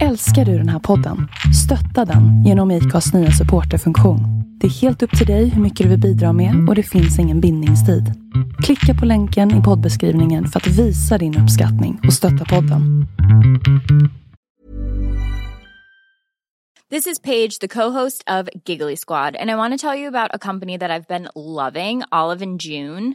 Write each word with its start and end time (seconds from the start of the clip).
Älskar 0.00 0.44
du 0.44 0.58
den 0.58 0.68
här 0.68 0.78
podden? 0.78 1.28
Stötta 1.64 2.12
den 2.12 2.44
genom 2.44 2.70
IKAs 2.70 3.14
nya 3.14 3.30
supporterfunktion. 3.30 4.20
Det 4.60 4.66
är 4.66 4.70
helt 4.70 5.02
upp 5.02 5.18
till 5.18 5.26
dig 5.26 5.48
hur 5.48 5.62
mycket 5.62 5.84
du 5.84 5.90
vill 5.90 6.00
bidra 6.00 6.32
med 6.32 6.68
och 6.68 6.74
det 6.74 6.82
finns 6.82 7.18
ingen 7.18 7.40
bindningstid. 7.40 8.04
Klicka 8.62 9.00
på 9.00 9.06
länken 9.06 9.60
i 9.60 9.62
poddbeskrivningen 9.62 10.46
för 10.46 10.60
att 10.60 10.66
visa 10.66 11.18
din 11.18 11.38
uppskattning 11.38 12.00
och 12.06 12.12
stötta 12.12 12.44
podden. 12.44 13.06
This 16.90 17.06
is 17.06 17.18
Paige, 17.22 17.58
the 17.60 17.68
co-host 17.68 18.24
of 18.30 18.48
Giggly 18.64 18.96
Squad, 18.96 19.36
and 19.36 19.50
I 19.50 19.54
want 19.54 19.80
to 19.80 19.88
tell 19.88 19.98
you 19.98 20.08
about 20.08 20.34
a 20.34 20.38
company 20.38 20.78
that 20.78 20.90
I've 20.90 21.08
been 21.08 21.28
loving, 21.34 22.02
Olive 22.10 22.42
and 22.44 22.60
June. 22.62 23.14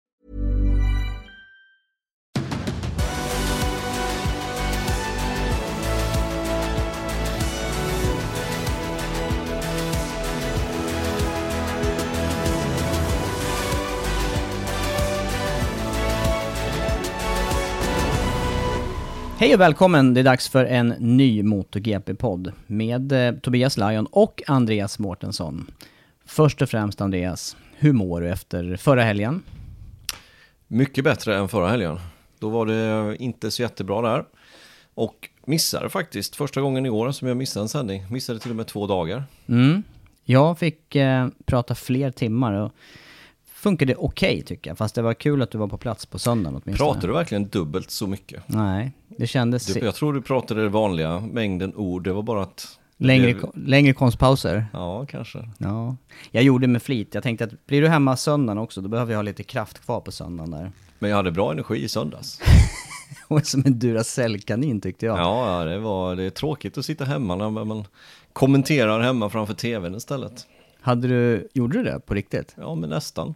Hej 19.41 19.53
och 19.53 19.59
välkommen! 19.59 20.13
Det 20.13 20.19
är 20.19 20.23
dags 20.23 20.49
för 20.49 20.65
en 20.65 20.87
ny 20.87 21.43
MotoGP-podd 21.43 22.51
med 22.67 23.11
eh, 23.11 23.33
Tobias 23.33 23.77
Lajon 23.77 24.05
och 24.11 24.43
Andreas 24.47 24.99
Mårtensson. 24.99 25.71
Först 26.25 26.61
och 26.61 26.69
främst 26.69 27.01
Andreas, 27.01 27.57
hur 27.75 27.93
mår 27.93 28.21
du 28.21 28.29
efter 28.29 28.75
förra 28.75 29.03
helgen? 29.03 29.43
Mycket 30.67 31.03
bättre 31.03 31.37
än 31.37 31.49
förra 31.49 31.67
helgen. 31.67 31.99
Då 32.39 32.49
var 32.49 32.65
det 32.65 33.15
inte 33.19 33.51
så 33.51 33.61
jättebra 33.61 34.01
där. 34.01 34.23
Och 34.93 35.29
missade 35.45 35.89
faktiskt 35.89 36.35
första 36.35 36.61
gången 36.61 36.85
i 36.85 36.89
år 36.89 37.11
som 37.11 37.27
jag 37.27 37.37
missade 37.37 37.63
en 37.63 37.69
sändning. 37.69 38.05
Missade 38.11 38.39
till 38.39 38.49
och 38.49 38.57
med 38.57 38.67
två 38.67 38.87
dagar. 38.87 39.23
Mm. 39.47 39.83
Jag 40.23 40.59
fick 40.59 40.95
eh, 40.95 41.27
prata 41.45 41.75
fler 41.75 42.11
timmar 42.11 42.53
och 42.53 42.71
funkade 43.61 43.95
okej 43.95 44.33
okay, 44.33 44.41
tycker 44.41 44.69
jag. 44.69 44.77
Fast 44.77 44.95
det 44.95 45.01
var 45.01 45.13
kul 45.13 45.41
att 45.41 45.51
du 45.51 45.57
var 45.57 45.67
på 45.67 45.77
plats 45.77 46.05
på 46.05 46.19
söndagen 46.19 46.61
åtminstone. 46.63 46.91
Pratade 46.91 47.07
du 47.07 47.13
verkligen 47.13 47.47
dubbelt 47.47 47.91
så 47.91 48.07
mycket? 48.07 48.43
Nej, 48.47 48.91
det 49.07 49.27
kändes... 49.27 49.65
Du, 49.65 49.79
jag 49.79 49.95
tror 49.95 50.13
du 50.13 50.21
pratade 50.21 50.61
det 50.61 50.69
vanliga, 50.69 51.19
mängden 51.19 51.75
ord. 51.75 52.03
Det 52.03 52.13
var 52.13 52.23
bara 52.23 52.43
att... 52.43 52.77
Längre, 52.97 53.33
det... 53.33 53.49
längre 53.53 53.93
konstpauser? 53.93 54.65
Ja, 54.73 55.05
kanske. 55.05 55.49
Ja. 55.57 55.95
Jag 56.31 56.43
gjorde 56.43 56.67
med 56.67 56.81
flit. 56.81 57.13
Jag 57.13 57.23
tänkte 57.23 57.43
att 57.43 57.65
blir 57.65 57.81
du 57.81 57.87
hemma 57.87 58.17
söndagen 58.17 58.57
också, 58.57 58.81
då 58.81 58.89
behöver 58.89 59.11
jag 59.11 59.17
ha 59.17 59.23
lite 59.23 59.43
kraft 59.43 59.79
kvar 59.79 59.99
på 59.99 60.11
söndagen 60.11 60.51
där. 60.51 60.71
Men 60.99 61.09
jag 61.09 61.17
hade 61.17 61.31
bra 61.31 61.51
energi 61.51 61.83
i 61.83 61.89
söndags. 61.89 62.39
och 63.27 63.45
som 63.45 63.63
en 63.65 63.79
Duracell-kanin 63.79 64.81
tyckte 64.81 65.05
jag. 65.05 65.19
Ja, 65.19 65.63
det, 65.63 65.79
var, 65.79 66.15
det 66.15 66.23
är 66.23 66.29
tråkigt 66.29 66.77
att 66.77 66.85
sitta 66.85 67.05
hemma 67.05 67.35
när 67.35 67.49
man 67.49 67.85
kommenterar 68.33 69.01
hemma 69.01 69.29
framför 69.29 69.53
tvn 69.53 69.95
istället. 69.95 70.47
Hade 70.81 71.07
du, 71.07 71.47
gjorde 71.53 71.77
du 71.77 71.83
det 71.83 71.99
på 71.99 72.13
riktigt? 72.13 72.55
Ja, 72.57 72.75
men 72.75 72.89
nästan. 72.89 73.35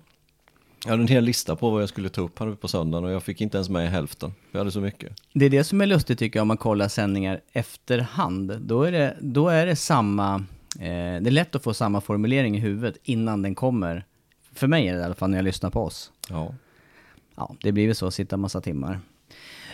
Jag 0.85 0.91
hade 0.91 1.03
en 1.03 1.07
hel 1.07 1.23
lista 1.23 1.55
på 1.55 1.69
vad 1.69 1.81
jag 1.81 1.89
skulle 1.89 2.09
ta 2.09 2.21
upp 2.21 2.39
här 2.39 2.51
på 2.51 2.67
söndagen 2.67 3.05
och 3.05 3.11
jag 3.11 3.23
fick 3.23 3.41
inte 3.41 3.57
ens 3.57 3.69
med 3.69 3.91
hälften. 3.91 4.33
Jag 4.51 4.59
hade 4.59 4.71
så 4.71 4.81
mycket. 4.81 5.21
Det 5.33 5.45
är 5.45 5.49
det 5.49 5.63
som 5.63 5.81
är 5.81 5.85
lustigt 5.85 6.19
tycker 6.19 6.39
jag 6.39 6.41
om 6.41 6.47
man 6.47 6.57
kollar 6.57 6.87
sändningar 6.87 7.41
efterhand. 7.51 8.61
Då 8.61 8.83
är 8.83 8.91
det, 8.91 9.17
då 9.21 9.49
är 9.49 9.65
det 9.65 9.75
samma, 9.75 10.35
eh, 10.79 11.21
det 11.21 11.29
är 11.29 11.31
lätt 11.31 11.55
att 11.55 11.63
få 11.63 11.73
samma 11.73 12.01
formulering 12.01 12.57
i 12.57 12.59
huvudet 12.59 12.97
innan 13.03 13.41
den 13.41 13.55
kommer. 13.55 14.05
För 14.53 14.67
mig 14.67 14.87
är 14.87 14.93
det 14.93 14.99
i 14.99 15.03
alla 15.03 15.15
fall 15.15 15.29
när 15.29 15.37
jag 15.37 15.43
lyssnar 15.43 15.69
på 15.69 15.81
oss. 15.83 16.11
Ja. 16.29 16.55
Ja, 17.35 17.55
det 17.61 17.71
blir 17.71 17.87
väl 17.87 17.95
så, 17.95 18.11
sitta 18.11 18.37
massa 18.37 18.61
timmar. 18.61 18.99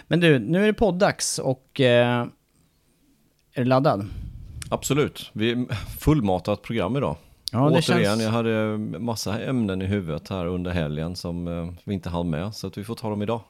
Men 0.07 0.19
du, 0.19 0.39
nu 0.39 0.63
är 0.63 0.67
det 0.67 0.73
poddags 0.73 1.39
och 1.39 1.81
eh, 1.81 2.28
är 3.53 3.61
du 3.61 3.66
laddad? 3.66 4.07
Absolut. 4.69 5.29
Vi 5.33 5.51
är 5.51 5.66
fullmatat 5.99 6.61
program 6.61 6.97
idag. 6.97 7.16
Ja, 7.51 7.69
Återigen, 7.69 8.03
känns... 8.03 8.22
jag 8.22 8.29
hade 8.29 8.78
massa 8.78 9.41
ämnen 9.41 9.81
i 9.81 9.85
huvudet 9.85 10.29
här 10.29 10.45
under 10.45 10.72
helgen 10.72 11.16
som 11.16 11.47
eh, 11.47 11.73
vi 11.84 11.94
inte 11.94 12.09
hann 12.09 12.29
med, 12.29 12.56
så 12.56 12.67
att 12.67 12.78
vi 12.78 12.84
får 12.84 12.95
ta 12.95 13.09
dem 13.09 13.22
idag. 13.22 13.41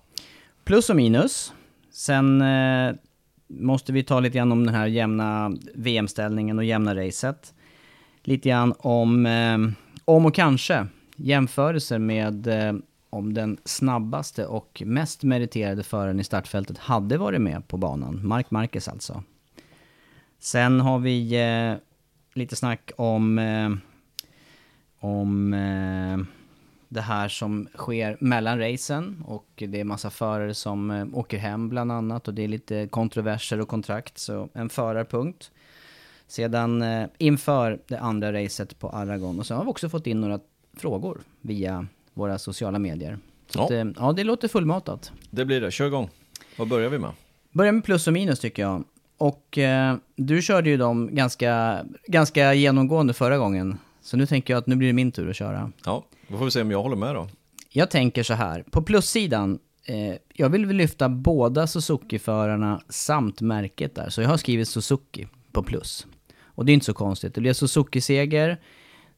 Plus 0.64 0.90
och 0.90 0.96
minus. 0.96 1.54
Sen 1.92 2.42
eh, 2.42 2.96
måste 3.48 3.94
vi 3.94 4.04
ta 4.04 4.20
lite 4.20 4.38
grann 4.38 4.52
om 4.52 4.66
den 4.66 4.76
här 4.76 4.88
jämna 4.88 5.58
VM-ställningen 5.76 6.58
och 6.58 6.66
jämna 6.66 6.96
racet. 6.96 7.54
Lite 8.24 8.50
grann 8.50 8.74
om, 8.80 9.26
eh, 9.26 9.58
om 10.06 10.26
och 10.26 10.36
kanske 10.36 10.88
jämförelser 11.16 12.00
med 12.00 12.48
eh, 12.48 12.74
om 13.10 13.34
den 13.34 13.58
snabbaste 13.66 14.46
och 14.46 14.84
mest 14.86 15.24
meriterade 15.24 15.84
föraren 15.84 16.20
i 16.20 16.24
startfältet 16.24 16.78
hade 16.78 17.18
varit 17.18 17.42
med 17.42 17.68
på 17.68 17.78
banan. 17.78 18.28
Mark 18.28 18.52
Marquez 18.52 18.88
alltså. 18.88 19.24
Sen 20.40 20.80
har 20.80 21.00
vi 21.00 21.34
eh, 21.34 21.78
lite 22.34 22.56
snack 22.56 22.92
om 22.98 23.40
eh, 23.40 23.70
om 25.02 25.54
eh, 25.54 26.18
det 26.90 27.02
här 27.02 27.28
som 27.28 27.68
sker 27.76 28.18
mellan 28.20 28.60
racen 28.60 29.24
och 29.28 29.48
det 29.56 29.80
är 29.80 29.84
massa 29.84 30.10
förare 30.10 30.54
som 30.54 30.92
eh, 30.92 31.06
åker 31.14 31.38
hem 31.38 31.70
bland 31.70 31.92
annat 31.92 32.28
och 32.28 32.34
det 32.34 32.44
är 32.44 32.48
lite 32.48 32.88
kontroverser 32.88 33.62
och 33.62 33.68
kontrakt, 33.68 34.18
så 34.18 34.50
en 34.54 34.70
förarpunkt. 34.70 35.52
Sedan 36.28 36.82
eh, 36.82 37.08
inför 37.18 37.80
det 37.88 38.00
andra 38.00 38.34
racet 38.34 38.80
på 38.80 38.90
Aragon 38.90 39.40
och 39.40 39.46
så 39.46 39.56
har 39.56 39.64
vi 39.64 39.70
också 39.70 39.90
fått 39.90 40.08
in 40.08 40.22
några 40.22 40.40
frågor 40.78 41.22
via 41.42 41.88
våra 42.14 42.40
sociala 42.40 42.80
medier. 42.80 43.20
Så 43.48 43.60
ja. 43.60 43.66
Att, 43.66 43.72
eh, 43.72 43.86
ja, 43.98 44.14
det 44.14 44.24
låter 44.24 44.48
fullmatat. 44.48 45.12
Det 45.30 45.46
blir 45.46 45.62
det, 45.62 45.72
kör 45.72 45.88
igång. 45.88 46.10
Vad 46.58 46.68
börjar 46.68 46.90
vi 46.90 47.00
med? 47.00 47.12
Börjar 47.52 47.72
med 47.72 47.84
plus 47.84 48.08
och 48.08 48.14
minus 48.14 48.40
tycker 48.40 48.62
jag. 48.62 48.84
Och 49.18 49.58
eh, 49.58 49.96
du 50.16 50.42
körde 50.42 50.70
ju 50.70 50.78
dem 50.78 51.10
ganska, 51.16 51.86
ganska 52.08 52.54
genomgående 52.54 53.14
förra 53.14 53.38
gången. 53.38 53.78
Så 54.02 54.18
nu 54.18 54.26
tänker 54.26 54.54
jag 54.54 54.62
att 54.62 54.68
nu 54.68 54.76
blir 54.76 54.88
det 54.88 54.94
min 54.94 55.12
tur 55.12 55.30
att 55.30 55.36
köra. 55.36 55.72
Ja, 55.86 56.06
då 56.28 56.38
får 56.38 56.46
vi 56.46 56.52
se 56.52 56.62
om 56.62 56.72
jag 56.72 56.84
håller 56.84 56.96
med 56.96 57.16
då. 57.16 57.28
Jag 57.70 57.90
tänker 57.90 58.24
så 58.24 58.34
här, 58.34 58.64
på 58.72 58.82
plussidan, 58.82 59.60
eh, 59.86 60.16
jag 60.34 60.50
vill 60.50 60.68
lyfta 60.68 61.10
båda 61.10 61.68
Suzuki-förarna 61.68 62.82
samt 62.90 63.42
märket 63.42 63.96
där. 63.96 64.10
Så 64.10 64.22
jag 64.22 64.30
har 64.30 64.38
skrivit 64.38 64.68
Suzuki 64.68 65.28
på 65.52 65.64
plus. 65.64 66.08
Och 66.44 66.66
det 66.66 66.72
är 66.72 66.74
inte 66.74 66.86
så 66.86 66.94
konstigt. 66.94 67.36
Det 67.36 67.42
blev 67.42 67.54
Suzuki-seger. 67.54 68.60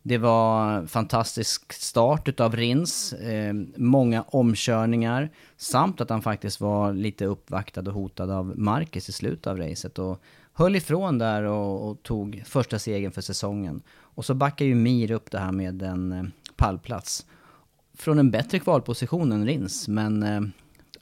Det 0.06 0.18
var 0.18 0.86
fantastisk 0.86 1.74
start 1.74 2.28
utav 2.28 2.56
Rins, 2.56 3.13
eh, 3.13 3.54
många 3.78 4.22
omkörningar, 4.22 5.30
samt 5.58 6.02
att 6.02 6.10
han 6.10 6.22
faktiskt 6.22 6.62
var 6.62 6.94
lite 6.94 7.25
uppvaktad 7.25 7.81
och 7.81 7.94
hotad 7.94 8.31
av 8.31 8.54
Marcus 8.60 9.10
i 9.10 9.12
slutet 9.12 9.48
av 9.48 9.58
racet 9.58 10.00
och 10.00 10.22
höll 10.54 10.76
ifrån 10.76 11.18
där 11.18 11.44
och, 11.44 11.90
och 11.90 12.04
tog 12.04 12.44
första 12.46 12.80
segern 12.80 13.12
för 13.12 13.22
säsongen. 13.22 13.82
Och 13.90 14.26
så 14.26 14.34
backar 14.34 14.66
ju 14.66 14.76
Mir 14.76 15.12
upp 15.12 15.32
det 15.32 15.40
här 15.40 15.52
med 15.52 15.82
en 15.82 16.12
eh, 16.12 16.24
pallplats. 16.56 17.26
Från 17.98 18.20
en 18.20 18.32
bättre 18.32 18.60
kvalposition 18.60 19.32
än 19.32 19.46
Rins, 19.46 19.88
men... 19.88 20.24
Eh, 20.24 20.42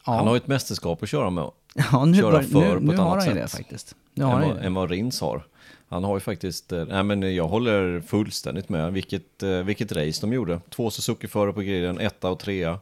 ja. 0.06 0.16
Han 0.16 0.28
har 0.28 0.34
ju 0.34 0.38
ett 0.38 0.48
mästerskap 0.48 1.04
att 1.04 1.10
köra 1.10 1.30
med. 1.30 1.44
Ja, 1.92 2.06
nu, 2.06 2.18
köra 2.18 2.44
för 2.44 2.60
nu, 2.60 2.74
på 2.74 2.80
nu 2.80 2.94
ett 2.94 3.00
har 3.00 3.18
han 3.18 3.28
ju 3.28 3.34
det 3.34 3.48
faktiskt. 3.48 3.96
Nu 4.14 4.24
har 4.24 4.42
än, 4.42 4.50
vad, 4.50 4.58
än 4.58 4.74
vad 4.74 4.90
Rins 4.90 5.22
har. 5.22 5.44
Han 5.90 6.04
har 6.04 6.16
ju 6.16 6.20
faktiskt, 6.20 6.72
eh, 6.72 6.86
nej 6.86 7.04
men 7.04 7.36
jag 7.36 7.48
håller 7.48 8.02
fullständigt 8.02 8.70
med. 8.70 8.94
Vilket, 8.94 9.44
vilket 9.66 9.92
race 9.92 10.22
de 10.22 10.34
gjorde. 10.34 10.60
Två 10.70 10.90
Suzuki 10.90 11.28
före 11.28 11.54
på 11.54 11.62
griden, 11.62 12.00
etta 12.00 12.30
och 12.30 12.40
trea. 12.40 12.80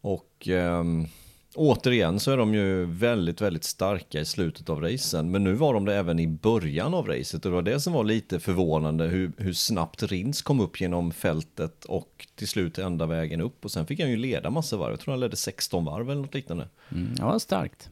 Och 0.00 0.48
ähm, 0.48 1.08
återigen 1.56 2.20
så 2.20 2.30
är 2.30 2.36
de 2.36 2.54
ju 2.54 2.84
väldigt, 2.84 3.40
väldigt 3.40 3.64
starka 3.64 4.20
i 4.20 4.24
slutet 4.24 4.68
av 4.68 4.80
racen. 4.80 5.30
Men 5.30 5.44
nu 5.44 5.52
var 5.52 5.74
de 5.74 5.84
det 5.84 5.94
även 5.94 6.18
i 6.18 6.26
början 6.26 6.94
av 6.94 7.06
racet 7.06 7.44
och 7.44 7.50
det 7.50 7.54
var 7.54 7.62
det 7.62 7.80
som 7.80 7.92
var 7.92 8.04
lite 8.04 8.40
förvånande 8.40 9.04
hur, 9.04 9.32
hur 9.36 9.52
snabbt 9.52 10.02
Rins 10.02 10.42
kom 10.42 10.60
upp 10.60 10.80
genom 10.80 11.12
fältet 11.12 11.84
och 11.84 12.26
till 12.34 12.48
slut 12.48 12.78
ända 12.78 13.06
vägen 13.06 13.40
upp. 13.40 13.64
Och 13.64 13.70
sen 13.70 13.86
fick 13.86 14.00
han 14.00 14.10
ju 14.10 14.16
leda 14.16 14.50
massa 14.50 14.76
varv. 14.76 14.90
Jag 14.90 15.00
tror 15.00 15.12
han 15.12 15.20
ledde 15.20 15.36
16 15.36 15.84
varv 15.84 16.10
eller 16.10 16.22
något 16.22 16.34
liknande. 16.34 16.68
Mm, 16.92 17.14
ja, 17.18 17.38
starkt. 17.38 17.90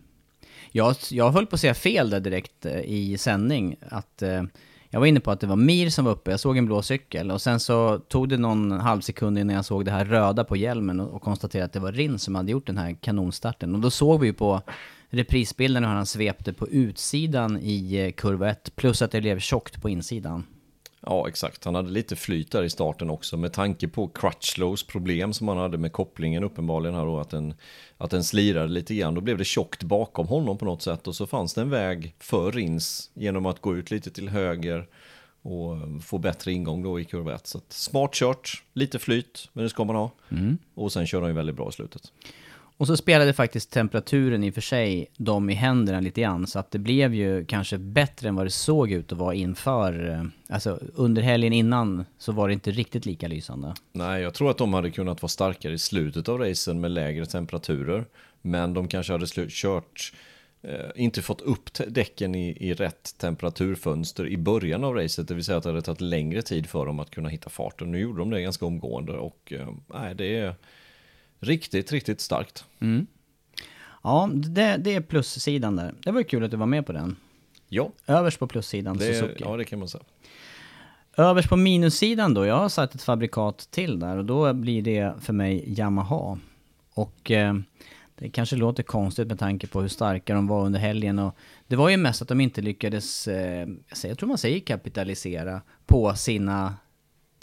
Jag, 0.73 0.97
jag 1.11 1.31
höll 1.31 1.47
på 1.47 1.55
att 1.55 1.61
säga 1.61 1.75
fel 1.75 2.11
där 2.11 2.21
direkt 2.21 2.67
eh, 2.67 2.81
i 2.81 3.19
sändning. 3.19 3.77
Att, 3.89 4.23
eh, 4.23 4.43
jag 4.95 5.01
var 5.01 5.07
inne 5.07 5.21
på 5.21 5.31
att 5.31 5.41
det 5.41 5.47
var 5.47 5.57
Mir 5.57 5.91
som 5.91 6.05
var 6.05 6.13
uppe, 6.13 6.31
jag 6.31 6.41
såg 6.41 6.57
en 6.57 6.67
blå 6.67 6.83
cykel 6.83 7.31
och 7.31 7.43
sen 7.43 7.61
så 7.61 7.99
tog 7.99 8.29
det 8.29 8.37
någon 8.37 8.71
halv 8.71 9.01
sekund 9.01 9.39
innan 9.39 9.57
jag 9.57 9.65
såg 9.65 9.85
det 9.85 9.91
här 9.91 10.05
röda 10.05 10.45
på 10.45 10.57
hjälmen 10.57 11.01
och, 11.01 11.15
och 11.15 11.23
konstaterade 11.23 11.65
att 11.65 11.73
det 11.73 11.81
var 11.81 11.93
Rinn 11.93 12.19
som 12.19 12.35
hade 12.35 12.53
gjort 12.53 12.67
den 12.67 12.79
här 12.79 12.97
kanonstarten. 13.01 13.75
Och 13.75 13.81
då 13.81 13.91
såg 13.91 14.21
vi 14.21 14.27
ju 14.27 14.33
på 14.33 14.63
reprisbilden 15.11 15.85
hur 15.85 15.91
han 15.91 16.07
svepte 16.07 16.53
på 16.53 16.69
utsidan 16.69 17.59
i 17.63 17.97
eh, 17.97 18.13
kurva 18.13 18.51
1, 18.51 18.77
plus 18.77 19.03
att 19.03 19.11
det 19.11 19.21
blev 19.21 19.39
tjockt 19.39 19.83
på 19.83 19.89
insidan. 19.89 20.45
Ja, 21.07 21.29
exakt. 21.29 21.65
Han 21.65 21.75
hade 21.75 21.91
lite 21.91 22.17
flyt 22.17 22.51
där 22.51 22.63
i 22.63 22.71
starten 22.71 23.11
också 23.11 23.37
med 23.37 23.53
tanke 23.53 23.89
på 23.89 24.09
Crutchlows 24.09 24.87
problem 24.87 25.33
som 25.33 25.49
han 25.49 25.57
hade 25.57 25.79
med 25.79 25.93
kopplingen 25.93 26.45
uppenbarligen 26.45 26.95
här 26.95 27.05
då, 27.05 27.19
att 27.19 27.31
den, 27.31 27.55
att 27.99 28.11
den 28.11 28.25
slirade 28.25 28.69
lite 28.69 28.95
grann. 28.95 29.15
Då 29.15 29.21
blev 29.21 29.39
det 29.39 29.45
tjockt 29.45 29.83
bakom 29.83 30.27
honom 30.27 30.59
på 30.59 30.65
något 30.65 30.83
sätt 30.83 31.07
och 31.07 31.15
så 31.15 31.27
fanns 31.27 31.55
det 31.55 31.61
en 31.61 31.71
väg 31.71 32.15
för 32.19 32.53
Rins 32.53 33.11
genom 33.15 33.47
att 33.47 33.61
gå 33.61 33.77
ut 33.77 33.91
lite 33.91 34.11
till 34.11 34.29
höger 34.29 34.87
och 35.43 35.77
få 36.05 36.19
bättre 36.19 36.53
ingång 36.53 36.83
då 36.83 37.01
i 37.01 37.05
kurva 37.05 37.35
1. 37.35 37.47
Så 37.47 37.61
smart 37.69 38.13
kört, 38.13 38.63
lite 38.73 38.99
flyt, 38.99 39.49
men 39.53 39.65
det 39.65 39.71
ska 39.71 39.85
man 39.85 39.97
ha. 39.97 40.11
Mm. 40.31 40.59
Och 40.75 40.93
sen 40.93 41.07
kör 41.07 41.21
han 41.21 41.31
ju 41.31 41.35
väldigt 41.35 41.57
bra 41.57 41.69
i 41.69 41.73
slutet. 41.73 42.13
Och 42.77 42.87
så 42.87 42.97
spelade 42.97 43.33
faktiskt 43.33 43.71
temperaturen 43.71 44.45
i 44.45 44.51
och 44.51 44.55
för 44.55 44.61
sig 44.61 45.07
dem 45.17 45.51
i 45.51 45.55
händerna 45.55 46.01
lite 46.01 46.21
grann. 46.21 46.47
Så 46.47 46.59
att 46.59 46.71
det 46.71 46.79
blev 46.79 47.15
ju 47.15 47.45
kanske 47.45 47.79
bättre 47.79 48.29
än 48.29 48.35
vad 48.35 48.47
det 48.47 48.51
såg 48.51 48.93
ut 48.93 49.13
att 49.13 49.19
vara 49.19 49.35
inför. 49.35 50.11
Eh, 50.11 50.25
alltså 50.55 50.79
under 50.95 51.23
helgen 51.23 51.53
innan 51.53 52.05
så 52.19 52.33
var 52.33 52.49
det 52.49 52.55
inte 52.55 52.71
riktigt 52.71 53.07
lika 53.07 53.29
lysande. 53.29 53.75
Nej, 53.93 54.23
jag 54.23 54.35
tror 54.35 54.51
att 54.51 54.59
de 54.59 54.75
hade 54.75 54.91
kunnat 54.91 55.23
vara 55.23 55.29
starkare 55.29 55.73
i 55.73 55.79
slutet 55.79 56.29
av 56.29 56.39
racen 56.39 56.81
med 56.81 56.91
lägre 56.91 57.27
temperaturer. 57.27 58.05
Men 58.43 58.75
de 58.75 58.89
kanske 58.89 59.13
hade 59.13 59.27
kört, 59.49 60.13
eh, 60.63 60.73
inte 60.97 61.23
fått 61.23 61.41
upp 61.41 61.71
däcken 61.89 62.35
i, 62.35 62.57
i 62.61 62.75
rätt 62.75 63.19
temperaturfönster 63.19 64.29
i 64.29 64.37
början 64.37 64.85
av 64.85 64.95
racet. 64.95 65.29
Det 65.29 65.35
vill 65.35 65.45
säga 65.45 65.59
att 65.59 65.65
det 65.65 65.71
hade 65.71 65.83
tagit 65.83 66.01
längre 66.01 66.43
tid 66.43 66.67
för 66.67 66.87
dem 66.87 67.01
att 67.01 67.11
kunna 67.11 67.29
hitta 67.29 67.51
farten. 67.51 67.93
Nu 67.93 67.99
gjorde 67.99 68.19
de 68.19 68.31
det 68.31 68.43
ganska 68.43 68.67
omgående 68.67 69.13
och 69.13 69.53
eh, 69.57 69.69
nej, 69.87 70.15
det 70.15 70.39
är 70.39 70.55
Riktigt, 71.45 71.93
riktigt 71.93 72.21
starkt. 72.21 72.65
Mm. 72.81 73.07
Ja, 74.03 74.31
det, 74.35 74.77
det 74.77 74.95
är 74.95 75.01
plussidan 75.01 75.77
där. 75.77 75.95
Det 76.03 76.11
var 76.11 76.21
ju 76.21 76.25
kul 76.25 76.45
att 76.45 76.51
du 76.51 76.57
var 76.57 76.67
med 76.67 76.87
på 76.87 76.93
den. 76.93 77.17
Ja. 77.69 77.93
Överst 78.07 78.39
på 78.39 78.47
plussidan 78.47 78.97
det, 78.97 79.05
Suzuki. 79.05 79.45
Ja, 79.45 79.57
det 79.57 79.65
kan 79.65 79.79
man 79.79 79.89
säga. 79.89 80.05
Överst 81.17 81.49
på 81.49 81.57
minussidan 81.57 82.35
då, 82.35 82.47
jag 82.47 82.57
har 82.57 82.69
satt 82.69 82.95
ett 82.95 83.03
fabrikat 83.03 83.69
till 83.71 83.99
där 83.99 84.17
och 84.17 84.25
då 84.25 84.53
blir 84.53 84.83
det 84.83 85.15
för 85.21 85.33
mig 85.33 85.65
Yamaha. 85.79 86.39
Och 86.95 87.31
eh, 87.31 87.55
det 88.15 88.31
kanske 88.31 88.57
låter 88.57 88.83
konstigt 88.83 89.29
med 89.29 89.39
tanke 89.39 89.67
på 89.67 89.81
hur 89.81 89.89
starka 89.89 90.35
de 90.35 90.47
var 90.47 90.65
under 90.65 90.81
helgen 90.81 91.19
och 91.19 91.37
det 91.67 91.77
var 91.77 91.89
ju 91.89 91.97
mest 91.97 92.23
att 92.23 92.29
de 92.29 92.41
inte 92.41 92.63
lyckades, 92.63 93.29
eh, 93.29 93.69
jag 94.05 94.19
tror 94.19 94.29
man 94.29 94.39
säger 94.39 94.61
kapitalisera 94.61 95.61
på 95.87 96.15
sina 96.15 96.75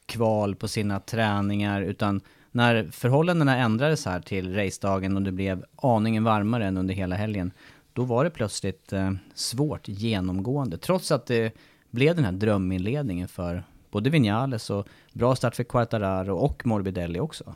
kval, 0.05 0.55
på 0.55 0.67
sina 0.67 0.99
träningar, 0.99 1.81
utan 1.81 2.21
när 2.51 2.91
förhållandena 2.91 3.57
ändrades 3.57 4.05
här 4.05 4.19
till 4.21 4.55
racedagen 4.55 5.15
och 5.15 5.21
det 5.21 5.31
blev 5.31 5.65
aningen 5.75 6.23
varmare 6.23 6.65
än 6.65 6.77
under 6.77 6.93
hela 6.93 7.15
helgen, 7.15 7.51
då 7.93 8.03
var 8.03 8.23
det 8.23 8.29
plötsligt 8.29 8.93
eh, 8.93 9.11
svårt 9.33 9.87
genomgående. 9.87 10.77
Trots 10.77 11.11
att 11.11 11.25
det 11.25 11.55
blev 11.89 12.15
den 12.15 12.25
här 12.25 12.31
dröminledningen 12.31 13.27
för 13.27 13.63
både 13.91 14.09
Vinales 14.09 14.69
och 14.69 14.87
bra 15.13 15.35
start 15.35 15.55
för 15.55 15.63
Quartararo 15.63 16.35
och 16.35 16.65
Morbidelli 16.65 17.19
också. 17.19 17.55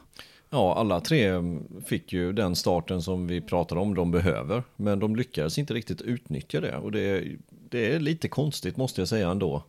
Ja, 0.49 0.75
alla 0.75 0.99
tre 0.99 1.27
mm, 1.27 1.63
fick 1.85 2.13
ju 2.13 2.33
den 2.33 2.55
starten 2.55 3.01
som 3.01 3.27
vi 3.27 3.41
pratade 3.41 3.81
om 3.81 3.95
de 3.95 4.11
behöver. 4.11 4.63
Men 4.75 4.99
de 4.99 5.15
lyckades 5.15 5.57
inte 5.57 5.73
riktigt 5.73 6.01
utnyttja 6.01 6.61
det. 6.61 6.77
Och 6.77 6.91
det, 6.91 7.23
det 7.49 7.93
är 7.93 7.99
lite 7.99 8.27
konstigt 8.27 8.77
måste 8.77 9.01
jag 9.01 9.07
säga 9.07 9.29
ändå. 9.29 9.63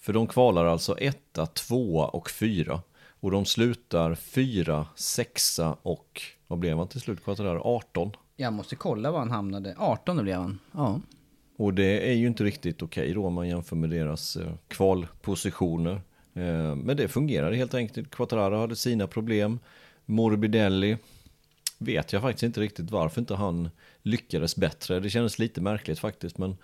För 0.00 0.12
de 0.12 0.26
kvalar 0.26 0.64
alltså 0.64 0.98
etta, 0.98 1.46
tvåa 1.46 2.06
och 2.06 2.30
fyra. 2.30 2.80
Och 3.20 3.30
de 3.30 3.44
slutar 3.44 4.14
fyra, 4.14 4.86
sexa 4.94 5.76
och 5.82 6.22
vad 6.46 6.58
blev 6.58 6.78
han 6.78 6.88
till 6.88 7.00
slut? 7.00 7.24
Quattararo? 7.24 7.60
18? 7.64 8.10
Jag 8.36 8.52
måste 8.52 8.76
kolla 8.76 9.10
var 9.10 9.18
han 9.18 9.30
hamnade. 9.30 9.74
18 9.78 10.22
blev 10.22 10.36
han. 10.36 10.58
Ja. 10.72 11.00
Och 11.56 11.74
det 11.74 12.10
är 12.10 12.14
ju 12.14 12.26
inte 12.26 12.44
riktigt 12.44 12.82
okej 12.82 13.02
okay 13.02 13.14
då 13.14 13.26
om 13.26 13.34
man 13.34 13.48
jämför 13.48 13.76
med 13.76 13.90
deras 13.90 14.36
eh, 14.36 14.52
kvalpositioner. 14.68 16.00
Eh, 16.34 16.74
men 16.74 16.96
det 16.96 17.08
fungerade 17.08 17.56
helt 17.56 17.74
enkelt. 17.74 18.10
Quattararo 18.10 18.56
hade 18.56 18.76
sina 18.76 19.06
problem. 19.06 19.58
Morbidelli 20.04 20.96
vet 21.78 22.12
jag 22.12 22.22
faktiskt 22.22 22.42
inte 22.42 22.60
riktigt 22.60 22.90
varför 22.90 23.20
inte 23.20 23.34
han 23.34 23.70
lyckades 24.02 24.56
bättre. 24.56 25.00
Det 25.00 25.10
kändes 25.10 25.38
lite 25.38 25.60
märkligt 25.60 25.98
faktiskt 25.98 26.38
men 26.38 26.56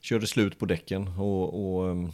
körde 0.00 0.26
slut 0.26 0.58
på 0.58 0.66
däcken 0.66 1.08
och, 1.08 1.78
och 1.78 1.90
ehm, 1.90 2.12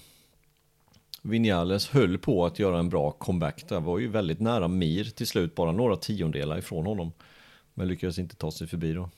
Vinales 1.26 1.88
höll 1.88 2.18
på 2.18 2.46
att 2.46 2.58
göra 2.58 2.78
en 2.78 2.88
bra 2.88 3.10
comeback 3.10 3.64
där, 3.68 3.80
var 3.80 3.98
ju 3.98 4.08
väldigt 4.08 4.40
nära 4.40 4.68
Mir 4.68 5.04
till 5.04 5.26
slut, 5.26 5.54
bara 5.54 5.72
några 5.72 5.96
tiondelar 5.96 6.58
ifrån 6.58 6.86
honom. 6.86 7.12
Men 7.74 7.88
lyckades 7.88 8.18
inte 8.18 8.36
ta 8.36 8.50
sig 8.50 8.66
förbi 8.66 8.92
då. 8.92 9.10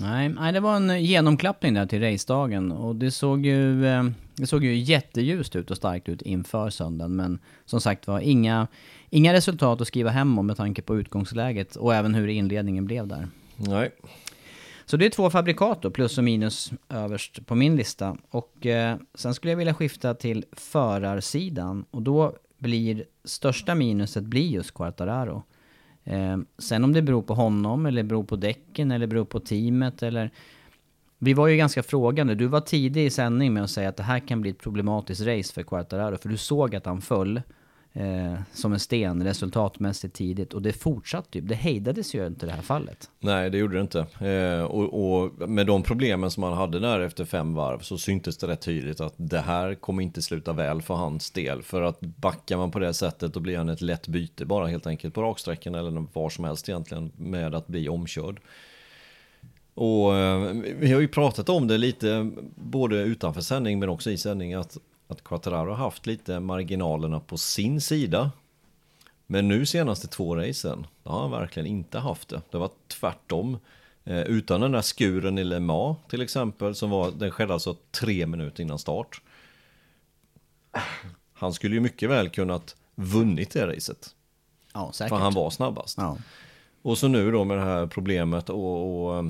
Nej, 0.00 0.28
nej 0.28 0.52
det 0.52 0.60
var 0.60 0.76
en 0.76 1.04
genomklappning 1.04 1.74
där 1.74 1.86
till 1.86 2.00
racedagen 2.00 2.72
och 2.72 2.96
det 2.96 3.10
såg 3.10 3.46
ju, 3.46 3.86
eh, 3.86 4.04
det 4.34 4.46
såg 4.46 4.64
ju 4.64 4.76
jätteljust 4.76 5.56
ut 5.56 5.70
och 5.70 5.76
starkt 5.76 6.08
ut 6.08 6.22
inför 6.22 6.70
söndagen. 6.70 7.16
Men 7.16 7.38
som 7.64 7.80
sagt 7.80 8.06
var, 8.06 8.20
inga, 8.20 8.66
inga 9.10 9.32
resultat 9.32 9.80
att 9.80 9.86
skriva 9.86 10.10
hem 10.10 10.38
om 10.38 10.46
med 10.46 10.56
tanke 10.56 10.82
på 10.82 10.96
utgångsläget 10.96 11.76
och 11.76 11.94
även 11.94 12.14
hur 12.14 12.28
inledningen 12.28 12.84
blev 12.84 13.06
där. 13.06 13.28
Nej, 13.56 13.90
så 14.90 14.96
det 14.96 15.06
är 15.06 15.10
två 15.10 15.30
fabrikat 15.30 15.82
då, 15.82 15.90
plus 15.90 16.18
och 16.18 16.24
minus 16.24 16.72
överst 16.88 17.46
på 17.46 17.54
min 17.54 17.76
lista. 17.76 18.16
Och 18.30 18.66
eh, 18.66 18.96
sen 19.14 19.34
skulle 19.34 19.52
jag 19.52 19.56
vilja 19.56 19.74
skifta 19.74 20.14
till 20.14 20.44
förarsidan. 20.52 21.84
Och 21.90 22.02
då 22.02 22.36
blir 22.58 23.04
största 23.24 23.74
minuset 23.74 24.24
blir 24.24 24.48
just 24.48 24.74
Quartararo. 24.74 25.42
Eh, 26.04 26.36
sen 26.58 26.84
om 26.84 26.92
det 26.92 27.02
beror 27.02 27.22
på 27.22 27.34
honom, 27.34 27.86
eller 27.86 28.02
beror 28.02 28.24
på 28.24 28.36
däcken, 28.36 28.90
eller 28.90 29.06
beror 29.06 29.24
på 29.24 29.40
teamet, 29.40 30.02
eller... 30.02 30.30
Vi 31.18 31.34
var 31.34 31.48
ju 31.48 31.56
ganska 31.56 31.82
frågande. 31.82 32.34
Du 32.34 32.46
var 32.46 32.60
tidig 32.60 33.06
i 33.06 33.10
sändning 33.10 33.54
med 33.54 33.64
att 33.64 33.70
säga 33.70 33.88
att 33.88 33.96
det 33.96 34.02
här 34.02 34.18
kan 34.18 34.40
bli 34.40 34.50
ett 34.50 34.58
problematiskt 34.58 35.20
race 35.20 35.54
för 35.54 35.62
Quartararo. 35.62 36.16
För 36.16 36.28
du 36.28 36.36
såg 36.36 36.74
att 36.74 36.86
han 36.86 37.00
föll 37.00 37.42
eh, 37.92 38.34
som 38.52 38.72
en 38.72 38.80
sten 38.80 39.24
resultatmässigt 39.24 40.14
tidigt. 40.14 40.54
Och 40.54 40.62
det 40.62 40.72
fortsatte 40.72 41.38
ju, 41.38 41.44
det 41.44 41.54
hejdades 41.54 42.14
ju 42.14 42.26
inte 42.26 42.46
i 42.46 42.48
det 42.48 42.54
här 42.54 42.62
fallet. 42.62 43.10
Nej, 43.20 43.50
det 43.50 43.58
gjorde 43.58 43.74
det 43.74 43.80
inte. 43.80 43.98
Eh, 44.28 44.62
och, 44.62 45.20
och, 45.20 45.48
med 45.48 45.66
de 45.66 45.82
problemen 45.82 46.30
som 46.30 46.42
han 46.42 46.52
hade 46.52 46.80
där 46.80 47.00
efter 47.00 47.24
fem 47.24 47.54
varv 47.54 47.78
så 47.78 47.98
syntes 47.98 48.36
det 48.38 48.46
rätt 48.46 48.60
tydligt 48.60 49.00
att 49.00 49.14
det 49.16 49.40
här 49.40 49.74
kommer 49.74 50.02
inte 50.02 50.22
sluta 50.22 50.52
väl 50.52 50.82
för 50.82 50.94
hans 50.94 51.30
del. 51.30 51.62
För 51.62 51.82
att 51.82 52.00
backar 52.00 52.56
man 52.56 52.70
på 52.70 52.78
det 52.78 52.94
sättet 52.94 53.34
då 53.34 53.40
blir 53.40 53.56
han 53.56 53.68
ett 53.68 53.80
lätt 53.80 54.08
byte 54.08 54.44
bara 54.44 54.66
helt 54.66 54.86
enkelt 54.86 55.14
på 55.14 55.22
raksträckan 55.22 55.74
eller 55.74 56.06
var 56.12 56.30
som 56.30 56.44
helst 56.44 56.68
egentligen 56.68 57.12
med 57.16 57.54
att 57.54 57.66
bli 57.66 57.88
omkörd. 57.88 58.40
Och 59.74 60.16
eh, 60.16 60.52
vi 60.78 60.92
har 60.92 61.00
ju 61.00 61.08
pratat 61.08 61.48
om 61.48 61.66
det 61.66 61.78
lite 61.78 62.30
både 62.54 62.96
utanför 62.96 63.40
sändning 63.40 63.78
men 63.78 63.88
också 63.88 64.10
i 64.10 64.16
sändning 64.16 64.54
att 64.54 64.78
att 65.08 65.24
Quattararo 65.24 65.70
har 65.70 65.76
haft 65.76 66.06
lite 66.06 66.40
marginalerna 66.40 67.20
på 67.20 67.36
sin 67.36 67.80
sida. 67.80 68.30
Men 69.26 69.48
nu 69.48 69.66
senaste 69.66 70.06
två 70.06 70.36
racen, 70.36 70.86
då 71.02 71.10
har 71.10 71.20
han 71.20 71.30
verkligen 71.30 71.66
inte 71.66 71.98
haft 71.98 72.28
det. 72.28 72.42
Det 72.50 72.58
var 72.58 72.70
tvärtom. 72.88 73.58
Eh, 74.04 74.20
utan 74.20 74.60
den 74.60 74.72
där 74.72 74.82
skuren 74.82 75.38
i 75.38 75.44
Le 75.44 75.60
Mans 75.60 75.96
till 76.08 76.22
exempel, 76.22 76.74
som 76.74 76.90
var, 76.90 77.10
den 77.10 77.30
skedde 77.30 77.52
alltså 77.52 77.76
tre 77.90 78.26
minuter 78.26 78.62
innan 78.62 78.78
start. 78.78 79.20
Han 81.32 81.52
skulle 81.54 81.74
ju 81.74 81.80
mycket 81.80 82.10
väl 82.10 82.28
kunnat 82.28 82.76
vunnit 82.94 83.50
det 83.50 83.66
racet. 83.66 84.14
Ja, 84.74 84.92
säkert. 84.92 85.08
För 85.08 85.16
han 85.16 85.34
var 85.34 85.50
snabbast. 85.50 85.98
Ja. 85.98 86.16
Och 86.82 86.98
så 86.98 87.08
nu 87.08 87.30
då 87.30 87.44
med 87.44 87.58
det 87.58 87.64
här 87.64 87.86
problemet 87.86 88.50
och, 88.50 89.08
och 89.18 89.24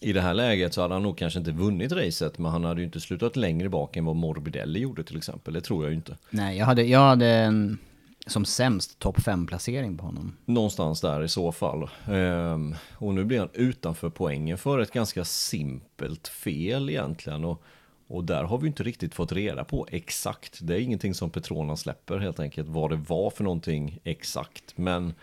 i 0.00 0.12
det 0.12 0.20
här 0.20 0.34
läget 0.34 0.74
så 0.74 0.82
hade 0.82 0.94
han 0.94 1.02
nog 1.02 1.18
kanske 1.18 1.38
inte 1.38 1.52
vunnit 1.52 1.92
racet, 1.92 2.38
men 2.38 2.52
han 2.52 2.64
hade 2.64 2.80
ju 2.80 2.84
inte 2.86 3.00
slutat 3.00 3.36
längre 3.36 3.68
bak 3.68 3.96
än 3.96 4.04
vad 4.04 4.16
Morbidelli 4.16 4.80
gjorde 4.80 5.04
till 5.04 5.16
exempel. 5.16 5.54
Det 5.54 5.60
tror 5.60 5.84
jag 5.84 5.90
ju 5.90 5.96
inte. 5.96 6.16
Nej, 6.30 6.58
jag 6.58 6.66
hade, 6.66 6.82
jag 6.82 7.00
hade 7.00 7.26
en, 7.26 7.78
som 8.26 8.44
sämst 8.44 8.98
topp 8.98 9.18
5-placering 9.18 9.96
på 9.96 10.04
honom. 10.04 10.36
Någonstans 10.44 11.00
där 11.00 11.22
i 11.22 11.28
så 11.28 11.52
fall. 11.52 11.88
Ehm, 12.06 12.74
och 12.92 13.14
nu 13.14 13.24
blir 13.24 13.38
han 13.38 13.48
utanför 13.52 14.10
poängen 14.10 14.58
för 14.58 14.78
ett 14.78 14.92
ganska 14.92 15.24
simpelt 15.24 16.28
fel 16.28 16.90
egentligen. 16.90 17.44
Och 17.44 17.62
Och 18.08 18.24
där 18.24 18.44
har 18.44 18.58
vi 18.58 18.66
inte 18.66 18.82
riktigt 18.82 19.14
fått 19.14 19.32
reda 19.32 19.64
på 19.64 19.86
exakt. 19.90 20.58
Det 20.62 20.74
är 20.74 20.80
ingenting 20.80 21.14
som 21.14 21.30
Petronas 21.30 21.80
släpper 21.80 22.18
helt 22.18 22.40
enkelt, 22.40 22.68
vad 22.68 22.90
det 22.90 22.96
var 22.96 23.30
för 23.30 23.44
någonting 23.44 23.98
exakt. 24.04 24.78
Men 24.78 25.14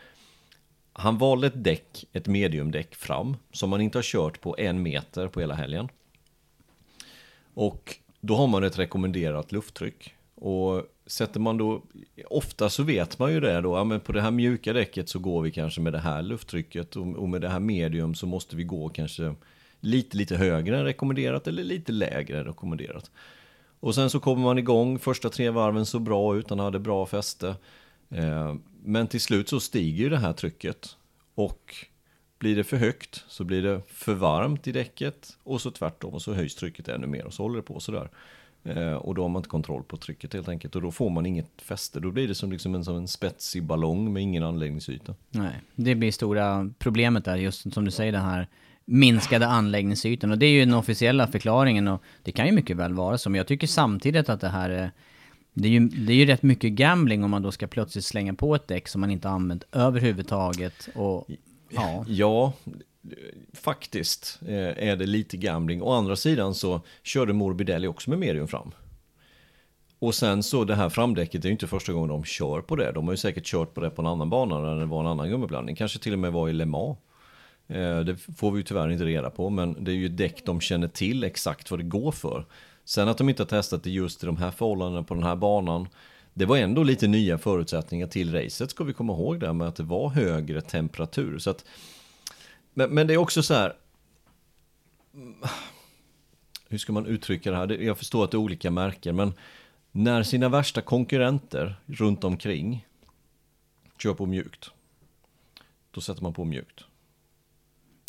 han 1.00 1.18
valde 1.18 1.48
ett 1.48 1.63
däck, 1.63 2.06
ett 2.13 2.27
mediumdäck 2.27 2.96
fram, 2.96 3.38
som 3.51 3.70
man 3.70 3.82
inte 3.82 3.98
har 3.98 4.04
kört 4.04 4.42
på 4.42 4.56
en 4.58 4.82
meter 4.82 5.27
på 5.27 5.39
hela 5.39 5.54
helgen. 5.54 5.89
Och 7.54 7.96
då 8.22 8.36
har 8.36 8.48
man 8.48 8.63
ett 8.63 8.80
rekommenderat 8.80 9.51
lufttryck. 9.51 10.16
Och 10.36 10.84
sätter 11.06 11.39
man 11.39 11.58
då, 11.58 11.84
ofta 12.30 12.70
så 12.70 12.84
vet 12.84 13.20
man 13.20 13.34
ju 13.34 13.39
det 13.39 13.62
då, 13.62 13.77
ja 13.77 13.84
men 13.84 14.00
på 14.00 14.12
det 14.12 14.22
här 14.22 14.32
mjuka 14.32 14.74
däcket 14.74 15.10
så 15.10 15.20
går 15.20 15.42
vi 15.42 15.51
kanske 15.51 15.82
med 15.82 15.94
det 15.94 16.00
här 16.00 16.22
lufttrycket 16.22 16.96
och, 16.96 17.08
och 17.08 17.30
med 17.30 17.42
det 17.42 17.50
här 17.50 17.60
medium 17.60 18.16
så 18.16 18.25
måste 18.27 18.56
vi 18.56 18.63
gå 18.63 18.89
kanske 18.89 19.36
lite, 19.80 20.18
lite 20.18 20.36
högre 20.36 20.77
än 20.77 20.84
rekommenderat 20.84 21.48
eller 21.48 21.63
lite 21.63 21.92
lägre 21.92 22.39
än 22.39 22.46
rekommenderat. 22.46 23.12
Och 23.80 23.96
sen 23.96 24.10
så 24.10 24.20
kommer 24.20 24.44
man 24.44 24.58
igång, 24.58 25.00
första 25.00 25.30
tre 25.30 25.50
varven 25.50 25.86
så 25.86 26.00
bra 26.00 26.38
ut, 26.38 26.50
han 26.50 26.60
hade 26.60 26.80
bra 26.80 27.06
fäste. 27.06 27.56
Eh, 28.10 28.56
men 28.84 29.08
till 29.08 29.22
slut 29.22 29.50
så 29.50 29.60
stiger 29.60 30.04
ju 30.04 30.10
det 30.10 30.18
här 30.18 30.34
trycket 30.34 30.98
och 31.36 31.76
blir 32.40 32.56
det 32.56 32.64
för 32.64 32.78
högt 32.78 33.26
så 33.28 33.44
blir 33.44 33.64
det 33.64 33.82
för 33.88 34.14
varmt 34.14 34.68
i 34.68 34.72
däcket 34.72 35.38
och 35.44 35.62
så 35.62 35.72
tvärtom 35.72 36.14
och 36.14 36.22
så 36.22 36.34
höjs 36.34 36.56
trycket 36.56 36.88
ännu 36.88 37.08
mer 37.08 37.26
och 37.26 37.34
så 37.34 37.44
håller 37.44 37.56
det 37.56 37.64
på 37.64 37.80
sådär. 37.80 38.10
Eh, 38.64 38.94
och 38.94 39.16
då 39.16 39.22
har 39.22 39.30
man 39.30 39.40
inte 39.40 39.50
kontroll 39.50 39.84
på 39.84 39.98
trycket 39.98 40.34
helt 40.34 40.50
enkelt 40.50 40.76
och 40.76 40.82
då 40.82 40.92
får 40.92 41.10
man 41.10 41.26
inget 41.26 41.62
fäste. 41.62 42.00
Då 42.00 42.12
blir 42.12 42.28
det 42.28 42.36
som, 42.36 42.52
liksom 42.52 42.76
en, 42.76 42.84
som 42.84 42.96
en 42.96 43.08
spetsig 43.08 43.64
ballong 43.64 44.14
med 44.14 44.24
ingen 44.24 44.44
anläggningsyta. 44.44 45.16
Nej, 45.30 45.62
det 45.76 45.96
blir 45.96 46.12
stora 46.12 46.70
problemet 46.80 47.26
där, 47.26 47.36
just 47.36 47.74
som 47.74 47.86
du 47.86 47.92
säger 47.92 48.12
den 48.12 48.22
här 48.22 48.48
minskade 48.86 49.48
anläggningsytan. 49.48 50.32
Och 50.32 50.38
det 50.38 50.46
är 50.46 50.52
ju 50.52 50.66
den 50.66 50.74
officiella 50.74 51.28
förklaringen 51.28 51.88
och 51.88 52.04
det 52.24 52.32
kan 52.32 52.46
ju 52.46 52.52
mycket 52.52 52.78
väl 52.78 52.94
vara 52.94 53.18
så. 53.18 53.30
Men 53.30 53.38
jag 53.38 53.48
tycker 53.48 53.68
samtidigt 53.68 54.30
att 54.30 54.42
det 54.42 54.50
här 54.50 54.70
är... 54.70 54.92
Det 55.60 55.68
är, 55.68 55.72
ju, 55.72 55.80
det 55.80 56.14
är 56.14 56.16
ju 56.16 56.26
rätt 56.26 56.44
mycket 56.44 56.72
gambling 56.72 57.24
om 57.24 57.32
man 57.32 57.42
då 57.42 57.52
ska 57.52 57.68
plötsligt 57.68 58.06
slänga 58.06 58.34
på 58.34 58.56
ett 58.56 58.68
däck 58.68 58.88
som 58.88 59.02
man 59.02 59.12
inte 59.12 59.30
använt 59.30 59.64
överhuvudtaget. 59.72 60.90
Och, 60.96 61.28
ja. 61.70 62.06
ja, 62.08 62.54
faktiskt 63.54 64.40
eh, 64.48 64.90
är 64.90 64.96
det 64.96 65.06
lite 65.06 65.38
gambling. 65.38 65.82
Å 65.82 65.92
andra 65.92 66.16
sidan 66.16 66.56
så 66.56 66.82
körde 67.04 67.34
Morbidelli 67.34 67.88
också 67.88 68.10
med 68.10 68.20
medium 68.20 68.48
fram. 68.48 68.72
Och 70.00 70.16
sen 70.16 70.44
så 70.44 70.64
det 70.64 70.76
här 70.76 70.90
framdäcket 70.90 71.44
är 71.44 71.50
ju 71.50 71.54
inte 71.54 71.68
första 71.68 71.94
gången 71.94 72.10
de 72.10 72.24
kör 72.24 72.62
på 72.62 72.76
det. 72.76 72.92
De 72.92 73.06
har 73.06 73.14
ju 73.14 73.18
säkert 73.18 73.46
kört 73.46 73.74
på 73.74 73.82
det 73.82 73.90
på 73.90 74.02
en 74.02 74.08
annan 74.08 74.30
bana 74.30 74.60
när 74.60 74.76
det 74.76 74.86
var 74.86 75.00
en 75.00 75.08
annan 75.08 75.30
gummiblandning. 75.30 75.76
Kanske 75.76 76.00
till 76.00 76.14
och 76.14 76.20
med 76.20 76.32
var 76.32 76.50
i 76.50 76.54
Le 76.54 76.66
Mans. 76.66 76.98
Eh, 77.68 78.00
det 78.00 78.18
får 78.38 78.52
vi 78.52 78.58
ju 78.58 78.64
tyvärr 78.64 78.90
inte 78.90 79.06
reda 79.06 79.30
på, 79.30 79.50
men 79.50 79.84
det 79.84 79.92
är 79.92 79.96
ju 79.96 80.06
ett 80.06 80.18
däck 80.18 80.46
de 80.46 80.62
känner 80.62 80.88
till 80.88 81.24
exakt 81.24 81.72
vad 81.72 81.80
det 81.80 81.84
går 81.84 82.12
för. 82.12 82.46
Sen 82.88 83.08
att 83.10 83.17
de 83.17 83.29
inte 83.29 83.44
har 83.44 83.48
testat 83.48 83.84
det 83.84 83.89
just 83.89 84.24
i 84.24 84.25
de 84.25 84.38
här 84.38 84.51
förhållandena 84.51 85.03
på 85.03 85.13
den 85.13 85.24
här 85.24 85.36
banan, 85.36 85.88
det 86.34 86.46
var 86.46 86.58
ändå 86.58 86.84
lite 86.84 87.08
nya 87.08 87.38
förutsättningar 87.38 88.08
till 88.08 88.34
racet, 88.34 88.72
ska 88.72 88.84
vi 88.84 88.94
komma 88.94 89.13
ihåg 89.13 89.39
det 89.39 89.53
med 89.53 89.67
att 89.67 89.75
det 89.75 89.84
var 89.84 90.10
högre 90.10 90.62
temperatur. 90.62 91.39
Så 91.39 91.50
att, 91.50 91.65
men, 92.74 92.89
men 92.89 93.08
det 93.08 93.13
är 93.13 93.17
också 93.17 93.44
så 93.44 93.53
här, 93.53 93.74
hur 96.67 96.77
ska 96.77 96.94
man 96.94 97.06
uttrycka 97.06 97.51
det 97.51 97.58
här? 97.58 97.72
Jag 97.72 97.98
förstår 97.98 98.24
att 98.24 98.32
det 98.32 98.36
är 98.36 98.39
olika 98.39 98.72
märken, 98.72 99.15
men 99.15 99.34
när 99.91 100.24
sina 100.24 100.50
värsta 100.50 100.82
konkurrenter 100.82 101.75
runt 101.86 102.24
omkring 102.24 102.88
kör 103.98 104.13
på 104.13 104.25
mjukt, 104.25 104.72
då 105.91 106.01
sätter 106.01 106.24
man 106.24 106.34
på 106.34 106.46
mjukt. 106.46 106.84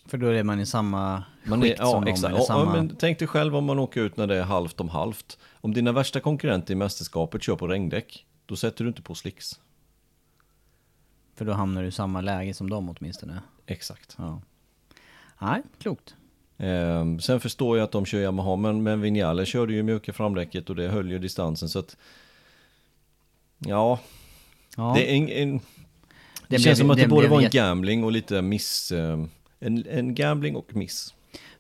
För 0.08 0.18
då 0.18 0.26
är 0.26 0.42
man 0.42 0.60
i 0.60 0.66
samma 0.66 1.22
man 1.44 1.62
skikt 1.62 1.80
är, 1.80 1.84
som 1.84 2.02
ja, 2.06 2.12
exakt. 2.12 2.34
dem. 2.34 2.44
Ja, 2.48 2.64
ja, 2.64 2.72
men 2.72 2.96
tänk 2.96 3.18
dig 3.18 3.28
själv 3.28 3.56
om 3.56 3.64
man 3.64 3.78
åker 3.78 4.00
ut 4.00 4.16
när 4.16 4.26
det 4.26 4.36
är 4.36 4.42
halvt 4.42 4.80
om 4.80 4.88
halvt. 4.88 5.38
Om 5.52 5.74
dina 5.74 5.92
värsta 5.92 6.20
konkurrenter 6.20 6.72
i 6.72 6.76
mästerskapet 6.76 7.42
kör 7.42 7.56
på 7.56 7.66
regndäck, 7.68 8.26
då 8.46 8.56
sätter 8.56 8.84
du 8.84 8.88
inte 8.88 9.02
på 9.02 9.14
slicks. 9.14 9.60
För 11.36 11.44
då 11.44 11.52
hamnar 11.52 11.82
du 11.82 11.88
i 11.88 11.92
samma 11.92 12.20
läge 12.20 12.54
som 12.54 12.70
dem 12.70 12.94
åtminstone. 12.98 13.40
Exakt. 13.66 14.14
Ja. 14.18 14.42
Nej, 15.40 15.62
klokt. 15.80 16.14
Eh, 16.58 17.18
sen 17.20 17.40
förstår 17.40 17.78
jag 17.78 17.84
att 17.84 17.92
de 17.92 18.06
kör 18.06 18.18
Yamaha, 18.20 18.56
men, 18.56 18.82
men 18.82 19.00
Vinjale 19.00 19.46
körde 19.46 19.72
ju 19.72 19.82
mjuka 19.82 20.12
framdäcket 20.12 20.70
och 20.70 20.76
det 20.76 20.88
höll 20.88 21.10
ju 21.10 21.18
distansen 21.18 21.68
så 21.68 21.78
att... 21.78 21.96
Ja, 23.58 23.98
Ja. 24.76 24.92
det, 24.96 25.10
är 25.10 25.16
en, 25.16 25.28
en, 25.28 25.58
det, 25.58 25.62
blev- 26.48 26.58
känns 26.58 26.78
som 26.78 26.90
att 26.90 26.96
det, 26.96 27.02
det 27.02 27.08
både 27.08 27.28
var 27.28 27.40
en 27.42 27.50
gambling 27.50 28.04
och 28.04 28.12
lite 28.12 28.42
miss... 28.42 28.92
Eh, 28.92 29.24
en, 29.60 29.86
en 29.86 30.14
gambling 30.14 30.56
och 30.56 30.76
miss. 30.76 31.14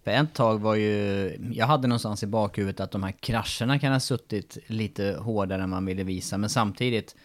För 0.04 0.10
ett 0.10 0.34
tag 0.34 0.60
var 0.60 0.74
ju, 0.74 1.32
jag 1.52 1.66
hade 1.66 1.88
någonstans 1.88 2.22
i 2.22 2.26
bakhuvudet 2.26 2.80
att 2.80 2.90
de 2.90 3.02
här 3.02 3.12
krascherna 3.12 3.78
kan 3.78 3.92
ha 3.92 4.00
suttit 4.00 4.58
lite 4.66 5.16
hårdare 5.20 5.62
än 5.62 5.70
man 5.70 5.86
ville 5.86 6.04
visa. 6.04 6.38
Men 6.38 6.50
samtidigt 6.50 7.16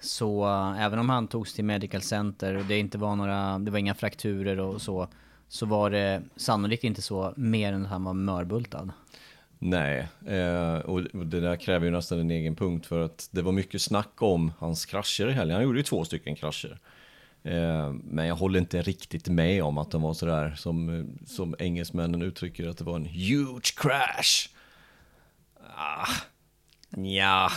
så, 0.00 0.46
även 0.78 0.98
om 0.98 1.10
han 1.10 1.28
togs 1.28 1.54
till 1.54 1.64
Medical 1.64 2.02
Center 2.02 2.54
och 2.54 2.64
det 2.64 2.78
inte 2.78 2.98
var 2.98 3.16
några, 3.16 3.58
det 3.58 3.70
var 3.70 3.78
inga 3.78 3.94
frakturer 3.94 4.60
och 4.60 4.82
så, 4.82 5.08
så 5.48 5.66
var 5.66 5.90
det 5.90 6.22
sannolikt 6.36 6.84
inte 6.84 7.02
så 7.02 7.32
mer 7.36 7.72
än 7.72 7.82
att 7.82 7.90
han 7.90 8.04
var 8.04 8.14
mörbultad. 8.14 8.90
Nej, 9.58 10.08
eh, 10.26 10.78
och 10.78 11.00
och 11.00 11.26
det 11.26 11.40
där 11.40 11.56
kräver 11.56 11.86
ju 11.86 11.92
nästan 11.92 12.18
en 12.18 12.30
egen 12.30 12.56
punkt 12.56 12.86
för 12.86 13.00
att 13.00 13.28
det 13.30 13.42
var 13.42 13.52
mycket 13.52 13.82
snack 13.82 14.22
om 14.22 14.52
hans 14.58 14.86
krascher 14.86 15.28
i 15.28 15.32
helgen. 15.32 15.54
Han 15.54 15.64
gjorde 15.64 15.78
ju 15.78 15.82
två 15.82 16.04
stycken 16.04 16.36
krascher. 16.36 16.78
Eh, 17.46 17.92
men 18.04 18.26
jag 18.26 18.36
håller 18.36 18.60
inte 18.60 18.82
riktigt 18.82 19.28
med 19.28 19.62
om 19.62 19.78
att 19.78 19.90
de 19.90 20.02
var 20.02 20.14
sådär 20.14 20.54
som, 20.56 21.06
som 21.26 21.54
engelsmännen 21.58 22.22
uttrycker 22.22 22.68
att 22.68 22.78
det 22.78 22.84
var 22.84 22.96
en 22.96 23.06
huge 23.06 23.74
crash. 23.76 24.48
Ah, 25.76 26.06
ja. 26.96 27.50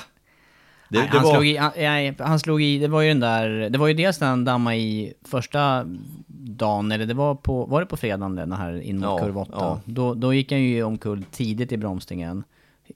Det, 0.89 0.99
Nej, 0.99 1.09
det 1.11 1.17
han, 1.17 1.23
var, 1.23 1.33
slog 1.33 1.47
i, 1.47 1.57
han, 1.57 1.71
nej, 1.77 2.15
han 2.19 2.39
slog 2.39 2.61
i, 2.61 2.79
det 2.79 2.87
var 2.87 3.01
ju 3.01 3.07
den 3.07 3.19
där, 3.19 3.69
det 3.69 3.77
var 3.77 3.87
ju 3.87 3.93
dels 3.93 4.19
han 4.19 4.45
dammade 4.45 4.77
i 4.77 5.13
första 5.23 5.85
dagen, 6.27 6.91
eller 6.91 7.05
det 7.05 7.13
var 7.13 7.35
på, 7.35 7.65
var 7.65 7.79
det 7.79 7.85
på 7.85 7.97
fredagen 7.97 8.35
den 8.35 8.51
här 8.51 8.81
in 8.81 8.99
mot 8.99 9.03
Ja, 9.03 9.17
kurv 9.17 9.37
8? 9.37 9.51
ja. 9.53 9.81
Då, 9.85 10.13
då 10.13 10.33
gick 10.33 10.51
han 10.51 10.61
ju 10.61 10.83
omkull 10.83 11.23
tidigt 11.31 11.71
i 11.71 11.77
bromsningen. 11.77 12.43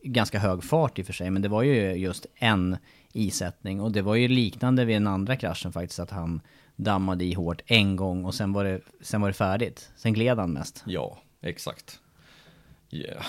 Ganska 0.04 0.40
hög 0.40 0.64
fart 0.64 1.00
i 1.00 1.02
och 1.02 1.06
för 1.06 1.14
sig, 1.14 1.30
men 1.30 1.42
det 1.42 1.50
var 1.50 1.64
ju 1.64 1.94
just 1.94 2.26
en 2.36 2.78
isättning. 3.14 3.82
Och 3.82 3.92
det 3.92 4.02
var 4.02 4.16
ju 4.16 4.28
liknande 4.28 4.86
vid 4.86 4.96
den 4.96 5.08
andra 5.08 5.36
kraschen 5.36 5.72
faktiskt, 5.72 6.00
att 6.00 6.12
han 6.12 6.42
dammade 6.76 7.26
i 7.26 7.34
hårt 7.34 7.62
en 7.66 7.96
gång 7.96 8.26
och 8.26 8.36
sen 8.36 8.54
var 8.54 8.64
det, 8.64 8.82
sen 9.02 9.22
var 9.22 9.28
det 9.28 9.34
färdigt. 9.34 9.92
Sen 9.96 10.14
gled 10.14 10.40
han 10.40 10.54
mest. 10.54 10.84
Ja, 10.88 11.18
exakt. 11.42 12.00
Yeah. 12.92 13.26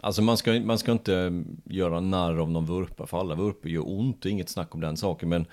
Alltså 0.00 0.22
man 0.22 0.36
ska, 0.36 0.52
man 0.52 0.78
ska 0.78 0.92
inte 0.92 1.44
göra 1.64 2.00
narr 2.00 2.38
av 2.38 2.50
någon 2.50 2.66
vurpa, 2.66 3.06
för 3.06 3.20
alla 3.20 3.34
vurpor 3.34 3.70
gör 3.70 3.90
ont, 3.90 4.26
inget 4.26 4.48
snack 4.48 4.74
om 4.74 4.80
den 4.80 4.96
saken. 4.96 5.28
Men, 5.28 5.46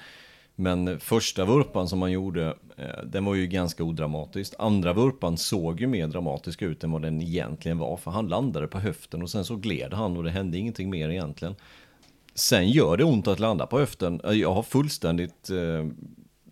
men 0.56 1.00
första 1.00 1.46
vurpan 1.46 1.88
som 1.88 2.00
man 2.00 2.12
gjorde, 2.12 2.58
eh, 2.78 3.04
den 3.06 3.26
var 3.26 3.36
ju 3.36 3.48
ganska 3.48 3.84
odramatisk. 3.84 4.54
Andra 4.60 4.94
vurpan 4.94 5.38
såg 5.38 5.82
ju 5.82 5.88
mer 5.88 6.08
dramatisk 6.08 6.62
ut 6.62 6.84
än 6.84 6.92
vad 6.92 7.02
den 7.02 7.22
egentligen 7.22 7.78
var, 7.78 7.98
för 7.98 8.12
han 8.12 8.28
landade 8.28 8.68
på 8.68 8.80
höften 8.80 9.22
och 9.22 9.30
sen 9.30 9.46
så 9.46 9.56
gled 9.56 9.94
han 9.94 10.18
och 10.18 10.24
det 10.24 10.32
hände 10.32 10.58
ingenting 10.58 10.90
mer 10.90 11.10
egentligen. 11.10 11.56
Sen 12.34 12.70
gör 12.70 12.98
det 12.98 13.04
ont 13.04 13.28
att 13.28 13.40
landa 13.40 13.68
på 13.68 13.80
höften. 13.80 14.22
Jag 14.24 14.54
har 14.54 14.64
fullständigt, 14.64 15.50
eh, 15.50 15.88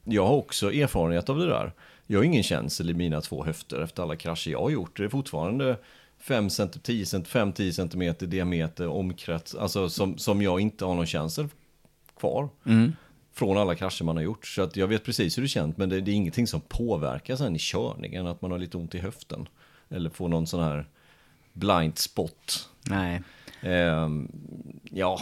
jag 0.07 0.27
har 0.27 0.35
också 0.35 0.73
erfarenhet 0.73 1.29
av 1.29 1.39
det 1.39 1.47
där. 1.47 1.71
Jag 2.07 2.19
har 2.19 2.23
ingen 2.23 2.43
känsel 2.43 2.89
i 2.89 2.93
mina 2.93 3.21
två 3.21 3.45
höfter 3.45 3.81
efter 3.81 4.03
alla 4.03 4.15
krascher 4.15 4.51
jag 4.51 4.61
har 4.61 4.69
gjort. 4.69 4.97
Det 4.97 5.03
är 5.03 5.09
fortfarande 5.09 5.77
5 6.19 6.49
cent, 6.49 6.83
10 6.83 7.05
cent, 7.05 7.27
5-10 7.27 7.71
centimeter 7.71 8.27
diameter 8.27 8.87
omkrets, 8.87 9.55
alltså 9.55 9.89
som, 9.89 10.17
som 10.17 10.41
jag 10.41 10.59
inte 10.59 10.85
har 10.85 10.95
någon 10.95 11.05
känsel 11.05 11.47
kvar. 12.19 12.49
Från 13.33 13.57
alla 13.57 13.75
krascher 13.75 14.03
man 14.03 14.15
har 14.15 14.23
gjort. 14.23 14.47
Så 14.47 14.61
att 14.61 14.75
jag 14.75 14.87
vet 14.87 15.03
precis 15.03 15.37
hur 15.37 15.41
det 15.41 15.47
känns, 15.47 15.77
men 15.77 15.89
det, 15.89 16.01
det 16.01 16.11
är 16.11 16.15
ingenting 16.15 16.47
som 16.47 16.61
påverkar 16.61 17.35
sen 17.35 17.55
i 17.55 17.59
körningen, 17.59 18.27
att 18.27 18.41
man 18.41 18.51
har 18.51 18.57
lite 18.57 18.77
ont 18.77 18.95
i 18.95 18.99
höften. 18.99 19.47
Eller 19.89 20.09
får 20.09 20.29
någon 20.29 20.47
sån 20.47 20.63
här 20.63 20.85
blind 21.53 21.97
spot. 21.97 22.69
Nej, 22.83 23.21
Ehm, 23.61 24.31
ja, 24.83 25.21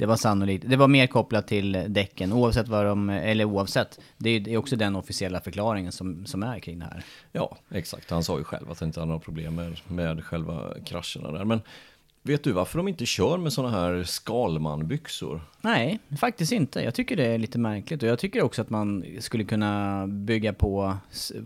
det 0.00 0.06
var 0.06 0.16
sannolikt. 0.16 0.64
Det 0.68 0.76
var 0.76 0.88
mer 0.88 1.06
kopplat 1.06 1.46
till 1.46 1.84
däcken, 1.88 2.32
oavsett 2.32 2.68
vad 2.68 2.86
de, 2.86 3.10
eller 3.10 3.44
oavsett. 3.44 4.00
Det 4.18 4.30
är 4.30 4.56
också 4.56 4.76
den 4.76 4.96
officiella 4.96 5.40
förklaringen 5.40 5.92
som, 5.92 6.26
som 6.26 6.42
är 6.42 6.58
kring 6.58 6.78
det 6.78 6.84
här. 6.84 7.04
Ja, 7.32 7.56
exakt. 7.70 8.10
Han 8.10 8.24
sa 8.24 8.38
ju 8.38 8.44
själv 8.44 8.70
att 8.70 8.80
han 8.80 8.88
inte 8.88 9.00
hade 9.00 9.08
några 9.08 9.20
problem 9.20 9.54
med, 9.54 9.80
med 9.88 10.24
själva 10.24 10.74
krascherna 10.84 11.38
där. 11.38 11.44
Men 11.44 11.60
vet 12.22 12.44
du 12.44 12.52
varför 12.52 12.78
de 12.78 12.88
inte 12.88 13.06
kör 13.06 13.38
med 13.38 13.52
sådana 13.52 13.78
här 13.78 14.04
Skalman-byxor? 14.04 15.40
Nej, 15.60 15.98
faktiskt 16.20 16.52
inte. 16.52 16.80
Jag 16.82 16.94
tycker 16.94 17.16
det 17.16 17.26
är 17.26 17.38
lite 17.38 17.58
märkligt. 17.58 18.02
Och 18.02 18.08
jag 18.08 18.18
tycker 18.18 18.42
också 18.42 18.62
att 18.62 18.70
man 18.70 19.04
skulle 19.18 19.44
kunna 19.44 20.06
bygga 20.06 20.52
på 20.52 20.96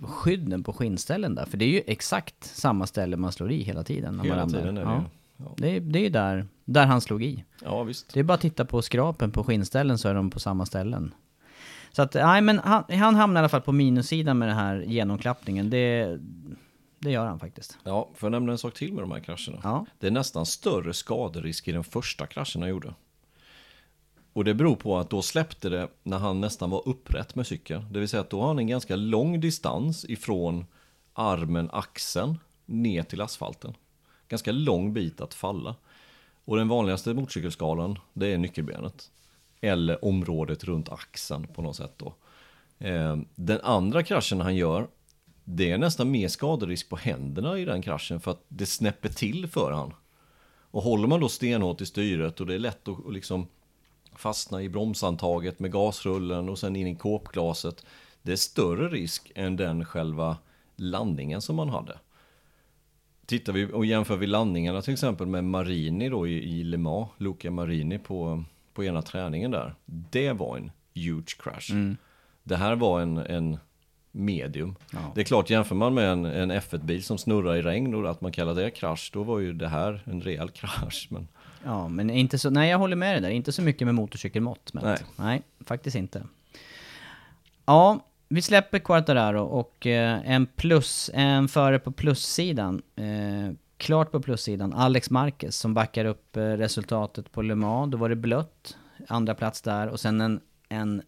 skydden 0.02 0.62
på 0.62 0.72
skinnställen 0.72 1.34
där. 1.34 1.46
För 1.46 1.56
det 1.56 1.64
är 1.64 1.70
ju 1.70 1.82
exakt 1.86 2.44
samma 2.44 2.86
ställe 2.86 3.16
man 3.16 3.32
slår 3.32 3.52
i 3.52 3.62
hela 3.62 3.84
tiden. 3.84 4.16
När 4.16 4.24
Hela 4.24 4.36
man 4.36 4.50
tiden 4.50 4.78
är 4.78 4.84
det 4.84 4.90
ja. 4.90 5.04
Ju. 5.44 5.50
Ja. 5.50 5.54
Det 5.56 5.76
är, 5.76 5.80
det 5.80 5.98
är 5.98 6.10
där, 6.10 6.46
där 6.64 6.86
han 6.86 7.00
slog 7.00 7.24
i. 7.24 7.44
Ja, 7.62 7.82
visst. 7.82 8.14
Det 8.14 8.20
är 8.20 8.24
bara 8.24 8.34
att 8.34 8.40
titta 8.40 8.64
på 8.64 8.82
skrapen 8.82 9.30
på 9.30 9.44
skinnställen 9.44 9.98
så 9.98 10.08
är 10.08 10.14
de 10.14 10.30
på 10.30 10.40
samma 10.40 10.66
ställen. 10.66 11.14
Så 11.92 12.02
att, 12.02 12.14
nej 12.14 12.40
men 12.42 12.58
han, 12.58 12.84
han 12.88 13.14
hamnar 13.14 13.40
i 13.40 13.42
alla 13.42 13.48
fall 13.48 13.60
på 13.60 13.72
minussidan 13.72 14.38
med 14.38 14.48
den 14.48 14.56
här 14.56 14.84
genomklappningen. 14.86 15.70
Det, 15.70 16.18
det 16.98 17.10
gör 17.10 17.26
han 17.26 17.40
faktiskt. 17.40 17.78
Ja, 17.84 18.10
får 18.14 18.26
jag 18.26 18.32
nämna 18.32 18.52
en 18.52 18.58
sak 18.58 18.74
till 18.74 18.92
med 18.92 19.02
de 19.02 19.10
här 19.10 19.20
krascherna? 19.20 19.60
Ja. 19.62 19.86
Det 19.98 20.06
är 20.06 20.10
nästan 20.10 20.46
större 20.46 20.92
skaderisk 20.92 21.68
i 21.68 21.72
den 21.72 21.84
första 21.84 22.26
kraschen 22.26 22.62
han 22.62 22.70
gjorde. 22.70 22.94
Och 24.32 24.44
det 24.44 24.54
beror 24.54 24.76
på 24.76 24.98
att 24.98 25.10
då 25.10 25.22
släppte 25.22 25.68
det 25.68 25.88
när 26.02 26.18
han 26.18 26.40
nästan 26.40 26.70
var 26.70 26.88
upprätt 26.88 27.34
med 27.34 27.46
cykeln. 27.46 27.92
Det 27.92 27.98
vill 27.98 28.08
säga 28.08 28.20
att 28.20 28.30
då 28.30 28.40
har 28.40 28.48
han 28.48 28.58
en 28.58 28.66
ganska 28.66 28.96
lång 28.96 29.40
distans 29.40 30.04
ifrån 30.04 30.66
armen, 31.12 31.68
axeln, 31.72 32.38
ner 32.66 33.02
till 33.02 33.20
asfalten. 33.20 33.74
Ganska 34.34 34.52
lång 34.52 34.92
bit 34.92 35.20
att 35.20 35.34
falla. 35.34 35.74
Och 36.44 36.56
den 36.56 36.68
vanligaste 36.68 37.14
motorcykelskalan, 37.14 37.98
det 38.12 38.26
är 38.26 38.38
nyckelbenet. 38.38 39.10
Eller 39.60 40.04
området 40.04 40.64
runt 40.64 40.88
axeln 40.88 41.46
på 41.46 41.62
något 41.62 41.76
sätt 41.76 41.92
då. 41.96 42.14
Ehm, 42.78 43.24
den 43.34 43.60
andra 43.60 44.02
kraschen 44.02 44.40
han 44.40 44.56
gör, 44.56 44.86
det 45.44 45.70
är 45.70 45.78
nästan 45.78 46.10
mer 46.10 46.28
skaderisk 46.28 46.88
på 46.88 46.96
händerna 46.96 47.58
i 47.58 47.64
den 47.64 47.82
kraschen 47.82 48.20
för 48.20 48.30
att 48.30 48.44
det 48.48 48.66
snäpper 48.66 49.08
till 49.08 49.48
för 49.48 49.72
han. 49.72 49.94
Och 50.70 50.82
håller 50.82 51.08
man 51.08 51.20
då 51.20 51.28
stenhårt 51.28 51.80
i 51.80 51.86
styret 51.86 52.40
och 52.40 52.46
det 52.46 52.54
är 52.54 52.58
lätt 52.58 52.88
att 52.88 53.06
att 53.06 53.12
liksom 53.12 53.46
fastna 54.16 54.62
i 54.62 54.68
bromsantaget 54.68 55.58
med 55.58 55.72
gasrullen 55.72 56.48
och 56.48 56.58
sen 56.58 56.76
in 56.76 56.86
i 56.86 56.96
kåpglaset. 56.96 57.86
Det 58.22 58.32
är 58.32 58.36
större 58.36 58.88
risk 58.88 59.32
än 59.34 59.56
den 59.56 59.84
själva 59.84 60.36
landningen 60.76 61.42
som 61.42 61.56
man 61.56 61.68
hade. 61.68 61.98
Tittar 63.26 63.52
vi 63.52 63.72
och 63.72 63.86
jämför 63.86 64.16
vi 64.16 64.26
landningarna 64.26 64.82
till 64.82 64.92
exempel 64.92 65.26
med 65.26 65.44
Marini 65.44 66.08
då 66.08 66.28
i, 66.28 66.32
i 66.32 66.64
Le 66.64 66.78
Mans, 66.78 67.08
Luca 67.18 67.50
Marini 67.50 67.98
på, 67.98 68.44
på 68.74 68.84
ena 68.84 69.02
träningen 69.02 69.50
där. 69.50 69.74
Det 69.86 70.32
var 70.32 70.56
en 70.56 70.70
huge 70.94 71.36
crash. 71.38 71.94
Det 72.42 72.56
här 72.56 72.76
var 72.76 73.00
en, 73.00 73.16
en 73.16 73.58
medium. 74.12 74.76
Det 75.14 75.20
är 75.20 75.24
klart, 75.24 75.50
jämför 75.50 75.74
man 75.74 75.94
med 75.94 76.08
en, 76.12 76.24
en 76.24 76.52
F1-bil 76.52 77.04
som 77.04 77.18
snurrar 77.18 77.56
i 77.56 77.62
regn 77.62 77.94
och 77.94 78.10
att 78.10 78.20
man 78.20 78.32
kallar 78.32 78.54
det 78.54 78.70
krasch, 78.70 79.10
då 79.12 79.22
var 79.22 79.38
ju 79.38 79.52
det 79.52 79.68
här 79.68 80.02
en 80.06 80.20
rejäl 80.20 80.50
krasch. 80.50 81.08
Men 81.10 81.28
Ja, 81.64 81.88
men 81.88 82.10
inte 82.10 82.38
så, 82.38 82.50
nej 82.50 82.70
jag 82.70 82.78
håller 82.78 82.96
med 82.96 83.14
dig 83.14 83.20
där, 83.20 83.30
inte 83.30 83.52
så 83.52 83.62
mycket 83.62 83.86
med 83.86 83.94
motorcykelmått. 83.94 84.72
Men, 84.74 84.84
Nej. 84.84 84.98
nej, 85.16 85.42
faktiskt 85.66 85.96
inte. 85.96 86.26
Ja, 87.66 88.04
vi 88.28 88.42
släpper 88.42 88.78
Quartararo 88.78 89.42
och 89.42 89.86
eh, 89.86 90.30
en 90.30 90.46
plus, 90.46 91.10
en 91.14 91.48
före 91.48 91.78
på 91.78 91.92
plussidan. 91.92 92.82
Eh, 92.96 93.54
klart 93.76 94.12
på 94.12 94.20
plussidan, 94.20 94.72
Alex 94.72 95.10
Marquez 95.10 95.56
som 95.56 95.74
backar 95.74 96.04
upp 96.04 96.36
eh, 96.36 96.42
resultatet 96.42 97.32
på 97.32 97.42
Le 97.42 97.54
Mans. 97.54 97.90
Då 97.90 97.98
var 97.98 98.08
det 98.08 98.16
blött, 98.16 98.76
andra 99.08 99.34
plats 99.34 99.62
där 99.62 99.88
och 99.88 100.00
sen 100.00 100.20
en, 100.20 100.40
en 100.68 101.02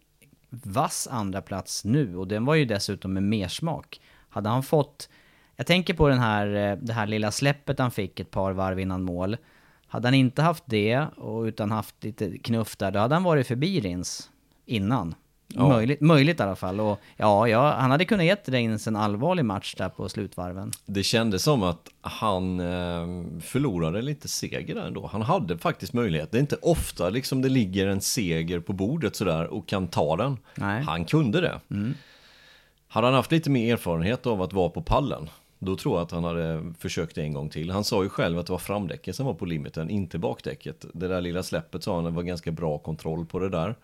vass 0.51 1.09
andra 1.11 1.43
plats 1.43 1.85
nu 1.85 2.17
och 2.17 2.29
den 2.29 2.45
var 2.45 2.55
ju 2.55 2.65
dessutom 2.65 3.13
med 3.13 3.23
mersmak. 3.23 4.01
Hade 4.29 4.49
han 4.49 4.63
fått, 4.63 5.09
jag 5.57 5.67
tänker 5.67 5.95
på 5.95 6.09
den 6.09 6.19
här, 6.19 6.55
eh, 6.55 6.77
det 6.77 6.93
här 6.93 7.07
lilla 7.07 7.31
släppet 7.31 7.79
han 7.79 7.91
fick 7.91 8.21
ett 8.21 8.31
par 8.31 8.53
varv 8.53 8.81
innan 8.81 9.03
mål. 9.03 9.37
Hade 9.87 10.07
han 10.07 10.15
inte 10.15 10.43
haft 10.43 10.65
det, 10.67 11.07
och 11.17 11.43
utan 11.43 11.71
haft 11.71 12.05
lite 12.05 12.39
knuff 12.39 12.77
där, 12.77 12.91
då 12.91 12.99
hade 12.99 13.15
han 13.15 13.23
varit 13.23 13.47
förbi 13.47 13.81
Rins 13.81 14.31
innan. 14.65 15.15
Ja. 15.49 15.69
Möjligt, 15.69 16.01
möjligt 16.01 16.41
i 16.41 16.43
alla 16.43 16.57
fall. 16.57 16.81
Och 16.81 17.01
ja, 17.17 17.49
ja, 17.49 17.73
han 17.73 17.91
hade 17.91 18.05
kunnat 18.05 18.27
gett 18.27 18.49
Rins 18.49 18.87
en 18.87 18.97
allvarlig 18.97 19.45
match 19.45 19.75
där 19.75 19.89
på 19.89 20.09
slutvarven. 20.09 20.73
Det 20.87 21.03
kändes 21.03 21.43
som 21.43 21.63
att 21.63 21.89
han 22.01 22.61
eh, 22.61 23.41
förlorade 23.41 24.03
lite 24.03 24.29
seger 24.29 24.75
där 24.75 24.87
ändå. 24.87 25.07
Han 25.07 25.23
hade 25.23 25.59
faktiskt 25.59 25.93
möjlighet. 25.93 26.31
Det 26.31 26.39
är 26.39 26.41
inte 26.41 26.57
ofta 26.63 27.11
liksom 27.11 27.43
det 27.43 27.49
ligger 27.49 27.87
en 27.87 28.01
seger 28.01 28.61
på 28.61 28.73
bordet 28.73 29.17
sådär 29.17 29.47
och 29.47 29.69
kan 29.69 29.89
ta 29.89 30.17
den. 30.17 30.39
Nej. 30.55 30.83
Han 30.83 31.05
kunde 31.05 31.41
det. 31.41 31.61
Hade 32.89 33.07
han 33.07 33.15
haft 33.15 33.33
lite 33.33 33.51
mer 33.51 33.73
erfarenhet 33.73 34.27
av 34.27 34.43
att 34.43 34.53
vara 34.53 34.69
på 34.69 34.83
pallen, 34.83 35.31
då 35.59 35.77
tror 35.77 35.97
jag 35.97 36.03
att 36.03 36.11
han 36.11 36.25
hade 36.25 36.73
försökt 36.79 37.15
det 37.15 37.23
en 37.23 37.33
gång 37.33 37.49
till. 37.49 37.71
Han 37.71 37.85
sa 37.85 38.03
ju 38.03 38.09
själv 38.09 38.39
att 38.39 38.47
det 38.47 38.53
var 38.53 38.59
framdäcket 38.59 39.17
som 39.17 39.27
var 39.27 39.35
på 39.35 39.45
limiten, 39.45 39.91
inte 39.91 40.19
bakdäcket. 40.19 40.87
Det 40.93 41.09
där 41.09 41.21
lilla 41.21 41.43
släppet 41.43 41.83
sa 41.83 41.95
han, 41.95 42.05
det 42.05 42.11
var 42.11 42.23
ganska 42.23 42.53
bra 42.53 42.79
kontroll 42.79 43.27
på 43.27 43.39
det 43.39 43.49
där. 43.49 43.75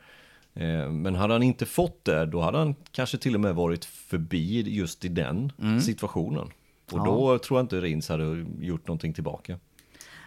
Eh, 0.54 0.90
Men 0.90 1.14
hade 1.14 1.32
han 1.34 1.42
inte 1.42 1.66
fått 1.66 2.04
det, 2.04 2.26
då 2.26 2.40
hade 2.40 2.58
han 2.58 2.74
kanske 2.92 3.18
till 3.18 3.34
och 3.34 3.40
med 3.40 3.54
varit 3.54 3.84
förbi 3.84 4.60
just 4.70 5.04
i 5.04 5.08
den 5.08 5.52
situationen. 5.82 6.50
Och 6.92 6.98
Ja. 6.98 7.04
då 7.04 7.38
tror 7.38 7.58
jag 7.58 7.64
inte 7.64 7.80
Rins 7.80 8.08
hade 8.08 8.46
gjort 8.60 8.86
någonting 8.88 9.12
tillbaka. 9.12 9.58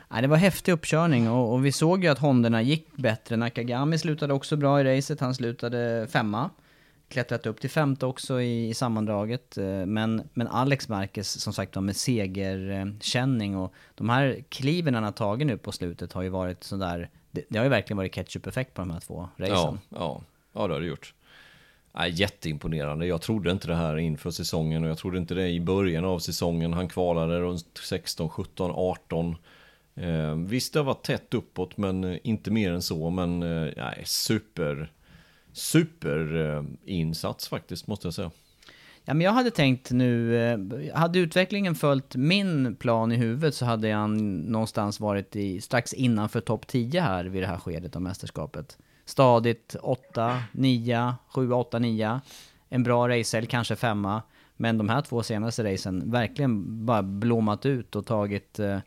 Nej, 0.10 0.22
det 0.22 0.28
var 0.28 0.38
häftig 0.38 0.72
uppkörning 0.72 1.30
och, 1.30 1.54
och 1.54 1.66
vi 1.66 1.72
såg 1.72 2.04
ju 2.04 2.10
att 2.10 2.20
Hondorna 2.20 2.62
gick 2.62 2.88
bättre. 2.98 3.38
Nakagami 3.38 3.98
slutade 3.98 4.34
också 4.34 4.56
bra 4.58 4.82
i 4.82 4.84
racet, 4.98 5.20
han 5.20 5.36
slutade 5.36 6.08
femma. 6.10 6.50
Klättrat 7.10 7.46
upp 7.46 7.62
till 7.62 7.70
femte 7.70 8.06
också 8.06 8.42
i, 8.42 8.70
i 8.70 8.74
sammandraget. 8.74 9.58
Eh, 9.58 9.86
Men, 9.86 10.24
men 10.34 10.48
Alex 10.48 10.90
Marquez 10.90 11.42
som 11.42 11.54
sagt 11.54 11.76
var 11.76 11.82
med 11.84 11.96
segerkänning 11.96 13.58
och 13.58 13.74
de 13.96 14.10
här 14.10 14.44
kliven 14.50 14.94
han 14.94 15.04
har 15.04 15.12
tagit 15.12 15.48
nu 15.48 15.58
på 15.58 15.72
slutet 15.72 16.14
har 16.14 16.22
ju 16.22 16.30
varit 16.30 16.64
sådär, 16.64 17.10
det, 17.36 17.44
det 17.50 17.58
har 17.58 17.66
ju 17.66 17.70
verkligen 17.70 17.98
varit 17.98 18.14
ketchup-effekt 18.16 18.74
på 18.74 18.82
de 18.82 18.92
här 18.92 19.00
två 19.00 19.30
racen. 19.38 19.80
ja, 19.90 20.22
ja 20.54 20.68
det 20.68 20.74
har 20.74 20.82
det 20.82 20.88
gjort. 20.88 21.14
Nej, 21.98 22.12
jätteimponerande. 22.12 23.06
Jag 23.06 23.22
trodde 23.22 23.52
inte 23.52 23.68
det 23.68 23.76
här 23.76 23.98
inför 23.98 24.32
säsongen 24.32 24.84
och 24.84 24.90
jag 24.90 24.98
trodde 24.98 25.18
inte 25.18 25.34
det 25.34 25.50
i 25.50 25.60
början 25.60 26.06
av 26.06 26.20
säsongen. 26.20 26.74
Han 26.74 26.88
kvalade 26.88 27.40
runt 27.40 27.82
16, 27.84 28.30
17, 28.30 28.72
18. 28.74 29.36
Eh, 29.96 30.36
visst, 30.36 30.74
det 30.74 30.80
har 30.80 30.84
varit 30.84 31.04
tätt 31.04 31.34
uppåt, 31.34 31.78
men 31.78 32.04
eh, 32.04 32.18
inte 32.24 32.52
mer 32.52 32.72
än 32.72 32.82
så. 32.82 33.10
Men 33.10 33.44
eh, 33.44 33.74
nej, 33.78 34.02
super, 34.06 34.92
super 35.54 36.36
eh, 36.36 36.64
insats 36.86 37.48
faktiskt, 37.48 37.88
måste 37.88 38.08
jag 38.08 38.14
säga. 38.14 38.32
Ja, 39.08 39.14
men 39.14 39.26
jag 39.26 39.32
hade 39.32 39.52
tänkt 39.52 39.92
nu, 39.92 40.38
eh, 40.38 40.60
hade 40.94 41.20
utvecklingen 41.20 41.76
följt 41.76 42.16
min 42.16 42.76
plan 42.76 43.12
i 43.12 43.16
huvudet 43.16 43.56
så 43.56 43.66
hade 43.66 43.88
jag 43.88 44.10
någonstans 44.10 45.00
varit 45.00 45.36
i, 45.36 45.62
strax 45.62 45.94
innanför 45.94 46.42
topp 46.42 46.68
10 46.68 47.02
här 47.02 47.26
vid 47.26 47.44
det 47.44 47.48
här 47.48 47.58
skedet 47.58 47.96
av 47.96 48.02
mästerskapet. 48.02 48.78
Stadigt 49.06 49.76
8, 49.82 50.44
9, 50.52 51.14
7, 51.28 51.52
8, 51.52 51.80
9. 51.80 52.22
En 52.70 52.84
bra 52.84 53.10
racehelg, 53.10 53.48
kanske 53.48 53.76
femma. 53.76 54.22
Men 54.58 54.78
de 54.78 54.90
här 54.90 55.02
två 55.02 55.24
senaste 55.24 55.74
racen 55.74 56.12
verkligen 56.12 56.86
bara 56.86 57.04
blommat 57.04 57.66
ut 57.66 57.96
och 57.96 58.06
tagit 58.06 58.60
eh, 58.60 58.80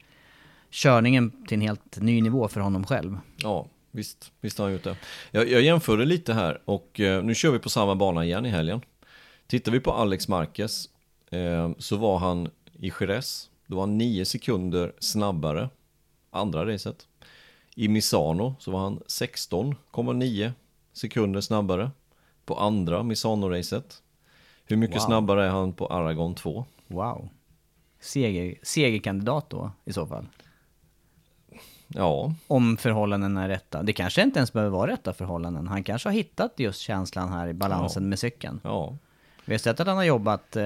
körningen 0.71 1.31
till 1.47 1.55
en 1.55 1.61
helt 1.61 2.01
ny 2.01 2.23
nivå 2.23 2.49
för 2.49 2.61
honom 2.61 2.85
själv. 2.85 3.19
Ja, 3.37 3.67
visst, 3.91 4.33
visst 4.41 4.59
har 4.59 4.65
han 4.65 4.73
gjort 4.73 4.85
det. 4.85 4.97
Jag, 5.31 5.49
jag 5.49 5.63
jämförde 5.63 6.05
lite 6.05 6.35
här 6.35 6.61
och 6.65 7.01
eh, 7.01 7.23
nu 7.23 7.35
kör 7.35 7.51
vi 7.51 7.59
på 7.59 7.71
samma 7.71 7.95
bana 7.95 8.25
igen 8.25 8.47
i 8.47 8.49
helgen. 8.49 8.81
Tittar 9.49 9.73
vi 9.73 9.81
på 9.81 9.93
Alex 9.93 10.29
Marquez 10.29 10.89
eh, 11.31 11.71
så 11.79 11.97
var 11.97 12.19
han 12.19 12.49
i 12.73 12.93
Jerez, 13.01 13.51
då 13.67 13.77
var 13.77 13.83
han 13.83 13.99
9 13.99 14.25
sekunder 14.25 14.93
snabbare 14.99 15.69
andra 16.31 16.67
racet. 16.67 17.07
I 17.75 17.89
Misano 17.89 18.55
så 18.59 18.71
var 18.71 18.81
han 18.81 18.99
16,9 18.99 20.53
sekunder 20.93 21.41
snabbare 21.41 21.91
på 22.45 22.55
andra 22.59 23.03
Misano-racet. 23.03 24.03
Hur 24.65 24.77
mycket 24.77 24.97
Wow. 24.97 25.07
snabbare 25.07 25.45
är 25.47 25.51
han 25.51 25.73
på 25.73 25.87
Aragon 25.87 26.35
2? 26.35 26.65
Wow. 26.87 27.29
Seger, 28.01 28.55
segerkandidat 28.63 29.51
då 29.51 29.71
i 29.85 29.93
så 29.93 30.07
fall. 30.07 30.27
Ja, 31.89 32.33
Om 32.47 32.77
förhållandena 32.77 33.45
är 33.45 33.49
rätta. 33.49 33.83
Det 33.83 33.93
kanske 33.93 34.23
inte 34.23 34.39
ens 34.39 34.53
behöver 34.53 34.71
vara 34.77 34.91
rätta 34.93 35.13
förhållanden. 35.13 35.69
Han 35.69 35.85
kanske 35.85 36.09
har 36.09 36.15
hittat 36.15 36.53
just 36.57 36.81
känslan 36.81 37.29
här 37.33 37.49
i 37.49 37.55
balansen 37.55 38.09
med 38.09 38.19
cykeln. 38.19 38.61
ja. 38.65 38.97
Vi 39.49 39.55
har 39.55 39.59
sett 39.59 39.81
att 39.81 39.87
han 39.87 39.97
har 39.97 40.05
jobbat 40.05 40.57
eh, 40.57 40.65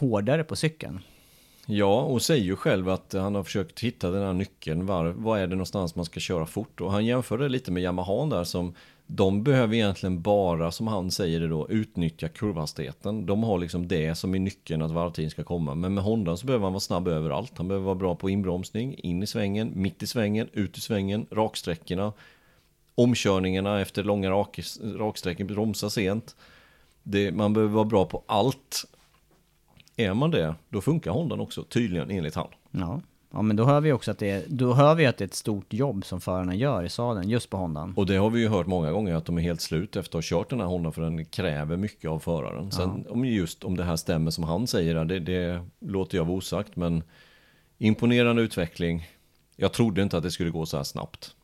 hårdare 0.00 0.44
på 0.44 0.56
cykeln. 0.56 1.00
Ja, 1.66 2.00
och 2.00 2.22
säger 2.22 2.44
ju 2.44 2.56
själv 2.56 2.88
att 2.88 3.12
han 3.12 3.34
har 3.34 3.42
försökt 3.42 3.80
hitta 3.80 4.10
den 4.10 4.22
här 4.22 4.32
nyckeln. 4.32 4.86
Var, 4.86 5.04
var 5.04 5.38
är 5.38 5.46
det 5.46 5.54
någonstans 5.54 5.94
man 5.94 6.04
ska 6.04 6.20
köra 6.20 6.46
fort? 6.46 6.80
Och 6.80 6.92
han 6.92 7.06
jämför 7.06 7.38
det 7.38 7.48
lite 7.48 7.70
med 7.70 7.82
Yamaha 7.82 8.26
där 8.26 8.44
som 8.44 8.74
de 9.06 9.42
behöver 9.42 9.74
egentligen 9.74 10.22
bara, 10.22 10.72
som 10.72 10.86
han 10.86 11.10
säger 11.10 11.40
det 11.40 11.48
då, 11.48 11.68
utnyttja 11.70 12.28
kurvhastigheten. 12.28 13.26
De 13.26 13.42
har 13.42 13.58
liksom 13.58 13.88
det 13.88 14.14
som 14.14 14.34
är 14.34 14.38
nyckeln 14.38 14.82
att 14.82 14.90
varvtiden 14.90 15.30
ska 15.30 15.44
komma. 15.44 15.74
Men 15.74 15.94
med 15.94 16.04
Honda 16.04 16.36
så 16.36 16.46
behöver 16.46 16.64
han 16.64 16.72
vara 16.72 16.80
snabb 16.80 17.08
överallt. 17.08 17.52
Han 17.56 17.68
behöver 17.68 17.84
vara 17.84 17.94
bra 17.94 18.14
på 18.14 18.30
inbromsning, 18.30 18.94
in 18.94 19.22
i 19.22 19.26
svängen, 19.26 19.72
mitt 19.74 20.02
i 20.02 20.06
svängen, 20.06 20.48
ut 20.52 20.78
i 20.78 20.80
svängen, 20.80 21.26
raksträckorna. 21.30 22.12
Omkörningarna 22.94 23.80
efter 23.80 24.04
långa 24.04 24.30
rak, 24.30 24.60
raksträckor, 24.96 25.44
bromsa 25.44 25.90
sent. 25.90 26.36
Det, 27.08 27.32
man 27.32 27.52
behöver 27.52 27.74
vara 27.74 27.84
bra 27.84 28.04
på 28.04 28.22
allt 28.26 28.84
är 29.96 30.14
man 30.14 30.30
det, 30.30 30.54
då 30.68 30.80
funkar 30.80 31.10
Hondan 31.10 31.40
också, 31.40 31.62
tydligen 31.62 32.10
enligt 32.10 32.34
han. 32.34 32.48
Ja. 32.70 33.00
ja, 33.30 33.42
men 33.42 33.56
då 33.56 33.64
hör 33.64 33.80
vi 33.80 33.92
också 33.92 34.10
att 34.10 34.18
det 34.18 34.30
är, 34.30 34.44
då 34.48 34.72
hör 34.72 34.94
vi 34.94 35.06
att 35.06 35.16
det 35.16 35.24
är 35.24 35.26
ett 35.26 35.34
stort 35.34 35.72
jobb 35.72 36.04
som 36.04 36.20
förarna 36.20 36.54
gör 36.54 36.82
i 36.82 36.88
sadeln, 36.88 37.28
just 37.28 37.50
på 37.50 37.56
Hondan. 37.56 37.94
Och 37.96 38.06
det 38.06 38.16
har 38.16 38.30
vi 38.30 38.40
ju 38.40 38.48
hört 38.48 38.66
många 38.66 38.92
gånger 38.92 39.14
att 39.14 39.24
de 39.24 39.38
är 39.38 39.42
helt 39.42 39.60
slut 39.60 39.96
efter 39.96 40.18
att 40.18 40.24
ha 40.24 40.38
kört 40.38 40.50
den 40.50 40.60
här 40.60 40.66
Hondan 40.66 40.92
för 40.92 41.02
den 41.02 41.24
kräver 41.24 41.76
mycket 41.76 42.10
av 42.10 42.18
föraren. 42.18 42.72
Sen 42.72 43.06
om 43.08 43.24
just 43.24 43.64
om 43.64 43.76
det 43.76 43.84
här 43.84 43.96
stämmer 43.96 44.30
som 44.30 44.44
han 44.44 44.66
säger, 44.66 45.04
det, 45.04 45.18
det 45.18 45.62
låter 45.80 46.18
jag 46.18 46.24
vara 46.24 46.36
osagt 46.36 46.76
men 46.76 47.02
imponerande 47.78 48.42
utveckling. 48.42 49.08
Jag 49.56 49.72
trodde 49.72 50.02
inte 50.02 50.16
att 50.16 50.22
det 50.22 50.30
skulle 50.30 50.50
gå 50.50 50.66
så 50.66 50.76
här 50.76 50.84
snabbt. 50.84 51.35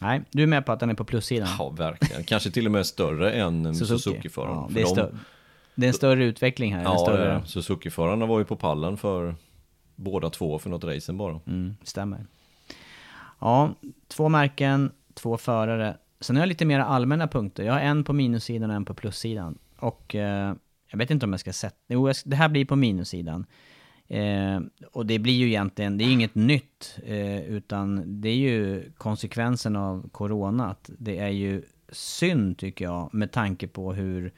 Nej, 0.00 0.22
du 0.30 0.42
är 0.42 0.46
med 0.46 0.66
på 0.66 0.72
att 0.72 0.80
han 0.80 0.90
är 0.90 0.94
på 0.94 1.04
plussidan. 1.04 1.48
Ja, 1.58 1.68
verkligen. 1.70 2.24
Kanske 2.24 2.50
till 2.50 2.66
och 2.66 2.72
med 2.72 2.86
större 2.86 3.32
än 3.32 3.74
Suzuki-föraren. 3.86 4.54
Ja, 4.56 4.68
För 4.68 4.74
det, 4.74 4.80
är 4.80 4.84
de- 4.84 5.00
stö- 5.02 5.18
det 5.74 5.86
är 5.86 5.88
en 5.88 5.94
större 5.94 6.24
utveckling 6.24 6.74
här. 6.74 6.82
Ja, 6.82 6.98
större... 6.98 7.42
Suzuki-förarna 7.46 8.26
var 8.26 8.38
ju 8.38 8.44
på 8.44 8.56
pallen 8.56 8.96
för 8.96 9.34
båda 9.96 10.30
två 10.30 10.58
för 10.58 10.70
något 10.70 10.84
racen 10.84 11.18
bara. 11.18 11.40
Mm, 11.46 11.76
stämmer. 11.82 12.26
Ja, 13.40 13.74
två 14.08 14.28
märken, 14.28 14.92
två 15.14 15.36
förare. 15.36 15.96
Sen 16.20 16.36
har 16.36 16.42
jag 16.42 16.48
lite 16.48 16.64
mer 16.64 16.80
allmänna 16.80 17.28
punkter. 17.28 17.62
Jag 17.62 17.72
har 17.72 17.80
en 17.80 18.04
på 18.04 18.12
minussidan 18.12 18.70
och 18.70 18.76
en 18.76 18.84
på 18.84 18.94
plussidan. 18.94 19.58
Och 19.78 20.14
eh, 20.14 20.54
jag 20.90 20.98
vet 20.98 21.10
inte 21.10 21.26
om 21.26 21.32
jag 21.32 21.40
ska 21.40 21.52
sätta... 21.52 21.76
Jo, 21.88 22.12
det 22.24 22.36
här 22.36 22.48
blir 22.48 22.64
på 22.64 22.76
minussidan. 22.76 23.46
Eh, 24.08 24.60
och 24.92 25.06
det 25.06 25.18
blir 25.18 25.34
ju 25.34 25.46
egentligen, 25.46 25.98
det 25.98 26.04
är 26.04 26.12
inget 26.12 26.34
nytt, 26.34 26.98
eh, 27.04 27.44
utan 27.44 28.02
det 28.20 28.28
är 28.28 28.36
ju 28.36 28.92
konsekvensen 28.96 29.76
av 29.76 30.08
corona. 30.08 30.76
Det 30.86 31.18
är 31.18 31.28
ju 31.28 31.62
synd 31.88 32.58
tycker 32.58 32.84
jag, 32.84 33.14
med 33.14 33.32
tanke 33.32 33.66
på 33.66 33.92
hur 33.92 34.32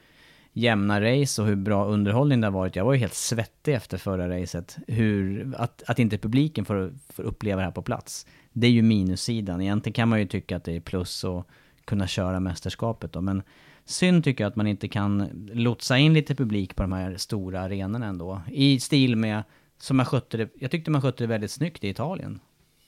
jämna 0.52 1.00
race 1.00 1.42
och 1.42 1.48
hur 1.48 1.56
bra 1.56 1.84
underhållning 1.84 2.40
det 2.40 2.46
har 2.46 2.52
varit. 2.52 2.76
Jag 2.76 2.84
var 2.84 2.92
ju 2.92 2.98
helt 2.98 3.14
svettig 3.14 3.74
efter 3.74 3.98
förra 3.98 4.40
racet. 4.40 4.76
Hur, 4.86 5.54
att, 5.58 5.82
att 5.86 5.98
inte 5.98 6.18
publiken 6.18 6.64
får, 6.64 6.92
får 7.08 7.22
uppleva 7.22 7.60
det 7.60 7.64
här 7.64 7.72
på 7.72 7.82
plats. 7.82 8.26
Det 8.52 8.66
är 8.66 8.70
ju 8.70 8.82
minussidan. 8.82 9.60
Egentligen 9.60 9.94
kan 9.94 10.08
man 10.08 10.20
ju 10.20 10.26
tycka 10.26 10.56
att 10.56 10.64
det 10.64 10.76
är 10.76 10.80
plus 10.80 11.24
att 11.24 11.46
kunna 11.84 12.06
köra 12.06 12.40
mästerskapet 12.40 13.12
då. 13.12 13.20
Men 13.20 13.42
synd 13.86 14.24
tycker 14.24 14.44
jag 14.44 14.48
att 14.48 14.56
man 14.56 14.66
inte 14.66 14.88
kan 14.88 15.28
lotsa 15.52 15.98
in 15.98 16.14
lite 16.14 16.34
publik 16.34 16.76
på 16.76 16.82
de 16.82 16.92
här 16.92 17.16
stora 17.16 17.60
arenorna 17.60 18.06
ändå. 18.06 18.42
I 18.52 18.80
stil 18.80 19.16
med, 19.16 19.42
som 19.78 19.96
man 19.96 20.06
skötte 20.06 20.36
det, 20.36 20.48
jag 20.58 20.70
tyckte 20.70 20.90
man 20.90 21.02
skötte 21.02 21.22
det 21.24 21.28
väldigt 21.28 21.50
snyggt 21.50 21.84
i 21.84 21.88
Italien. 21.88 22.40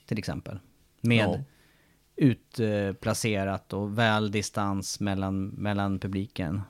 Till 0.05 0.17
exempel. 0.17 0.59
Med 1.01 1.25
Ja. 1.27 1.39
utplacerat 2.15 3.73
och 3.73 3.97
väl 3.97 4.31
distans 4.31 4.99
mellan, 4.99 5.47
mellan 5.47 5.99
publiken. 5.99 6.61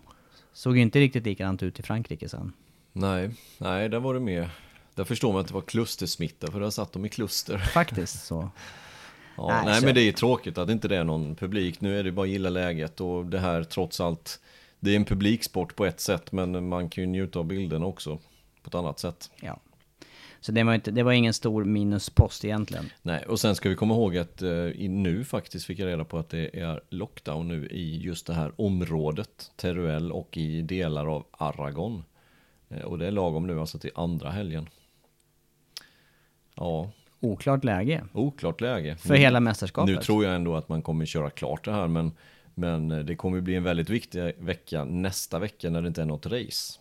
Såg 0.54 0.76
ju 0.76 0.82
inte 0.82 1.00
riktigt 1.00 1.26
likadant 1.26 1.64
ut 1.64 1.80
i 1.80 1.84
Frankrike 1.84 2.30
sen. 2.30 2.54
Nej, 2.94 3.32
nej, 3.58 3.90
där 3.90 4.00
var 4.00 4.14
det 4.14 4.20
med. 4.20 4.50
Där 4.96 5.04
förstår 5.04 5.32
man 5.34 5.42
att 5.42 5.48
det 5.48 5.54
var 5.54 5.62
klustersmitta, 5.62 6.52
för 6.52 6.60
där 6.60 6.70
satt 6.70 6.92
de 6.94 7.06
i 7.06 7.10
kluster. 7.10 7.58
Faktiskt 7.58 8.26
så. 8.26 8.50
Ja, 9.40 9.48
Nej, 9.48 9.66
nej, 9.66 9.82
men 9.86 9.96
det 9.96 10.02
är 10.02 10.06
ju 10.06 10.12
tråkigt 10.12 10.58
att 10.58 10.70
inte 10.70 10.88
det 10.88 10.98
är 10.98 11.04
någon 11.04 11.36
publik. 11.36 11.82
Nu 11.82 12.00
är 12.00 12.04
det 12.04 12.12
bara 12.12 12.24
att 12.24 12.30
gilla 12.30 12.50
läget 12.50 13.02
och 13.02 13.26
det 13.26 13.40
här 13.40 13.64
trots 13.64 14.00
allt. 14.00 14.40
Det 14.80 14.92
är 14.92 14.96
en 14.96 15.06
publiksport 15.06 15.76
på 15.76 15.86
ett 15.86 16.00
sätt, 16.00 16.32
men 16.32 16.70
man 16.70 16.90
kan 16.90 17.04
ju 17.04 17.08
njuta 17.08 17.40
av 17.40 17.46
bilderna 17.46 17.86
också 17.86 18.20
på 18.62 18.68
ett 18.68 18.76
annat 18.76 19.00
sätt. 19.00 19.32
Ja. 19.42 19.60
Så 20.42 20.52
det 20.52 20.64
var, 20.64 20.74
inte, 20.74 20.92
det 20.92 21.04
var 21.04 21.12
ingen 21.12 21.34
stor 21.34 21.64
minuspost 21.64 22.46
egentligen. 22.46 22.90
Nej, 23.02 23.26
och 23.26 23.40
sen 23.40 23.56
ska 23.56 23.70
vi 23.70 23.76
komma 23.76 23.94
ihåg 23.94 24.18
att 24.18 24.42
eh, 24.42 24.50
nu 24.78 25.26
faktiskt 25.26 25.66
fick 25.66 25.80
jag 25.80 25.88
reda 25.88 26.06
på 26.06 26.18
att 26.18 26.30
det 26.30 26.60
är 26.60 26.82
lockdown 26.90 27.48
nu 27.48 27.68
i 27.68 27.98
just 27.98 28.28
det 28.28 28.34
här 28.34 28.52
området, 28.56 29.52
Teruel 29.56 30.12
och 30.12 30.38
i 30.38 30.62
delar 30.62 31.16
av 31.16 31.26
Aragon. 31.32 32.04
Eh, 32.70 32.82
och 32.82 32.98
det 32.98 33.08
är 33.08 33.12
lagom 33.12 33.48
nu 33.48 33.60
alltså 33.60 33.80
till 33.80 33.92
andra 33.96 34.30
helgen. 34.30 34.70
Ja, 36.56 36.92
Oklart 37.20 37.64
läge. 37.64 38.04
oklart 38.14 38.62
läge. 38.62 38.96
För 38.96 39.16
hela 39.16 39.40
mästerskapet. 39.40 39.96
Nu 39.96 40.02
tror 40.02 40.26
jag 40.26 40.36
ändå 40.36 40.56
att 40.56 40.70
man 40.70 40.82
kommer 40.82 41.06
köra 41.06 41.30
klart 41.30 41.66
det 41.66 41.72
här, 41.72 41.88
men, 41.88 42.12
men 42.56 42.92
eh, 42.92 43.00
det 43.00 43.16
kommer 43.16 43.42
bli 43.42 43.56
en 43.56 43.64
väldigt 43.64 43.90
viktig 43.90 44.34
vecka 44.38 44.84
nästa 44.84 45.40
vecka 45.40 45.70
när 45.70 45.82
det 45.82 45.88
inte 45.88 46.02
är 46.02 46.06
något 46.06 46.26
race. 46.26 46.80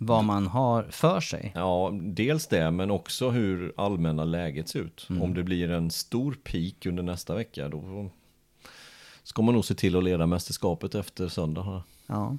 Vad 0.00 0.24
man 0.24 0.46
har 0.46 0.82
för 0.82 1.20
sig. 1.20 1.52
Ja, 1.54 1.90
dels 2.02 2.46
det, 2.46 2.70
men 2.70 2.90
också 2.90 3.30
hur 3.30 3.72
allmänna 3.76 4.24
läget 4.24 4.68
ser 4.68 4.80
ut. 4.80 5.06
Mm. 5.10 5.22
Om 5.22 5.34
det 5.34 5.42
blir 5.42 5.70
en 5.70 5.90
stor 5.90 6.36
peak 6.44 6.86
under 6.86 7.02
nästa 7.02 7.34
vecka, 7.34 7.68
då 7.68 8.10
ska 9.22 9.42
man 9.42 9.54
nog 9.54 9.64
se 9.64 9.74
till 9.74 9.96
att 9.96 10.04
leda 10.04 10.26
mästerskapet 10.26 10.94
efter 10.94 11.28
söndag. 11.28 11.82
Ja. 12.06 12.36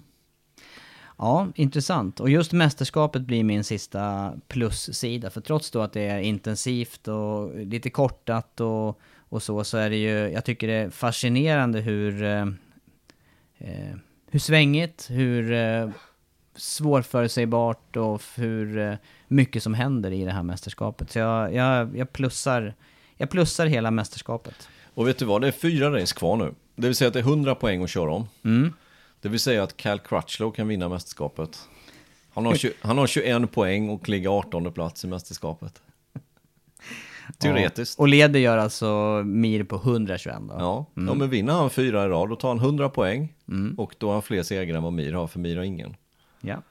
Ja, 1.22 1.48
intressant. 1.56 2.20
Och 2.20 2.30
just 2.30 2.52
mästerskapet 2.52 3.22
blir 3.22 3.44
min 3.44 3.64
sista 3.64 4.34
plussida. 4.48 5.30
För 5.30 5.42
trots 5.42 5.72
då 5.72 5.82
att 5.82 5.94
det 5.94 6.02
är 6.02 6.20
intensivt 6.20 7.08
och 7.08 7.56
lite 7.66 7.90
kortat 7.90 8.62
och, 8.62 9.00
och 9.18 9.44
så, 9.44 9.64
så 9.64 9.78
är 9.78 9.90
det 9.90 9.96
ju, 9.96 10.32
jag 10.32 10.46
tycker 10.46 10.68
det 10.68 10.74
är 10.74 10.90
fascinerande 10.90 11.80
hur, 11.80 12.24
eh, 12.24 12.48
eh, 13.58 13.96
hur 14.32 14.40
svängigt, 14.40 15.08
hur 15.10 15.52
eh, 15.52 15.90
svårförutsägbart 16.56 17.96
och 17.96 18.22
hur 18.36 18.78
eh, 18.78 18.96
mycket 19.28 19.64
som 19.64 19.74
händer 19.74 20.12
i 20.12 20.26
det 20.26 20.32
här 20.32 20.44
mästerskapet. 20.44 21.12
Så 21.12 21.20
jag, 21.20 21.54
jag, 21.54 21.98
jag, 21.98 22.14
plussar, 22.14 22.74
jag 23.18 23.30
plussar 23.30 23.66
hela 23.66 23.92
mästerskapet. 23.92 24.70
Och 24.94 25.08
vet 25.08 25.18
du 25.18 25.26
vad, 25.26 25.42
det 25.42 25.48
är 25.48 25.52
fyra 25.52 26.02
race 26.02 26.16
kvar 26.16 26.38
nu. 26.38 26.54
Det 26.76 26.88
vill 26.88 26.96
säga 26.96 27.08
att 27.08 27.14
det 27.14 27.20
är 27.20 27.24
100 27.24 27.56
poäng 27.56 27.84
att 27.84 27.90
köra 27.90 28.12
om. 28.12 28.28
Mm. 28.44 28.74
Det 29.22 29.30
vill 29.30 29.40
säga 29.40 29.64
att 29.64 29.78
Cal 29.78 30.00
Crutchlow 30.00 30.52
kan 30.52 30.68
vinna 30.68 30.90
mästerskapet. 30.90 31.60
Han 32.34 32.46
har, 32.46 32.56
20, 32.56 32.74
han 32.82 32.98
har 32.98 33.08
21 33.08 33.52
poäng 33.52 33.90
och 33.90 34.10
ligger 34.10 34.30
18 34.30 34.74
plats 34.74 35.04
i 35.04 35.08
mästerskapet. 35.08 35.82
Teoretiskt. 37.38 37.96
Ja. 37.98 38.02
Och 38.02 38.08
leder 38.08 38.40
gör 38.40 38.58
alltså 38.58 39.22
Mir 39.26 39.64
på 39.64 39.76
121 39.76 40.38
då? 40.40 40.56
Ja, 40.60 40.86
ja, 40.94 41.14
men 41.14 41.30
vinner 41.30 41.54
han 41.54 41.70
fyra 41.70 42.06
i 42.06 42.08
rad, 42.08 42.30
då 42.30 42.36
tar 42.36 42.48
han 42.48 42.60
100 42.60 42.90
poäng. 42.90 43.34
Mm. 43.48 43.76
Och 43.80 43.96
då 43.98 44.08
har 44.08 44.14
han 44.14 44.22
fler 44.22 44.44
segrar 44.44 44.78
än 44.78 44.84
vad 44.84 44.94
Mir 44.94 45.14
har, 45.14 45.28
för 45.28 45.40
Mir 45.40 45.58
har 45.58 45.64
ingen. 45.64 45.96
ja. 46.42 46.62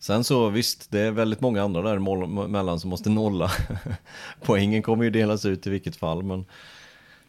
Sen 0.00 0.24
så 0.24 0.48
visst, 0.48 0.90
det 0.90 1.00
är 1.00 1.10
väldigt 1.10 1.40
många 1.40 1.62
andra 1.62 1.82
däremellan 1.82 2.80
som 2.80 2.90
måste 2.90 3.10
nolla. 3.10 3.50
Poängen 4.42 4.82
kommer 4.82 5.04
ju 5.04 5.10
delas 5.10 5.44
ut 5.44 5.66
i 5.66 5.70
vilket 5.70 5.96
fall, 5.96 6.22
men... 6.22 6.44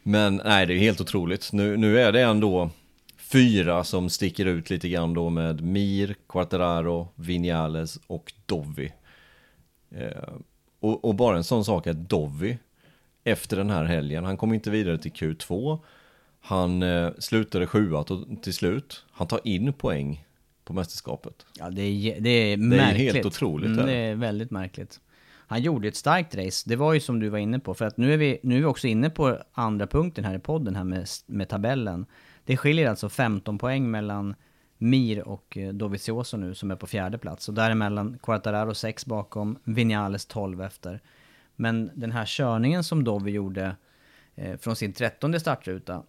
Men 0.04 0.42
nej, 0.46 0.66
det 0.66 0.74
är 0.74 0.78
helt 0.78 1.02
otroligt. 1.02 1.54
Nu, 1.54 1.78
nu 1.78 2.00
är 2.00 2.12
det 2.12 2.22
ändå 2.22 2.70
fyra 3.32 3.84
som 3.84 4.10
sticker 4.10 4.46
ut 4.46 4.70
lite 4.70 4.90
grann 4.90 5.14
då 5.14 5.30
med 5.30 5.62
Mir, 5.62 6.16
Quartararo, 6.30 7.08
Vinales 7.16 8.00
och 8.08 8.34
Dovi. 8.46 8.92
Eh, 9.92 10.34
och, 10.80 11.06
och 11.06 11.16
bara 11.16 11.38
en 11.38 11.44
sån 11.44 11.66
sak 11.66 11.88
är 11.88 11.94
Dovi, 11.94 12.58
efter 13.24 13.58
den 13.58 13.70
här 13.70 13.84
helgen, 13.86 14.24
han 14.26 14.38
kom 14.38 14.54
inte 14.54 14.70
vidare 14.72 14.98
till 14.98 15.12
Q2. 15.12 15.80
Han 16.42 16.84
eh, 16.84 17.10
slutade 17.20 17.68
sjua 17.68 18.04
till, 18.42 18.54
slut. 18.54 19.06
Han 19.12 19.28
tar 19.28 19.40
in 19.44 19.74
poäng 19.74 20.26
på 20.64 20.74
mästerskapet. 20.74 21.46
Ja, 21.60 21.70
det 21.70 21.82
är, 21.82 22.20
det 22.20 22.30
är 22.30 22.58
märkligt. 22.58 23.14
helt 23.14 23.26
otroligt, 23.26 23.68
Mm, 23.68 23.80
är 23.80 23.86
det 23.86 23.92
det. 23.92 23.98
är 23.98 24.16
väldigt 24.16 24.52
märkligt. 24.52 25.00
Han 25.48 25.62
gjorde 25.62 25.88
ett 25.88 25.96
starkt 25.96 26.36
race. 26.36 26.70
Det 26.70 26.76
var 26.76 26.94
ju 26.94 27.00
som 27.00 27.20
du 27.20 27.30
var 27.30 27.38
inne 27.40 27.60
på. 27.60 27.74
För 27.74 27.86
att 27.86 27.98
nu 27.98 28.14
är 28.14 28.18
vi, 28.18 28.40
nu 28.44 28.56
är 28.56 28.60
vi 28.60 28.66
också 28.66 28.88
inne 28.88 29.10
på 29.10 29.38
andra 29.54 29.88
punkten 29.88 30.26
här 30.26 30.36
i 30.36 30.40
podden 30.40 30.76
här 30.76 30.84
med, 30.84 31.08
med 31.26 31.50
tabellen. 31.50 32.06
Det 32.50 32.58
skiljer 32.58 32.90
alltså 32.90 33.10
15 33.10 33.58
poäng 33.58 33.92
mellan 33.92 34.36
Mir 34.78 35.28
och 35.28 35.58
eh, 35.58 35.74
Dovizioso 35.74 36.38
nu 36.38 36.56
som 36.56 36.72
är 36.72 36.76
på 36.76 36.88
fjärde 36.88 37.18
plats. 37.18 37.48
Och 37.50 37.54
däremellan 37.54 38.20
Quartararo 38.24 38.74
6 38.74 39.06
bakom, 39.06 39.60
Vinales 39.64 40.26
12 40.26 40.62
efter. 40.62 41.00
Men 41.56 41.92
den 41.94 42.12
här 42.12 42.26
körningen 42.26 42.84
som 42.84 43.04
Dovi 43.04 43.32
gjorde 43.32 43.76
eh, 44.36 44.58
från 44.58 44.76
sin 44.76 44.94
trettonde 44.94 45.40
startruta. 45.40 46.04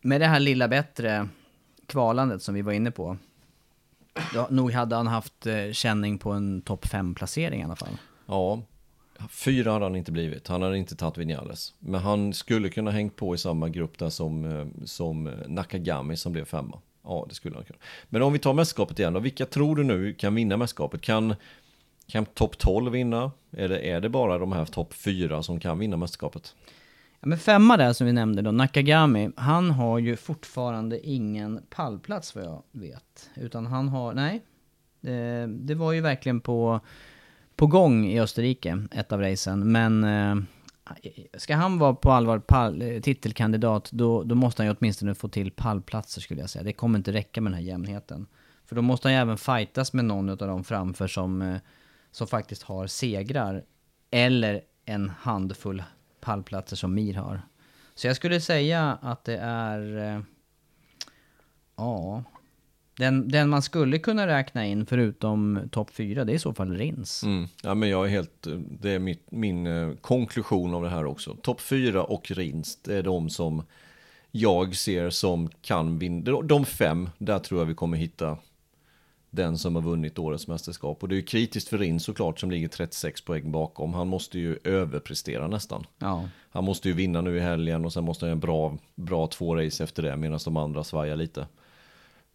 Med 0.00 0.20
det 0.20 0.26
här 0.26 0.40
lilla 0.40 0.68
bättre 0.68 1.28
kvalandet 1.86 2.42
som 2.42 2.54
vi 2.54 2.62
var 2.62 2.72
inne 2.72 2.90
på. 2.90 3.16
då, 4.34 4.46
nog 4.50 4.72
hade 4.72 4.96
han 4.96 5.06
haft 5.06 5.46
eh, 5.46 5.72
känning 5.72 6.18
på 6.18 6.32
en 6.32 6.62
topp 6.62 6.84
5-placering 6.86 7.60
i 7.60 7.64
alla 7.64 7.76
fall. 7.76 7.98
Ja, 8.26 8.62
fyra 9.30 9.72
hade 9.72 9.84
han 9.84 9.96
inte 9.96 10.12
blivit. 10.12 10.48
Han 10.48 10.62
hade 10.62 10.78
inte 10.78 10.96
tagit 10.96 11.18
Vinales. 11.18 11.74
Men 11.78 12.00
han 12.00 12.32
skulle 12.32 12.68
kunna 12.68 12.90
hängt 12.90 13.16
på 13.16 13.34
i 13.34 13.38
samma 13.38 13.68
grupp 13.68 13.98
där 13.98 14.08
som, 14.08 14.44
eh, 14.44 14.66
som 14.84 15.26
eh, 15.26 15.32
Nakagami 15.46 16.16
som 16.16 16.32
blev 16.32 16.44
femma. 16.44 16.78
Ja, 17.04 17.26
det 17.28 17.34
skulle 17.34 17.54
han 17.54 17.64
kunna. 17.64 17.78
Men 18.08 18.22
om 18.22 18.32
vi 18.32 18.38
tar 18.38 18.54
mästerskapet 18.54 18.98
igen 18.98 19.12
då. 19.12 19.20
Vilka 19.20 19.46
tror 19.46 19.76
du 19.76 19.84
nu 19.84 20.12
kan 20.12 20.34
vinna 20.34 20.56
mästerskapet? 20.56 21.00
Kan, 21.00 21.34
kan 22.06 22.26
topp 22.26 22.58
12 22.58 22.92
vinna? 22.92 23.30
Eller 23.52 23.78
är 23.78 24.00
det 24.00 24.08
bara 24.08 24.38
de 24.38 24.52
här 24.52 24.64
topp 24.64 24.94
4 24.94 25.42
som 25.42 25.60
kan 25.60 25.78
vinna 25.78 25.96
mästerskapet? 25.96 26.54
Ja, 27.20 27.28
men 27.28 27.38
femma 27.38 27.76
där 27.76 27.92
som 27.92 28.06
vi 28.06 28.12
nämnde 28.12 28.42
då, 28.42 28.50
Nakagami, 28.50 29.30
han 29.36 29.70
har 29.70 29.98
ju 29.98 30.16
fortfarande 30.16 31.06
ingen 31.08 31.62
pallplats 31.70 32.34
vad 32.34 32.44
jag 32.44 32.62
vet. 32.72 33.30
Utan 33.34 33.66
han 33.66 33.88
har, 33.88 34.14
nej. 34.14 34.42
Det, 35.00 35.46
det 35.46 35.74
var 35.74 35.92
ju 35.92 36.00
verkligen 36.00 36.40
på, 36.40 36.80
på 37.56 37.66
gång 37.66 38.06
i 38.06 38.20
Österrike, 38.20 38.86
ett 38.90 39.12
av 39.12 39.20
racen. 39.20 39.72
Men 39.72 40.04
eh, 40.04 40.36
ska 41.34 41.56
han 41.56 41.78
vara 41.78 41.94
på 41.94 42.12
allvar 42.12 42.38
pall, 42.38 42.82
eh, 42.82 43.00
titelkandidat, 43.00 43.90
då, 43.92 44.22
då 44.22 44.34
måste 44.34 44.62
han 44.62 44.70
ju 44.70 44.76
åtminstone 44.78 45.14
få 45.14 45.28
till 45.28 45.50
pallplatser 45.50 46.20
skulle 46.20 46.40
jag 46.40 46.50
säga. 46.50 46.62
Det 46.62 46.72
kommer 46.72 46.98
inte 46.98 47.12
räcka 47.12 47.40
med 47.40 47.52
den 47.52 47.58
här 47.58 47.66
jämnheten. 47.66 48.26
För 48.64 48.76
då 48.76 48.82
måste 48.82 49.08
han 49.08 49.14
ju 49.14 49.20
även 49.20 49.38
fightas 49.38 49.92
med 49.92 50.04
någon 50.04 50.30
av 50.30 50.36
dem 50.36 50.64
framför 50.64 51.06
som, 51.06 51.42
eh, 51.42 51.56
som 52.10 52.26
faktiskt 52.26 52.62
har 52.62 52.86
segrar. 52.86 53.64
Eller 54.10 54.60
en 54.84 55.10
handfull 55.20 55.82
pallplatser 56.20 56.76
som 56.76 56.94
Mir 56.94 57.14
har. 57.14 57.42
Så 57.94 58.06
jag 58.06 58.16
skulle 58.16 58.40
säga 58.40 58.98
att 59.02 59.24
det 59.24 59.36
är... 59.38 60.14
eh, 60.16 60.22
Ja... 61.76 62.24
Den, 62.98 63.28
den 63.28 63.48
man 63.48 63.62
skulle 63.62 63.98
kunna 63.98 64.26
räkna 64.26 64.66
in 64.66 64.86
förutom 64.86 65.60
topp 65.72 65.90
4, 65.90 66.24
det 66.24 66.32
är 66.32 66.34
i 66.34 66.38
så 66.38 66.54
fall 66.54 66.72
Rins. 66.76 67.22
Mm. 67.22 67.46
Ja, 67.62 67.74
men 67.74 67.88
jag 67.88 68.04
är 68.06 68.10
helt, 68.10 68.46
det 68.80 68.90
är 68.90 68.98
mitt, 68.98 69.30
min 69.30 69.66
eh, 69.66 69.90
konklusion 70.00 70.74
av 70.74 70.82
det 70.82 70.88
här 70.88 71.04
också. 71.04 71.36
Topp 71.42 71.60
4 71.60 72.02
och 72.04 72.30
Rins, 72.30 72.76
det 72.82 72.96
är 72.96 73.02
de 73.02 73.30
som 73.30 73.62
jag 74.30 74.76
ser 74.76 75.10
som 75.10 75.48
kan 75.62 75.98
vinna. 75.98 76.24
De- 76.24 76.46
De 76.46 76.64
fem, 76.64 77.10
där 77.18 77.38
tror 77.38 77.60
jag 77.60 77.66
vi 77.66 77.74
kommer 77.74 77.96
hitta 77.96 78.36
den 79.30 79.58
som 79.58 79.74
har 79.74 79.82
vunnit 79.82 80.18
årets 80.18 80.48
mästerskap. 80.48 81.02
Och 81.02 81.08
det 81.08 81.14
är 81.14 81.16
ju 81.16 81.22
kritiskt 81.22 81.68
för 81.68 81.78
Rins 81.78 82.04
såklart 82.04 82.40
som 82.40 82.50
ligger 82.50 82.68
36 82.68 83.20
poäng 83.24 83.52
bakom. 83.52 83.94
Han 83.94 84.08
måste 84.08 84.38
ju 84.38 84.58
överprestera 84.64 85.48
nästan. 85.48 85.84
Ja. 85.98 86.28
Han 86.50 86.64
måste 86.64 86.88
ju 86.88 86.94
vinna 86.94 87.20
nu 87.20 87.36
i 87.36 87.40
helgen 87.40 87.84
och 87.84 87.92
sen 87.92 88.04
måste 88.04 88.24
han 88.24 88.28
göra 88.28 88.34
en 88.36 88.40
bra, 88.40 88.78
bra 88.94 89.26
två 89.26 89.56
race 89.56 89.84
efter 89.84 90.02
det 90.02 90.16
medan 90.16 90.38
de 90.44 90.56
andra 90.56 90.84
svajar 90.84 91.16
lite. 91.16 91.46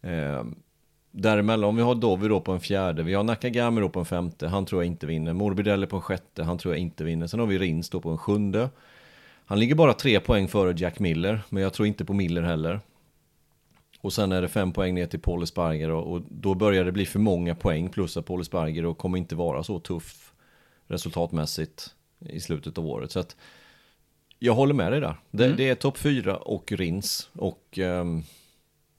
Eh, 0.02 0.44
däremellan, 1.10 1.68
om 1.68 1.76
vi 1.76 1.82
har 1.82 1.94
Dovi 1.94 2.28
då 2.28 2.40
på 2.40 2.52
en 2.52 2.60
fjärde, 2.60 3.02
vi 3.02 3.14
har 3.14 3.22
Nakagami 3.24 3.80
då 3.80 3.88
på 3.88 3.98
en 3.98 4.04
femte, 4.06 4.48
han 4.48 4.66
tror 4.66 4.82
jag 4.82 4.86
inte 4.86 5.06
vinner. 5.06 5.32
Morbidelli 5.32 5.86
på 5.86 5.96
en 5.96 6.02
sjätte, 6.02 6.42
han 6.42 6.58
tror 6.58 6.74
jag 6.74 6.80
inte 6.80 7.04
vinner. 7.04 7.26
Sen 7.26 7.40
har 7.40 7.46
vi 7.46 7.58
Rins 7.58 7.90
då 7.90 8.00
på 8.00 8.10
en 8.10 8.18
sjunde. 8.18 8.70
Han 9.44 9.58
ligger 9.60 9.74
bara 9.74 9.94
tre 9.94 10.20
poäng 10.20 10.48
före 10.48 10.74
Jack 10.76 10.98
Miller, 10.98 11.42
men 11.48 11.62
jag 11.62 11.72
tror 11.72 11.88
inte 11.88 12.04
på 12.04 12.12
Miller 12.12 12.42
heller. 12.42 12.80
Och 14.00 14.12
sen 14.12 14.32
är 14.32 14.42
det 14.42 14.48
fem 14.48 14.72
poäng 14.72 14.94
ner 14.94 15.06
till 15.06 15.20
Paul 15.20 15.42
Esparger 15.42 15.90
och, 15.90 16.12
och 16.12 16.22
då 16.30 16.54
börjar 16.54 16.84
det 16.84 16.92
bli 16.92 17.06
för 17.06 17.18
många 17.18 17.54
poäng 17.54 17.88
plus 17.88 18.16
att 18.16 18.26
Paul 18.26 18.40
Esparger 18.40 18.86
och 18.86 18.98
kommer 18.98 19.18
inte 19.18 19.34
vara 19.34 19.62
så 19.62 19.78
tuff 19.78 20.32
resultatmässigt 20.86 21.94
i 22.28 22.40
slutet 22.40 22.78
av 22.78 22.86
året. 22.86 23.10
Så 23.10 23.20
att 23.20 23.36
jag 24.38 24.54
håller 24.54 24.74
med 24.74 24.92
dig 24.92 25.00
där. 25.00 25.16
Det, 25.30 25.44
Mm. 25.44 25.56
det 25.56 25.68
är 25.68 25.74
topp 25.74 25.98
fyra 25.98 26.36
och 26.36 26.72
Rins 26.72 27.30
och 27.32 27.78
ehm, 27.78 28.22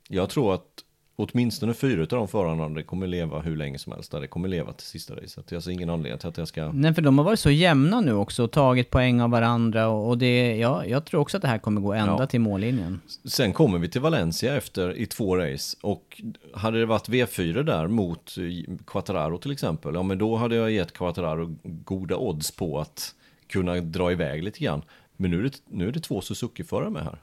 jag 0.09 0.29
tror 0.29 0.53
att 0.53 0.82
åtminstone 1.15 1.73
fyra 1.73 2.01
av 2.01 2.07
de 2.07 2.27
förarna 2.27 2.69
det 2.69 2.83
kommer 2.83 3.07
leva 3.07 3.39
hur 3.39 3.55
länge 3.57 3.77
som 3.79 3.93
helst. 3.93 4.11
där. 4.11 4.21
Det 4.21 4.27
kommer 4.27 4.47
leva 4.47 4.73
till 4.73 4.85
sista 4.87 5.15
racet. 5.15 5.51
Jag 5.51 5.63
ser 5.63 5.71
ingen 5.71 5.89
anledning 5.89 6.19
till 6.19 6.29
att 6.29 6.37
jag 6.37 6.47
ska... 6.47 6.71
Nej, 6.71 6.93
för 6.93 7.01
de 7.01 7.17
har 7.17 7.25
varit 7.25 7.39
så 7.39 7.49
jämna 7.51 8.01
nu 8.01 8.13
också 8.13 8.43
och 8.43 8.51
tagit 8.51 8.89
poäng 8.89 9.21
av 9.21 9.29
varandra 9.29 9.87
och, 9.87 10.09
och 10.09 10.17
det, 10.17 10.55
ja, 10.57 10.85
jag 10.85 11.05
tror 11.05 11.21
också 11.21 11.37
att 11.37 11.41
det 11.41 11.47
här 11.47 11.57
kommer 11.57 11.81
gå 11.81 11.93
ända 11.93 12.15
Ja. 12.19 12.27
till 12.27 12.41
mållinjen. 12.41 13.01
Sen 13.25 13.53
kommer 13.53 13.79
vi 13.79 13.89
till 13.89 14.01
Valencia 14.01 14.55
efter 14.57 14.97
i 14.97 15.05
två 15.05 15.37
race 15.37 15.77
och 15.81 16.21
hade 16.53 16.79
det 16.79 16.85
varit 16.85 17.09
V4 17.09 17.63
där 17.63 17.87
mot 17.87 18.37
eh, 18.37 18.75
Quattararo 18.87 19.37
till 19.37 19.51
exempel, 19.51 19.93
ja 19.95 20.03
men 20.03 20.17
då 20.17 20.35
hade 20.35 20.55
jag 20.55 20.71
gett 20.71 20.93
Quattararo 20.93 21.55
goda 21.63 22.15
odds 22.17 22.51
på 22.51 22.79
att 22.79 23.15
kunna 23.47 23.75
dra 23.75 24.11
iväg 24.11 24.43
lite 24.43 24.59
grann. 24.59 24.81
Men 25.17 25.31
nu 25.31 25.39
är 25.39 25.43
det, 25.43 25.61
nu 25.69 25.87
är 25.87 25.91
det 25.91 25.99
två 25.99 26.21
Suzuki-förare 26.21 26.89
med 26.89 27.03
här. 27.03 27.21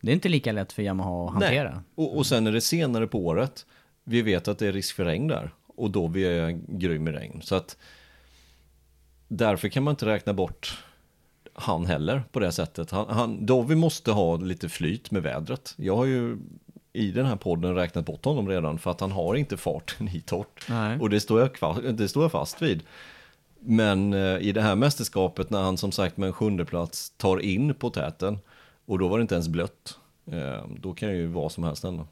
Det 0.00 0.10
är 0.10 0.14
inte 0.14 0.28
lika 0.28 0.52
lätt 0.52 0.72
för 0.72 0.82
Yamaha 0.82 1.26
att 1.26 1.32
hantera. 1.32 1.82
Och, 1.94 2.16
och 2.16 2.26
sen 2.26 2.46
är 2.46 2.52
det 2.52 2.60
senare 2.60 3.06
på 3.06 3.26
året. 3.26 3.66
Vi 4.04 4.22
vet 4.22 4.48
att 4.48 4.58
det 4.58 4.66
är 4.66 4.72
risk 4.72 4.96
för 4.96 5.04
regn 5.04 5.28
där. 5.28 5.50
Och 5.66 5.90
då 5.90 6.06
vi 6.06 6.24
är 6.24 6.60
grym 6.68 7.08
i 7.08 7.12
regn. 7.12 7.40
Så 7.42 7.54
att 7.54 7.76
därför 9.28 9.68
kan 9.68 9.82
man 9.82 9.92
inte 9.92 10.06
räkna 10.06 10.32
bort 10.32 10.84
han 11.54 11.86
heller 11.86 12.22
på 12.32 12.40
det 12.40 12.52
sättet. 12.52 12.90
Han, 12.90 13.06
han, 13.08 13.46
då 13.46 13.62
vi 13.62 13.74
måste 13.74 14.12
ha 14.12 14.36
lite 14.36 14.68
flyt 14.68 15.10
med 15.10 15.22
vädret. 15.22 15.74
Jag 15.76 15.96
har 15.96 16.04
ju 16.04 16.38
i 16.92 17.10
den 17.10 17.26
här 17.26 17.36
podden 17.36 17.74
räknat 17.74 18.06
bort 18.06 18.24
honom 18.24 18.48
redan 18.48 18.78
för 18.78 18.90
att 18.90 19.00
han 19.00 19.12
har 19.12 19.34
inte 19.34 19.56
farten 19.56 20.08
i 20.08 20.20
torrt. 20.20 20.66
Nej. 20.68 20.98
Och 21.00 21.10
det 21.10 21.20
står, 21.20 21.40
jag 21.40 21.54
kvar, 21.54 21.82
det 21.92 22.08
står 22.08 22.24
jag 22.24 22.32
fast 22.32 22.62
vid. 22.62 22.82
Men 23.60 24.12
eh, 24.12 24.38
i 24.38 24.52
det 24.52 24.62
här 24.62 24.76
mästerskapet 24.76 25.50
när 25.50 25.62
han 25.62 25.76
som 25.76 25.92
sagt 25.92 26.16
med 26.16 26.26
en 26.26 26.32
sjunde 26.32 26.64
plats 26.64 27.10
tar 27.16 27.40
in 27.40 27.74
på 27.74 27.90
täten 27.90 28.38
och 28.90 28.98
då 28.98 29.08
var 29.08 29.18
det 29.18 29.22
inte 29.22 29.34
ens 29.34 29.48
blött. 29.48 29.98
Eh, 30.26 30.64
då 30.80 30.94
kan 30.94 31.08
ju 31.08 31.26
vad 31.26 31.52
som 31.52 31.64
helst 31.64 31.84
hända. 31.84 32.06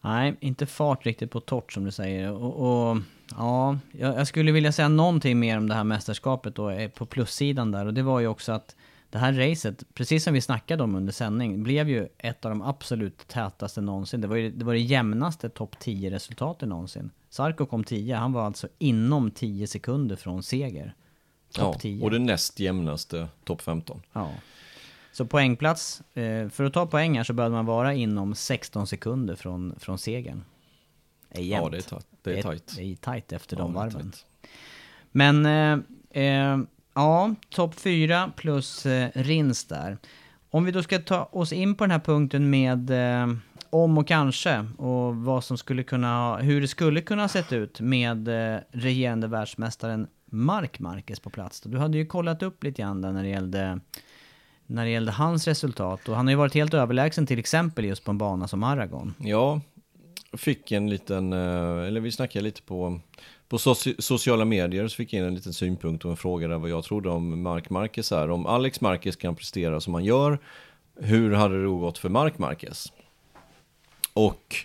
Nej, 0.00 0.36
inte 0.40 0.66
fart 0.66 1.06
riktigt 1.06 1.30
på 1.30 1.40
torrt 1.40 1.72
som 1.72 1.84
du 1.84 1.90
säger. 1.90 2.32
Och, 2.32 2.90
och 2.90 2.96
ja, 3.38 3.78
jag, 3.92 4.26
skulle 4.26 4.52
vilja 4.52 4.72
säga 4.72 4.88
någonting 4.88 5.38
mer 5.38 5.58
om 5.58 5.68
det 5.68 5.74
här 5.74 5.84
mästerskapet 5.84 6.54
då 6.54 6.70
eh, 6.70 6.90
på 6.90 7.06
plussidan 7.06 7.72
där. 7.72 7.86
Och 7.86 7.94
det 7.94 8.02
var 8.02 8.20
ju 8.20 8.26
också 8.26 8.52
att 8.52 8.76
det 9.10 9.18
här 9.18 9.32
racet, 9.32 9.94
precis 9.94 10.24
som 10.24 10.34
vi 10.34 10.40
snackade 10.40 10.82
om 10.82 10.94
under 10.94 11.12
sändning, 11.12 11.62
blev 11.62 11.88
ju 11.88 12.08
ett 12.18 12.44
av 12.44 12.50
de 12.50 12.62
absolut 12.62 13.28
tätaste 13.28 13.80
någonsin. 13.80 14.20
Det 14.20 14.28
var 14.28 14.36
ju 14.36 14.50
det, 14.50 14.64
var 14.64 14.72
det 14.72 14.80
jämnaste 14.80 15.48
topp 15.48 15.76
10-resultatet 15.80 16.68
någonsin. 16.68 17.10
Sarko 17.30 17.66
kom 17.66 17.84
10, 17.84 18.16
han 18.16 18.32
var 18.32 18.46
alltså 18.46 18.68
inom 18.78 19.30
10 19.30 19.66
sekunder 19.66 20.16
från 20.16 20.42
seger. 20.42 20.94
Topp 21.52 21.74
Ja, 21.74 21.80
10. 21.80 22.04
och 22.04 22.10
det 22.10 22.18
näst 22.18 22.60
jämnaste 22.60 23.28
topp 23.44 23.62
15. 23.62 24.02
Ja. 24.12 24.30
Så 25.12 25.26
poängplats, 25.26 26.02
eh, 26.14 26.48
för 26.48 26.64
att 26.64 26.72
ta 26.72 26.86
poäng 26.86 27.16
här 27.16 27.24
så 27.24 27.32
behöver 27.32 27.56
man 27.56 27.66
vara 27.66 27.94
inom 27.94 28.34
16 28.34 28.86
sekunder 28.86 29.36
från, 29.36 29.74
från 29.78 29.98
segern. 29.98 30.44
Är 31.30 31.42
jämnt. 31.42 31.64
Ja, 31.64 31.70
det 31.70 31.76
är 31.76 31.82
tajt. 31.82 32.06
Det 32.22 32.38
är 32.38 32.42
tajt. 32.42 32.72
Det 32.76 32.82
är 32.82 32.96
tajt 32.96 33.32
efter 33.32 33.56
Ja, 33.56 33.62
de 33.62 33.74
varven. 33.74 34.12
Men, 35.12 35.46
eh, 35.46 35.78
eh, 36.24 36.58
ja, 36.94 37.34
topp 37.48 37.74
4 37.74 38.32
plus 38.36 38.86
eh, 38.86 39.10
Rins 39.14 39.64
där. 39.64 39.98
Om 40.50 40.64
vi 40.64 40.72
då 40.72 40.82
ska 40.82 40.98
ta 40.98 41.24
oss 41.24 41.52
in 41.52 41.74
på 41.74 41.84
den 41.84 41.90
här 41.90 41.98
punkten 41.98 42.50
med 42.50 42.90
eh, 42.90 43.34
om 43.70 43.98
och 43.98 44.08
kanske 44.08 44.66
och 44.78 45.16
vad 45.16 45.44
som 45.44 45.58
skulle 45.58 45.82
kunna, 45.82 46.36
hur 46.36 46.60
det 46.60 46.68
skulle 46.68 47.00
kunna 47.00 47.22
ha 47.22 47.28
sett 47.28 47.52
ut 47.52 47.80
med 47.80 48.28
eh, 48.28 48.60
regerande 48.70 49.26
världsmästaren 49.26 50.06
Mark 50.24 50.78
Marquez 50.78 51.20
på 51.20 51.30
plats. 51.30 51.60
Du 51.60 51.78
hade 51.78 51.98
ju 51.98 52.06
kollat 52.06 52.42
upp 52.42 52.64
lite 52.64 52.82
grann 52.82 53.02
där 53.02 53.12
när 53.12 53.22
det 53.22 53.28
gällde 53.28 53.80
när 54.70 54.84
det 54.84 54.90
gällde 54.90 55.12
hans 55.12 55.48
resultat 55.48 56.08
och 56.08 56.16
han 56.16 56.26
har 56.26 56.30
ju 56.30 56.36
varit 56.36 56.54
helt 56.54 56.74
överlägsen 56.74 57.26
till 57.26 57.38
exempel 57.38 57.84
just 57.84 58.04
på 58.04 58.10
en 58.10 58.18
bana 58.18 58.48
som 58.48 58.62
Aragon. 58.62 59.14
Ja, 59.18 59.60
fick 60.32 60.72
en 60.72 60.90
liten, 60.90 61.32
eh, 61.32 61.86
eller 61.86 62.00
vi 62.00 62.12
snackade 62.12 62.42
lite 62.42 62.62
på, 62.62 63.00
på 63.48 63.58
sociala 63.98 64.44
medier 64.44 64.88
så 64.88 64.96
fick 64.96 65.12
jag 65.12 65.20
in 65.20 65.26
en 65.26 65.34
liten 65.34 65.52
synpunkt 65.52 66.04
och 66.04 66.10
en 66.10 66.16
fråga 66.16 66.48
där 66.48 66.58
vad 66.58 66.70
jag 66.70 66.84
trodde 66.84 67.08
om 67.08 67.42
Mark 67.42 67.70
Marquez 67.70 68.10
här. 68.10 68.30
Om 68.30 68.46
Alex 68.46 68.80
Marquez 68.80 69.16
kan 69.16 69.36
prestera 69.36 69.80
som 69.80 69.94
han 69.94 70.04
gör, 70.04 70.38
hur 71.00 71.32
hade 71.32 71.58
det 71.58 71.64
då 71.64 71.78
gått 71.78 71.98
för 71.98 72.08
Mark 72.08 72.38
Marquez? 72.38 72.92
Och 74.12 74.56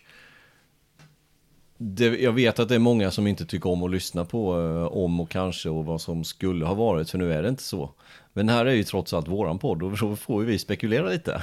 det, 1.77 2.05
jag 2.05 2.31
vet 2.31 2.59
att 2.59 2.69
det 2.69 2.75
är 2.75 2.79
många 2.79 3.11
som 3.11 3.27
inte 3.27 3.45
tycker 3.45 3.69
om 3.69 3.83
att 3.83 3.91
lyssna 3.91 4.25
på 4.25 4.61
eh, 4.61 4.85
om 4.85 5.19
och 5.19 5.29
kanske 5.29 5.69
och 5.69 5.85
vad 5.85 6.01
som 6.01 6.23
skulle 6.23 6.65
ha 6.65 6.73
varit, 6.73 7.09
för 7.09 7.17
nu 7.17 7.33
är 7.33 7.43
det 7.43 7.49
inte 7.49 7.63
så. 7.63 7.93
Men 8.37 8.49
här 8.49 8.65
är 8.65 8.71
ju 8.73 8.83
trots 8.83 9.13
allt 9.13 9.27
våran 9.27 9.59
podd 9.59 9.83
och 9.83 9.97
då 9.97 10.15
får 10.15 10.41
vi 10.41 10.59
spekulera 10.59 11.09
lite. 11.09 11.31
Är 11.33 11.39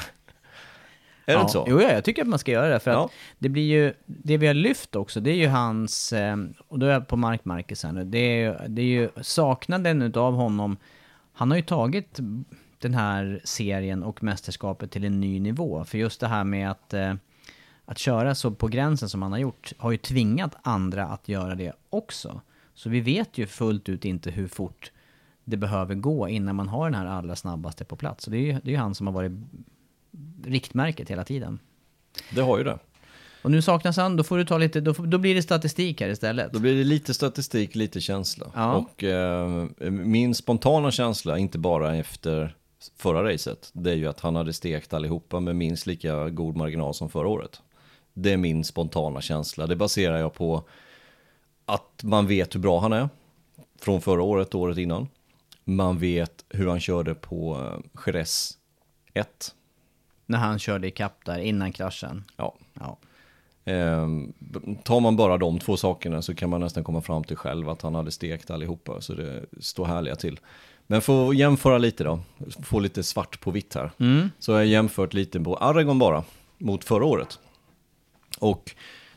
det 1.26 1.32
ja, 1.32 1.40
inte 1.40 1.52
så? 1.52 1.66
Jo, 1.68 1.80
ja, 1.80 1.92
jag 1.92 2.04
tycker 2.04 2.22
att 2.22 2.28
man 2.28 2.38
ska 2.38 2.50
göra 2.52 2.68
det. 2.68 2.80
För 2.80 2.90
Ja. 2.90 3.04
att 3.04 3.10
det 3.38 3.48
blir 3.48 3.62
ju, 3.62 3.94
det 4.06 4.36
vi 4.36 4.46
har 4.46 4.54
lyft 4.54 4.96
också, 4.96 5.20
det 5.20 5.30
är 5.30 5.34
ju 5.36 5.46
hans, 5.48 6.12
eh, 6.12 6.36
och 6.68 6.78
då 6.78 6.86
är 6.86 6.90
jag 6.92 7.08
på 7.08 7.16
Mark 7.16 7.44
Marquez 7.44 7.84
här 7.84 7.92
nu, 7.92 8.04
det 8.04 8.18
är, 8.18 8.36
ju- 8.62 8.68
det 8.68 8.82
är 8.82 8.86
ju 8.86 9.08
saknaden 9.20 10.02
utav 10.02 10.34
honom. 10.34 10.76
Han 11.32 11.50
har 11.50 11.56
ju 11.58 11.62
tagit 11.62 12.18
den 12.78 12.94
här 12.94 13.40
serien 13.44 14.02
och 14.02 14.22
mästerskapet 14.22 14.90
till 14.90 15.04
en 15.04 15.20
ny 15.20 15.40
nivå. 15.40 15.84
För 15.84 15.98
just 15.98 16.20
det 16.20 16.28
här 16.28 16.44
med 16.44 16.70
att, 16.70 16.94
eh, 16.94 17.14
att 17.84 17.98
köra 17.98 18.34
så 18.34 18.50
på 18.50 18.68
gränsen 18.68 19.08
som 19.08 19.22
han 19.22 19.32
har 19.32 19.38
gjort, 19.38 19.72
har 19.78 19.90
ju 19.90 19.96
tvingat 19.96 20.54
andra 20.62 21.06
att 21.06 21.28
göra 21.28 21.54
det 21.54 21.72
också. 21.90 22.40
Så 22.74 22.88
vi 22.90 23.00
vet 23.00 23.38
ju 23.38 23.46
fullt 23.46 23.88
ut 23.88 24.04
inte 24.04 24.30
hur 24.30 24.48
fort 24.48 24.92
det 25.44 25.56
behöver 25.56 25.94
gå 25.94 26.28
innan 26.28 26.56
man 26.56 26.68
har 26.68 26.90
den 26.90 26.94
här 27.00 27.06
allra 27.06 27.36
snabbaste 27.36 27.84
på 27.84 27.96
plats. 27.96 28.24
Så 28.24 28.30
det 28.30 28.36
är 28.36 28.40
ju, 28.40 28.52
det 28.52 28.68
är 28.68 28.72
ju 28.72 28.76
han 28.76 28.94
som 28.94 29.06
har 29.06 29.14
varit 29.14 29.32
riktmärket 30.44 31.10
hela 31.10 31.24
tiden. 31.24 31.58
Det 32.34 32.40
har 32.40 32.58
ju 32.58 32.64
det. 32.64 32.78
Och 33.42 33.50
nu 33.50 33.62
saknas 33.62 33.96
han, 33.96 34.16
då 34.16 34.24
får 34.24 34.38
du 34.38 34.44
ta 34.44 34.58
lite, 34.58 34.80
då, 34.80 34.92
då 34.92 35.18
blir 35.18 35.34
det 35.34 35.42
statistik 35.42 36.00
här 36.00 36.08
istället. 36.08 36.52
Då 36.52 36.58
blir 36.58 36.76
det 36.76 36.84
lite 36.84 37.14
statistik, 37.14 37.74
lite 37.74 38.00
känsla. 38.00 38.46
Ja. 38.54 38.74
Och 38.74 39.04
eh, 39.04 39.68
min 39.90 40.34
spontana 40.34 40.90
känsla, 40.90 41.38
inte 41.38 41.58
bara 41.58 41.96
efter 41.96 42.56
förra 42.96 43.32
racet, 43.32 43.70
det 43.72 43.90
är 43.90 43.94
ju 43.94 44.06
att 44.06 44.20
han 44.20 44.36
hade 44.36 44.52
stekt 44.52 44.92
allihopa 44.92 45.40
med 45.40 45.56
minst 45.56 45.86
lika 45.86 46.30
god 46.30 46.56
marginal 46.56 46.94
som 46.94 47.08
förra 47.08 47.28
året. 47.28 47.60
Det 48.14 48.32
är 48.32 48.36
min 48.36 48.64
spontana 48.64 49.20
känsla. 49.20 49.66
Det 49.66 49.76
baserar 49.76 50.18
jag 50.18 50.34
på 50.34 50.64
att 51.66 52.00
man 52.02 52.26
vet 52.26 52.54
hur 52.54 52.60
bra 52.60 52.80
han 52.80 52.92
är 52.92 53.08
från 53.80 54.00
förra 54.00 54.22
året 54.22 54.54
och 54.54 54.60
året 54.60 54.78
innan. 54.78 55.08
Man 55.64 55.98
vet 55.98 56.44
hur 56.48 56.68
han 56.68 56.80
körde 56.80 57.14
på 57.14 57.60
eh, 57.60 58.02
Jerez 58.06 58.58
1. 59.14 59.54
När 60.26 60.38
han 60.38 60.58
körde 60.58 60.88
ikapp 60.88 61.24
där 61.24 61.38
innan 61.38 61.72
kraschen. 61.72 62.24
Ja. 62.36 62.54
Ja. 62.74 62.98
Eh, 63.64 64.08
tar 64.84 65.00
man 65.00 65.16
bara 65.16 65.38
de 65.38 65.58
två 65.58 65.76
sakerna 65.76 66.22
så 66.22 66.34
kan 66.34 66.50
man 66.50 66.60
nästan 66.60 66.84
komma 66.84 67.00
fram 67.00 67.24
till 67.24 67.36
själv 67.36 67.68
att 67.68 67.82
han 67.82 67.94
hade 67.94 68.10
stekt 68.10 68.50
allihopa. 68.50 69.00
Så 69.00 69.14
det 69.14 69.44
står 69.60 69.84
härliga 69.84 70.16
till. 70.16 70.40
Men 70.86 71.00
för 71.00 71.28
att 71.28 71.36
jämföra 71.36 71.78
lite 71.78 72.04
då, 72.04 72.20
få 72.62 72.80
lite 72.80 73.02
svart 73.02 73.40
på 73.40 73.50
vitt 73.50 73.74
här. 73.74 73.90
Så 74.38 74.52
har 74.52 74.58
jag 74.58 74.68
jämfört 74.68 75.14
lite 75.14 75.40
på 75.40 75.56
Aragon 75.56 75.98
bara, 75.98 76.24
mot 76.58 76.84
förra 76.84 77.04
året. 77.04 77.38
Och 78.38 78.74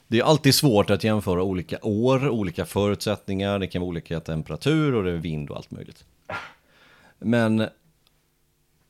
det 0.07 0.19
är 0.19 0.23
alltid 0.23 0.55
svårt 0.55 0.89
att 0.89 1.03
jämföra 1.03 1.43
olika 1.43 1.77
år, 1.81 2.29
olika 2.29 2.65
förutsättningar, 2.65 3.59
det 3.59 3.67
kan 3.67 3.81
vara 3.81 3.89
olika 3.89 4.19
temperatur 4.19 4.95
och 4.95 5.03
det 5.03 5.11
är 5.11 5.15
vind 5.15 5.49
och 5.49 5.57
allt 5.57 5.71
möjligt. 5.71 6.05
Men 7.19 7.67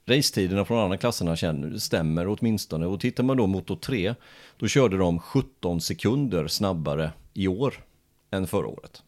racetiderna 0.05 0.65
från 0.65 0.83
andra 0.83 0.97
klasserna 0.97 1.35
känner, 1.35 1.77
stämmer 1.77 2.27
åtminstone. 2.27 2.85
Och 2.85 2.99
tittar 2.99 3.23
man 3.23 3.37
då 3.37 3.47
motor 3.47 3.75
3, 3.75 4.15
då 4.57 4.67
körde 4.67 4.97
de 4.97 5.19
17 5.19 5.81
sekunder 5.81 6.47
snabbare 6.47 7.11
i 7.33 7.47
år 7.47 7.83
än 8.31 8.47
förra 8.47 8.67
året. 8.67 9.03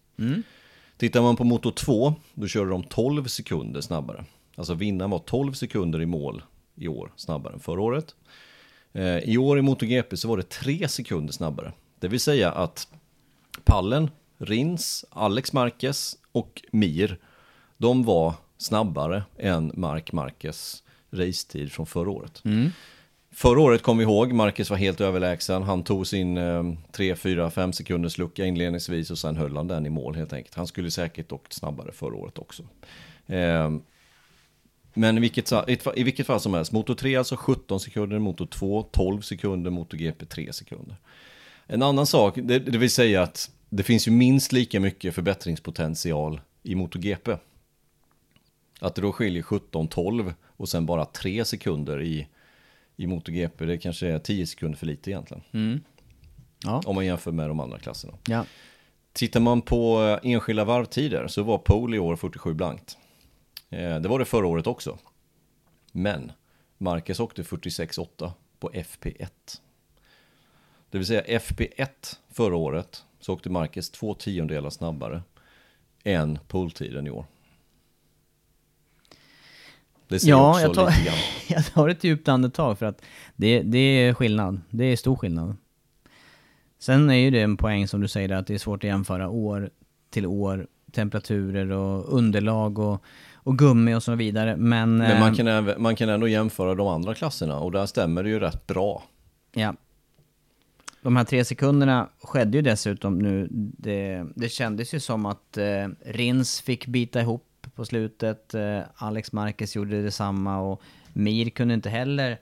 Tittar 0.97 1.21
man 1.21 1.35
på 1.35 1.43
motor 1.43 1.71
2, 1.71 2.15
då 2.33 2.47
körde 2.47 2.69
de 2.69 2.83
12 2.83 3.25
sekunder 3.25 3.81
snabbare. 3.81 4.25
Alltså 4.55 4.73
vinnaren 4.73 5.11
var 5.11 5.19
12 5.19 5.53
sekunder 5.53 6.01
i 6.01 6.05
mål 6.05 6.43
i 6.75 6.87
år 6.87 7.11
snabbare 7.15 7.53
än 7.53 7.59
förra 7.59 7.81
året. 7.81 8.15
Eh, 8.93 9.17
I 9.17 9.37
år 9.37 9.59
i 9.59 9.61
MotoGP 9.61 10.17
så 10.17 10.27
var 10.27 10.37
det 10.37 10.49
3 10.49 10.87
sekunder 10.87 11.33
snabbare. 11.33 11.73
Det 11.99 12.07
vill 12.07 12.19
säga 12.19 12.51
att 12.51 12.87
pallen, 13.63 14.09
Rins, 14.37 15.05
Alex 15.09 15.53
Marquez 15.53 16.17
och 16.31 16.61
Mir, 16.71 17.17
de 17.77 18.03
var 18.03 18.33
snabbare 18.57 19.23
än 19.37 19.71
Mark 19.75 20.11
Marquez 20.11 20.83
racetid 21.11 21.71
från 21.71 21.85
förra 21.85 22.09
året. 22.09 22.41
Förra 23.31 23.61
året 23.61 23.81
kom 23.81 23.97
vi 23.97 24.03
ihåg, 24.03 24.33
Marcus 24.33 24.69
var 24.69 24.77
helt 24.77 25.01
överlägsen. 25.01 25.63
Han 25.63 25.83
tog 25.83 26.07
sin 26.07 26.37
eh, 26.37 26.63
3, 26.91 27.15
4, 27.15 27.49
5 27.49 27.73
sekunders 27.73 28.17
lucka 28.17 28.45
inledningsvis 28.45 29.11
och 29.11 29.17
sen 29.17 29.35
höll 29.35 29.57
han 29.57 29.67
den 29.67 29.85
i 29.85 29.89
mål 29.89 30.15
helt 30.15 30.33
enkelt. 30.33 30.55
Han 30.55 30.67
skulle 30.67 30.91
säkert 30.91 31.31
åkt 31.31 31.53
snabbare 31.53 31.91
förra 31.91 32.15
året 32.15 32.39
också. 32.39 32.63
Eh, 33.27 33.71
men 34.93 35.17
i 35.17 35.21
vilket, 35.21 35.51
i 35.95 36.03
vilket 36.03 36.27
fall 36.27 36.39
som 36.39 36.53
helst, 36.53 36.71
Motor 36.71 36.95
3 36.95 37.15
alltså 37.15 37.35
17 37.35 37.79
sekunder, 37.79 38.19
Motor 38.19 38.45
2 38.45 38.83
12 38.83 39.21
sekunder, 39.21 39.71
Motor 39.71 39.97
GP 39.97 40.25
3 40.25 40.53
sekunder. 40.53 40.95
En 41.67 41.83
annan 41.83 42.05
sak, 42.05 42.35
det, 42.35 42.59
det 42.59 42.77
vill 42.77 42.91
säga 42.91 43.21
att 43.21 43.51
det 43.69 43.83
finns 43.83 44.07
ju 44.07 44.11
minst 44.11 44.51
lika 44.51 44.79
mycket 44.79 45.15
förbättringspotential 45.15 46.41
i 46.63 46.75
MotoGP. 46.75 47.37
Att 48.79 48.95
det 48.95 49.01
då 49.01 49.11
skiljer 49.11 49.43
17-12 49.43 50.33
och 50.43 50.69
sen 50.69 50.85
bara 50.85 51.05
3 51.05 51.45
sekunder 51.45 52.01
i, 52.01 52.27
i 52.95 53.07
MotoGP, 53.07 53.65
det 53.65 53.77
kanske 53.77 54.07
är 54.07 54.19
10 54.19 54.47
sekunder 54.47 54.77
för 54.77 54.85
lite 54.85 55.11
egentligen. 55.11 55.43
Ja. 56.63 56.81
Om 56.85 56.95
man 56.95 57.05
jämför 57.05 57.31
med 57.31 57.49
de 57.49 57.59
andra 57.59 57.79
klasserna. 57.79 58.13
Ja. 58.27 58.45
Tittar 59.13 59.39
man 59.39 59.61
på 59.61 60.03
eh, 60.23 60.31
enskilda 60.31 60.63
varvtider 60.65 61.27
så 61.27 61.43
var 61.43 61.57
pole 61.57 61.95
i 61.95 61.99
år 61.99 62.15
47 62.15 62.53
blankt. 62.53 62.97
Eh, 63.69 63.99
Det 63.99 64.09
var 64.09 64.19
det 64.19 64.25
förra 64.25 64.47
året 64.47 64.67
också. 64.67 64.97
Men 65.91 66.31
Marcus 66.77 67.19
åkte 67.19 67.43
46,8 67.43 68.31
på 68.59 68.69
FP1. 68.69 69.27
Det 70.89 70.97
vill 70.97 71.07
säga 71.07 71.39
FP1 71.39 71.87
förra 72.31 72.55
året 72.55 73.03
så 73.19 73.33
åkte 73.33 73.49
Marcus 73.49 73.89
två 73.89 74.13
tiondelar 74.13 74.69
snabbare 74.69 75.21
än 76.03 76.39
poletiden 76.47 77.07
i 77.07 77.09
år. 77.09 77.25
Det 80.07 80.19
ser 80.19 80.29
Ja, 80.29 80.49
också 80.49 80.61
jag 80.61 80.73
tar, 80.73 80.87
lite 80.87 81.03
grann. 81.03 81.17
jag 81.47 81.65
tar 81.65 81.89
ett 81.89 82.03
djupt 82.03 82.27
andetag 82.27 82.79
för 82.79 82.85
att 82.85 83.01
det, 83.35 83.61
det 83.61 83.77
är 83.77 84.13
skillnad. 84.13 84.61
Det 84.69 84.85
är 84.85 84.95
stor 84.95 85.15
skillnad. 85.15 85.55
Sen 86.79 87.09
är 87.09 87.15
ju 87.15 87.31
det 87.31 87.41
en 87.41 87.57
poäng 87.57 87.87
som 87.87 88.01
du 88.01 88.07
säger 88.07 88.29
att 88.29 88.47
det 88.47 88.53
är 88.53 88.57
svårt 88.57 88.83
att 88.83 88.87
jämföra 88.87 89.29
år 89.29 89.69
till 90.09 90.25
år, 90.25 90.67
temperaturer 90.91 91.71
och 91.71 92.17
underlag 92.17 92.79
och, 92.79 93.03
och 93.33 93.57
gummi 93.57 93.95
och 93.95 94.03
så 94.03 94.15
vidare. 94.15 94.55
Men, 94.57 94.97
Men 94.97 95.19
man 95.19 95.31
eh, 95.31 95.35
kan, 95.35 95.47
även, 95.47 95.81
man 95.81 95.95
kan 95.95 96.09
ändå 96.09 96.27
jämföra 96.27 96.75
de 96.75 96.87
andra 96.87 97.13
klasserna 97.13 97.59
och 97.59 97.71
där 97.71 97.85
stämmer 97.85 98.23
det 98.23 98.29
ju 98.29 98.39
rätt 98.39 98.67
bra. 98.67 99.03
Ja. 99.53 99.73
De 101.01 101.15
här 101.15 101.23
tre 101.23 101.45
sekunderna 101.45 102.09
skedde 102.21 102.57
ju 102.57 102.61
dessutom 102.61 103.19
nu. 103.19 103.47
Det, 103.51 104.25
det 104.35 104.49
kändes 104.49 104.93
ju 104.93 104.99
som 104.99 105.25
att 105.25 105.57
eh, 105.57 105.87
Rins 106.05 106.61
fick 106.61 106.87
bita 106.87 107.21
ihop 107.21 107.46
på 107.77 107.85
slutet. 107.85 108.53
Eh, 108.53 108.79
Alex 108.95 109.31
Marquez 109.31 109.75
gjorde 109.75 110.01
detsamma 110.01 110.59
och 110.59 110.81
Mir 111.13 111.49
kunde 111.49 111.73
inte 111.73 111.89
heller 111.89 112.39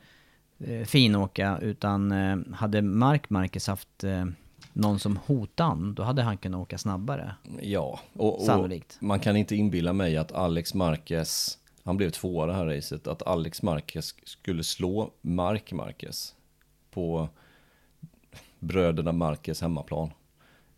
eh, 0.59 0.83
finåka 0.85 1.59
utan 1.61 2.11
eh, 2.11 2.37
hade 2.53 2.81
Mark 2.81 3.29
Marquez 3.29 3.67
haft 3.67 4.03
någon 4.73 4.99
som 4.99 5.19
hotade 5.25 5.69
han, 5.69 5.93
då 5.95 6.03
hade 6.03 6.21
han 6.21 6.37
kunnat 6.37 6.61
åka 6.61 6.77
snabbare. 6.77 7.35
Ja, 7.61 7.99
och, 8.13 8.35
och 8.39 8.45
Sannolikt. 8.45 8.97
man 9.01 9.19
kan 9.19 9.35
inte 9.35 9.55
inbilla 9.55 9.93
mig 9.93 10.17
att 10.17 10.31
Alex 10.31 10.73
Marquez, 10.73 11.57
han 11.83 11.97
blev 11.97 12.09
tvåa 12.09 12.45
det 12.45 12.53
här 12.53 12.65
racet, 12.65 13.07
att 13.07 13.27
Alex 13.27 13.61
Marquez 13.61 14.15
skulle 14.23 14.63
slå 14.63 15.11
Mark 15.21 15.71
Marquez 15.71 16.35
på 16.91 17.29
bröderna 18.59 19.11
Marquez 19.11 19.61
hemmaplan. 19.61 20.11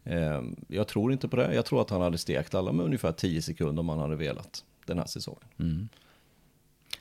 Eh, 0.10 0.42
Jag 0.68 0.88
tror 0.88 1.12
inte 1.12 1.28
på 1.28 1.36
det. 1.36 1.54
Jag 1.56 1.66
tror 1.66 1.82
att 1.82 1.90
han 1.90 2.02
hade 2.02 2.18
stekt 2.18 2.56
alla 2.56 2.72
med 2.72 2.86
ungefär 2.86 3.12
10 3.12 3.42
sekunder 3.42 3.80
om 3.80 3.90
han 3.90 4.00
hade 4.00 4.16
velat 4.16 4.64
den 4.86 4.98
här 5.00 5.06
säsongen. 5.06 5.90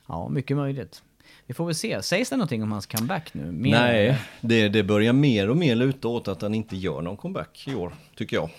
Ja, 0.08 0.28
mycket 0.28 0.56
möjligt. 0.56 1.02
Vi 1.46 1.54
får 1.54 1.66
väl 1.66 1.74
se. 1.74 2.02
Sägs 2.02 2.30
det 2.30 2.36
någonting 2.36 2.62
om 2.62 2.72
hans 2.72 2.86
comeback 2.86 3.34
nu? 3.34 3.52
Mer- 3.52 3.70
Nej, 3.70 4.18
det, 4.40 4.68
det 4.68 4.82
börjar 4.82 5.12
mer 5.12 5.50
och 5.50 5.56
mer 5.56 5.74
luta 5.74 6.08
åt 6.08 6.28
att 6.28 6.42
han 6.42 6.54
inte 6.54 6.76
gör 6.76 7.02
någon 7.02 7.16
comeback 7.16 7.64
i 7.68 7.74
år, 7.74 7.94
tycker 8.16 8.36
jag. 8.36 8.50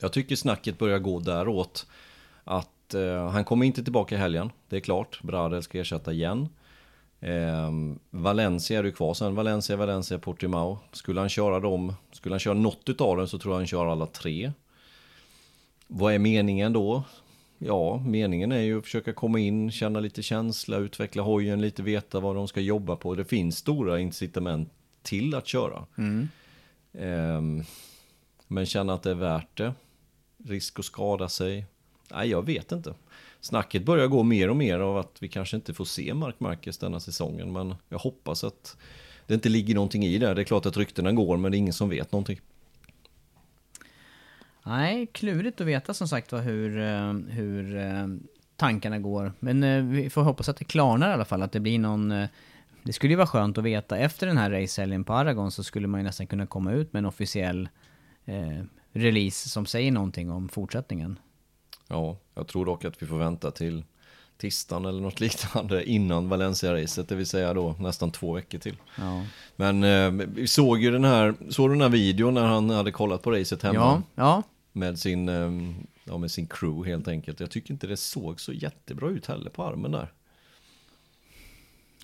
Jag 0.00 0.12
tycker 0.12 0.36
snacket 0.36 0.78
börjar 0.78 0.98
gå 0.98 1.20
däråt 1.20 1.86
att 2.44 2.94
eh, 2.94 3.28
han 3.30 3.44
kommer 3.44 3.66
inte 3.66 3.82
tillbaka 3.84 4.14
i 4.14 4.18
helgen, 4.18 4.50
det 4.68 4.76
är 4.76 4.80
klart. 4.80 5.22
Bradel 5.22 5.62
ska 5.62 5.78
ersätta 5.80 6.12
igen. 6.12 6.48
Eh, 7.20 7.70
Valencia 8.10 8.78
är 8.78 8.84
ju 8.84 8.92
kvar 8.92 9.14
sen, 9.14 9.34
Valencia, 9.34 9.76
Valencia, 9.76 10.18
Portimao. 10.18 10.78
Skulle 10.92 11.20
han 11.20 11.28
köra 11.28 11.60
dem, 11.60 11.94
skulle 12.12 12.32
han 12.32 12.40
köra 12.40 12.54
något 12.54 12.88
utav 12.88 13.16
dem 13.16 13.28
så 13.28 13.38
tror 13.38 13.54
jag 13.54 13.58
han 13.58 13.66
kör 13.66 13.86
alla 13.86 14.06
tre. 14.06 14.52
Vad 15.86 16.14
är 16.14 16.18
meningen 16.18 16.72
då? 16.72 17.02
Ja, 17.58 18.02
meningen 18.06 18.52
är 18.52 18.60
ju 18.60 18.78
att 18.78 18.84
försöka 18.84 19.12
komma 19.12 19.38
in, 19.38 19.70
känna 19.70 20.00
lite 20.00 20.22
känsla, 20.22 20.76
utveckla 20.76 21.22
hojen, 21.22 21.60
lite 21.60 21.82
veta 21.82 22.20
vad 22.20 22.36
de 22.36 22.48
ska 22.48 22.60
jobba 22.60 22.96
på. 22.96 23.14
Det 23.14 23.24
finns 23.24 23.56
stora 23.56 24.00
incitament 24.00 24.72
till 25.02 25.34
att 25.34 25.46
köra. 25.46 25.86
Ehm, 26.92 27.64
men 28.46 28.66
känna 28.66 28.94
att 28.94 29.02
det 29.02 29.10
är 29.10 29.14
värt 29.14 29.56
det. 29.56 29.74
Risk 30.44 30.78
att 30.78 30.84
skada 30.84 31.28
sig. 31.28 31.64
Nej, 32.12 32.28
jag 32.28 32.46
vet 32.46 32.72
inte. 32.72 32.94
Snacket 33.40 33.84
börjar 33.84 34.06
gå 34.06 34.22
mer 34.22 34.50
och 34.50 34.56
mer 34.56 34.80
av 34.80 34.98
att 34.98 35.16
vi 35.20 35.28
kanske 35.28 35.56
inte 35.56 35.74
får 35.74 35.84
se 35.84 36.14
Mark 36.14 36.40
Marquez 36.40 36.78
denna 36.78 37.00
säsongen. 37.00 37.52
Men 37.52 37.74
jag 37.88 37.98
hoppas 37.98 38.44
att 38.44 38.76
det 39.26 39.34
inte 39.34 39.48
ligger 39.48 39.74
någonting 39.74 40.04
i 40.04 40.18
det. 40.18 40.34
Det 40.34 40.42
är 40.42 40.44
klart 40.44 40.66
att 40.66 40.76
ryktena 40.76 41.12
går, 41.12 41.36
men 41.36 41.52
det 41.52 41.56
är 41.56 41.58
ingen 41.58 41.72
som 41.72 41.88
vet 41.88 42.12
någonting. 42.12 42.40
Nej, 44.62 45.06
klurigt 45.06 45.60
att 45.60 45.66
veta 45.66 45.94
som 45.94 46.08
sagt 46.08 46.32
var 46.32 46.40
hur, 46.40 46.78
eh, 46.78 47.12
hur 47.12 47.76
eh, 47.76 48.06
tankarna 48.56 48.98
går. 48.98 49.32
Men 49.40 49.62
eh, 49.62 49.82
vi 49.82 50.10
får 50.10 50.22
hoppas 50.22 50.48
att 50.48 50.56
det 50.56 50.64
klarnar 50.64 51.10
i 51.10 51.12
alla 51.12 51.24
fall, 51.24 51.42
att 51.42 51.52
det 51.52 51.60
blir 51.60 51.78
någon... 51.78 52.28
Det 52.82 52.92
skulle 52.92 53.12
ju 53.12 53.16
vara 53.16 53.26
skönt 53.26 53.58
att 53.58 53.64
veta, 53.64 53.98
efter 53.98 54.26
den 54.26 54.38
här 54.38 54.50
racehelgen 54.50 55.04
på 55.04 55.12
Aragon 55.12 55.50
så 55.50 55.62
skulle 55.62 55.86
man 55.86 56.00
ju 56.00 56.04
nästan 56.04 56.26
kunna 56.26 56.46
komma 56.46 56.72
ut 56.72 56.92
med 56.92 57.00
en 57.00 57.06
officiell 57.06 57.68
eh, 58.24 58.64
release 58.92 59.48
som 59.48 59.66
säger 59.66 59.92
någonting 59.92 60.30
om 60.30 60.48
fortsättningen. 60.48 61.18
Ja, 61.90 62.16
jag 62.34 62.46
tror 62.46 62.66
dock 62.66 62.84
att 62.84 63.02
vi 63.02 63.06
får 63.06 63.18
vänta 63.18 63.50
till 63.50 63.84
tisdagen 64.36 64.84
eller 64.84 65.00
något 65.00 65.20
liknande 65.20 65.84
innan 65.84 66.28
Valencia-racet, 66.28 67.08
det 67.08 67.14
vill 67.14 67.26
säga 67.26 67.54
då 67.54 67.74
nästan 67.78 68.10
två 68.10 68.32
veckor 68.32 68.58
till. 68.58 68.76
Ja, 68.98 69.24
Men 69.56 69.84
eh, 69.84 70.26
vi 70.26 70.46
såg 70.46 70.78
ju 70.78 70.90
den 70.90 71.04
här, 71.04 71.34
såg 71.48 71.68
du 71.68 71.74
den 71.74 71.82
här 71.82 71.88
videon 71.88 72.34
när 72.34 72.46
han 72.46 72.70
hade 72.70 72.92
kollat 72.92 73.22
på 73.22 73.30
racet 73.30 73.62
hemma 73.62 73.78
ja, 73.78 74.02
ja. 74.14 74.42
med, 74.72 74.98
sin, 74.98 75.28
eh, 75.28 75.50
ja, 76.04 76.18
med 76.18 76.30
sin 76.30 76.46
crew 76.46 76.90
helt 76.90 77.08
enkelt. 77.08 77.40
Jag 77.40 77.50
tycker 77.50 77.72
inte 77.72 77.86
det 77.86 77.96
såg 77.96 78.40
så 78.40 78.52
jättebra 78.52 79.08
ut 79.08 79.26
heller 79.26 79.50
på 79.50 79.64
armen 79.64 79.92
där. 79.92 80.12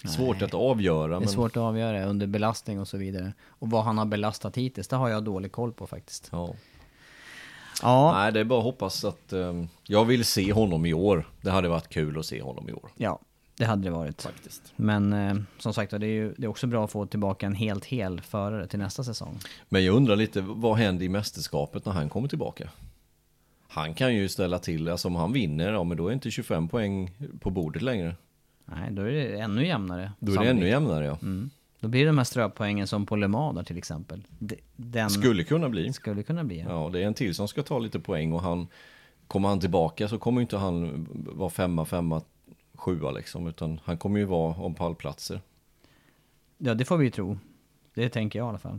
Svårt 0.05 0.43
att 0.43 0.55
avgöra. 0.55 1.09
det 1.09 1.15
är 1.15 1.21
Men, 1.21 1.29
svårt 1.29 1.57
att 1.57 1.63
avgöra 1.63 2.05
under 2.05 2.27
belastning 2.27 2.81
och 2.81 2.89
så 2.89 2.97
vidare. 2.97 3.33
Och 3.49 3.71
vad 3.71 3.85
han 3.85 3.99
har 3.99 4.05
belastat 4.05 4.57
hittills, 4.57 4.89
det 4.89 4.97
har 4.97 5.09
jag 5.09 5.25
dålig 5.25 5.53
koll 5.53 5.73
på 5.73 5.87
faktiskt. 5.87 6.29
Ja. 6.33 6.55
Ja, 7.83 8.13
Nej, 8.13 8.33
det 8.33 8.41
är 8.41 8.45
bara 8.45 8.59
att 8.59 8.65
hoppas 8.65 9.05
att 9.05 9.33
eh, 9.33 9.65
jag 9.83 10.05
vill 10.05 10.25
se 10.25 10.53
honom 10.53 10.87
i 10.87 10.95
år. 10.95 11.29
Det 11.41 11.51
hade 11.51 11.69
varit 11.69 11.89
kul 11.89 12.19
att 12.19 12.27
se 12.27 12.43
honom 12.43 12.69
i 12.69 12.73
år. 12.73 12.91
ja 12.97 13.19
det 13.59 13.65
hade 13.65 13.83
det 13.83 13.91
varit. 13.91 14.23
Faktiskt. 14.23 14.73
Men 14.77 15.13
eh, 15.13 15.35
som 15.59 15.75
sagt 15.75 15.91
det 15.91 16.07
är 16.07 16.11
ju 16.11 16.35
det 16.37 16.45
är 16.45 16.49
också 16.49 16.67
bra 16.67 16.85
att 16.85 16.91
få 16.91 17.07
tillbaka 17.07 17.47
en 17.47 17.55
helt 17.55 17.85
hel 17.85 18.21
förare 18.21 18.67
till 18.67 18.79
nästa 18.79 19.05
säsong. 19.05 19.39
Men 19.69 19.85
jag 19.85 19.97
undrar 19.97 20.17
lite, 20.17 20.41
vad 20.41 20.77
händer 20.77 21.05
i 21.05 21.09
mästerskapet 21.09 21.85
när 21.87 21.93
han 21.93 22.09
kommer 22.09 22.29
tillbaka? 22.29 22.71
Han 23.69 23.95
kan 23.95 24.15
ju 24.15 24.29
ställa 24.29 24.59
till, 24.59 24.89
alltså 24.89 25.09
om 25.09 25.17
han 25.17 25.33
vinner, 25.33 25.73
ja 25.73 25.85
men 25.85 25.97
då 25.97 26.09
är 26.09 26.13
inte 26.13 26.31
25 26.31 26.69
poäng 26.69 27.11
på 27.41 27.51
bordet 27.51 27.83
längre. 27.83 28.15
Nej, 28.65 28.91
då 28.91 29.03
är 29.03 29.13
det 29.13 29.41
ännu 29.41 29.67
jämnare. 29.67 30.13
Då 30.19 30.27
är 30.27 30.31
det 30.31 30.37
sannolikt. 30.37 30.57
ännu 30.57 30.69
jämnare 30.69 31.05
ja. 31.05 31.19
Mm. 31.23 31.51
Då 31.87 31.91
blir 31.91 32.01
det 32.01 32.07
de 32.07 32.19
här 32.19 32.25
ströpoängen 32.25 32.87
som 32.87 33.07
på 33.07 33.17
Le 33.17 33.29
Mans 33.29 33.57
där 33.57 33.63
till 33.65 33.79
exempel. 33.79 34.23
De- 34.39 34.59
Den 34.77 35.11
Skulle 35.11 35.45
kunna 35.45 35.69
bli. 35.69 35.93
skulle 35.93 36.23
kunna 36.23 36.45
bli. 36.45 36.59
Ja. 36.61 36.67
Ja, 36.85 36.91
det 36.91 37.03
är 37.03 37.07
en 37.07 37.15
till 37.15 37.35
som 37.35 37.49
ska 37.49 37.63
ta 37.63 37.79
lite 37.79 38.01
poäng 38.01 38.33
och 38.33 38.43
han 38.43 38.67
Kommer 39.27 39.49
han 39.49 39.61
tillbaka 39.61 40.09
så 40.09 40.19
kommer 40.19 40.41
inte 40.41 40.57
han 40.57 41.07
vara 41.11 41.51
femma, 41.51 41.85
femma, 41.85 42.23
sjua 42.75 43.11
liksom 43.11 43.47
Utan 43.47 43.81
han 43.85 43.99
kommer 43.99 44.19
ju 44.19 44.25
vara 44.25 44.55
om 44.55 44.75
pallplatser 44.75 45.41
ja, 46.59 46.75
det 46.75 46.85
får 46.85 46.97
vi 46.97 47.05
ju 47.05 47.11
tro. 47.11 47.39
Det 47.95 48.09
tänker 48.09 48.39
jag 48.39 48.47
i 48.47 48.49
alla 48.49 48.59
fall. 48.59 48.79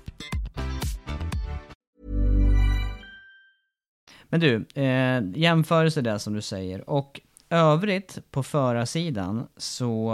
Men 4.31 4.39
du, 4.39 4.65
eh, 4.81 5.23
jämförelse 5.35 6.01
där 6.01 6.17
som 6.17 6.33
du 6.33 6.41
säger. 6.41 6.89
Och 6.89 7.21
övrigt 7.49 8.19
på 8.31 8.43
förarsidan 8.43 9.47
så 9.57 10.13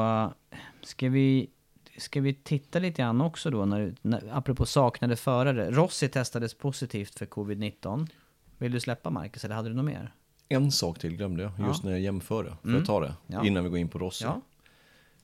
eh, 0.52 0.58
ska 0.82 1.10
vi, 1.10 1.50
ska 1.98 2.22
vi 2.22 2.34
titta 2.34 2.80
lite 2.80 3.02
grann 3.02 3.22
också 3.22 3.50
då, 3.50 3.66
när, 3.66 3.96
när, 4.02 4.24
apropå 4.32 4.66
saknade 4.66 5.16
förare. 5.16 5.72
Rossi 5.72 6.10
testades 6.10 6.54
positivt 6.54 7.20
för 7.20 7.26
covid-19. 7.26 8.08
Vill 8.58 8.72
du 8.72 8.80
släppa 8.80 9.10
Marcus, 9.10 9.46
eller 9.46 9.56
hade 9.56 9.70
du 9.70 9.76
något 9.76 9.86
mer? 9.86 10.14
En 10.50 10.72
sak 10.72 11.00
till 11.00 11.16
glömde 11.16 11.44
jag, 11.44 11.68
just 11.68 11.84
när 11.84 11.92
jag 11.92 12.00
jämförde. 12.00 12.58
Får 12.62 12.72
jag 12.72 12.86
ta 12.86 13.00
det? 13.00 13.14
Ja. 13.28 13.46
Innan 13.46 13.64
vi 13.64 13.70
går 13.70 13.80
in 13.80 13.90
på 13.90 14.00
Rossi. 14.00 14.26
Ja. 14.26 14.42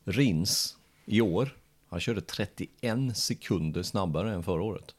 Rins 0.04 0.78
i 1.06 1.22
år, 1.22 1.58
han 1.90 2.00
körde 2.00 2.22
31 2.22 3.18
sekunder 3.18 3.84
snabbare 3.84 4.34
än 4.34 4.44
förra 4.44 4.64
året. 4.64 4.96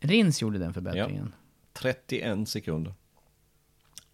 Rins 0.00 0.42
gjorde 0.42 0.58
den 0.58 0.74
förbättringen. 0.74 1.32
31 1.72 2.48
sekunder. 2.48 2.94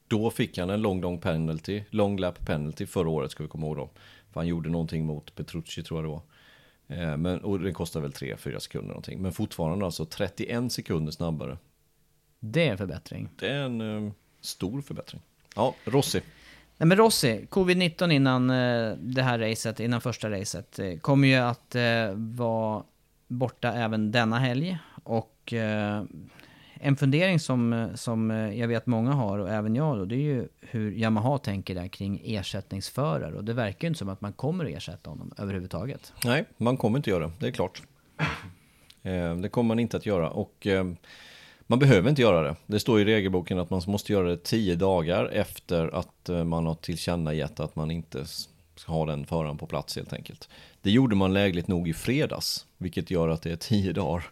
Då 0.09 0.31
fick 0.31 0.59
han 0.59 0.71
en 0.71 0.83
long, 0.83 1.01
long 1.01 1.21
penalty, 1.21 1.83
long 1.91 2.19
lap 2.19 2.47
penalty 2.47 2.87
förra 2.87 3.09
året 3.09 3.31
ska 3.31 3.43
vi 3.43 3.49
komma 3.49 3.67
ihåg 3.67 3.77
då. 3.77 3.91
För 4.33 4.41
han 4.41 4.47
gjorde 4.47 4.69
någonting 4.69 5.07
mot 5.07 5.35
Petrucci 5.35 5.83
tror 5.83 5.99
jag 5.99 6.05
det 6.05 6.09
var. 6.09 6.23
Eh, 7.13 7.17
Men, 7.17 7.41
och 7.41 7.61
det 7.61 7.73
kostar 7.73 8.01
väl 8.01 8.11
3-4 8.11 8.59
sekunder 8.59 8.89
någonting. 8.89 9.23
Men 9.23 9.33
fortfarande 9.33 9.85
alltså 9.85 10.07
31 10.07 10.73
sekunder 10.73 11.13
snabbare. 11.13 11.59
Det 12.41 12.67
är 12.67 12.73
en 12.73 12.79
förbättring. 12.79 13.29
Det 13.39 13.49
är 13.49 13.63
en 13.63 14.07
eh, 14.07 14.13
stor 14.41 14.83
förbättring. 14.83 15.23
Ja, 15.57 15.75
Rossi. 15.85 16.21
Nej 16.79 16.87
men 16.87 16.97
Rossi, 16.97 17.47
covid-19 17.51 18.13
innan 18.13 18.51
eh, 18.51 18.93
det 18.99 19.23
här 19.23 19.39
racet, 19.39 19.81
innan 19.81 20.01
första 20.01 20.31
racet, 20.31 20.79
eh, 20.79 20.99
kommer 20.99 21.29
ju 21.29 21.35
att 21.35 21.75
eh, 21.75 22.11
vara 22.15 22.83
borta 23.29 23.73
även 23.73 24.13
denna 24.13 24.39
helg. 24.39 24.79
Och 25.05 25.55
en 26.81 26.97
fundering 26.97 27.41
som, 27.41 27.89
som 27.95 28.31
eh, 28.31 28.59
jag 28.59 28.69
vet 28.69 28.87
många 28.87 29.13
har, 29.13 29.39
och 29.39 29.51
även 29.51 29.75
jag 29.75 29.99
då, 29.99 30.05
det 30.05 30.15
är 30.15 30.19
ju 30.19 30.49
hur 30.61 30.93
Yamaha 30.93 31.39
tänker 31.39 31.75
där 31.75 31.89
kring 31.89 32.23
ersättningsförare. 32.25 33.35
Och 33.35 33.45
det 33.45 33.53
verkar 33.53 33.85
ju 33.85 33.89
inte 33.89 33.99
som 33.99 34.09
att 34.09 34.21
man 34.21 34.33
kommer 34.33 34.65
att 34.65 34.71
ersätta 34.71 35.11
honom 35.11 35.33
överhuvudtaget. 35.39 36.13
Nej, 36.25 36.45
man 36.57 36.77
kommer 36.77 36.99
inte 36.99 37.11
göra 37.11 37.27
det, 37.27 37.33
det 37.39 37.47
är 37.47 37.51
klart. 37.51 37.83
Eh, 39.03 39.37
det 39.37 39.49
kommer 39.49 39.69
man 39.69 39.79
inte 39.79 39.97
att 39.97 40.07
göra 40.07 40.31
och 40.31 40.67
eh, 40.67 40.85
man 41.61 41.79
behöver 41.79 42.11
inte 42.11 42.23
göra 42.23 42.43
det. 42.43 42.57
Det 42.67 42.81
står 42.81 43.01
i 43.01 43.05
regelboken 43.05 43.59
att 43.59 43.71
man 43.71 43.83
måste 43.87 44.13
göra 44.13 44.29
det 44.29 44.45
tio 44.45 44.77
dagar 44.77 45.27
efter 45.27 45.95
att 45.95 46.31
man 46.47 46.67
har 46.67 46.75
tillkännagett 46.75 47.61
att 47.61 47.77
man 47.77 47.91
inte 47.91 48.25
ska 48.77 48.93
ha 48.93 49.07
den 49.07 49.27
föraren 49.27 49.59
på 49.59 49.67
plats 49.67 49.97
helt 49.97 50.13
enkelt. 50.13 50.49
Det 50.83 50.91
gjorde 50.91 51.17
man 51.17 51.33
lägligt 51.33 51.69
nog 51.69 51.89
i 51.89 51.95
fredags, 51.95 52.67
vilket 52.79 53.11
gör 53.11 53.29
att 53.29 53.43
det 53.43 53.53
är 53.53 53.57
tio 53.57 53.93
dagar 53.93 54.25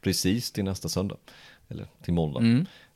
precis 0.00 0.52
till 0.52 0.64
nästa 0.64 0.88
söndag. 0.88 1.16
Eller 1.68 1.86
till 2.02 2.14
måndag. 2.14 2.40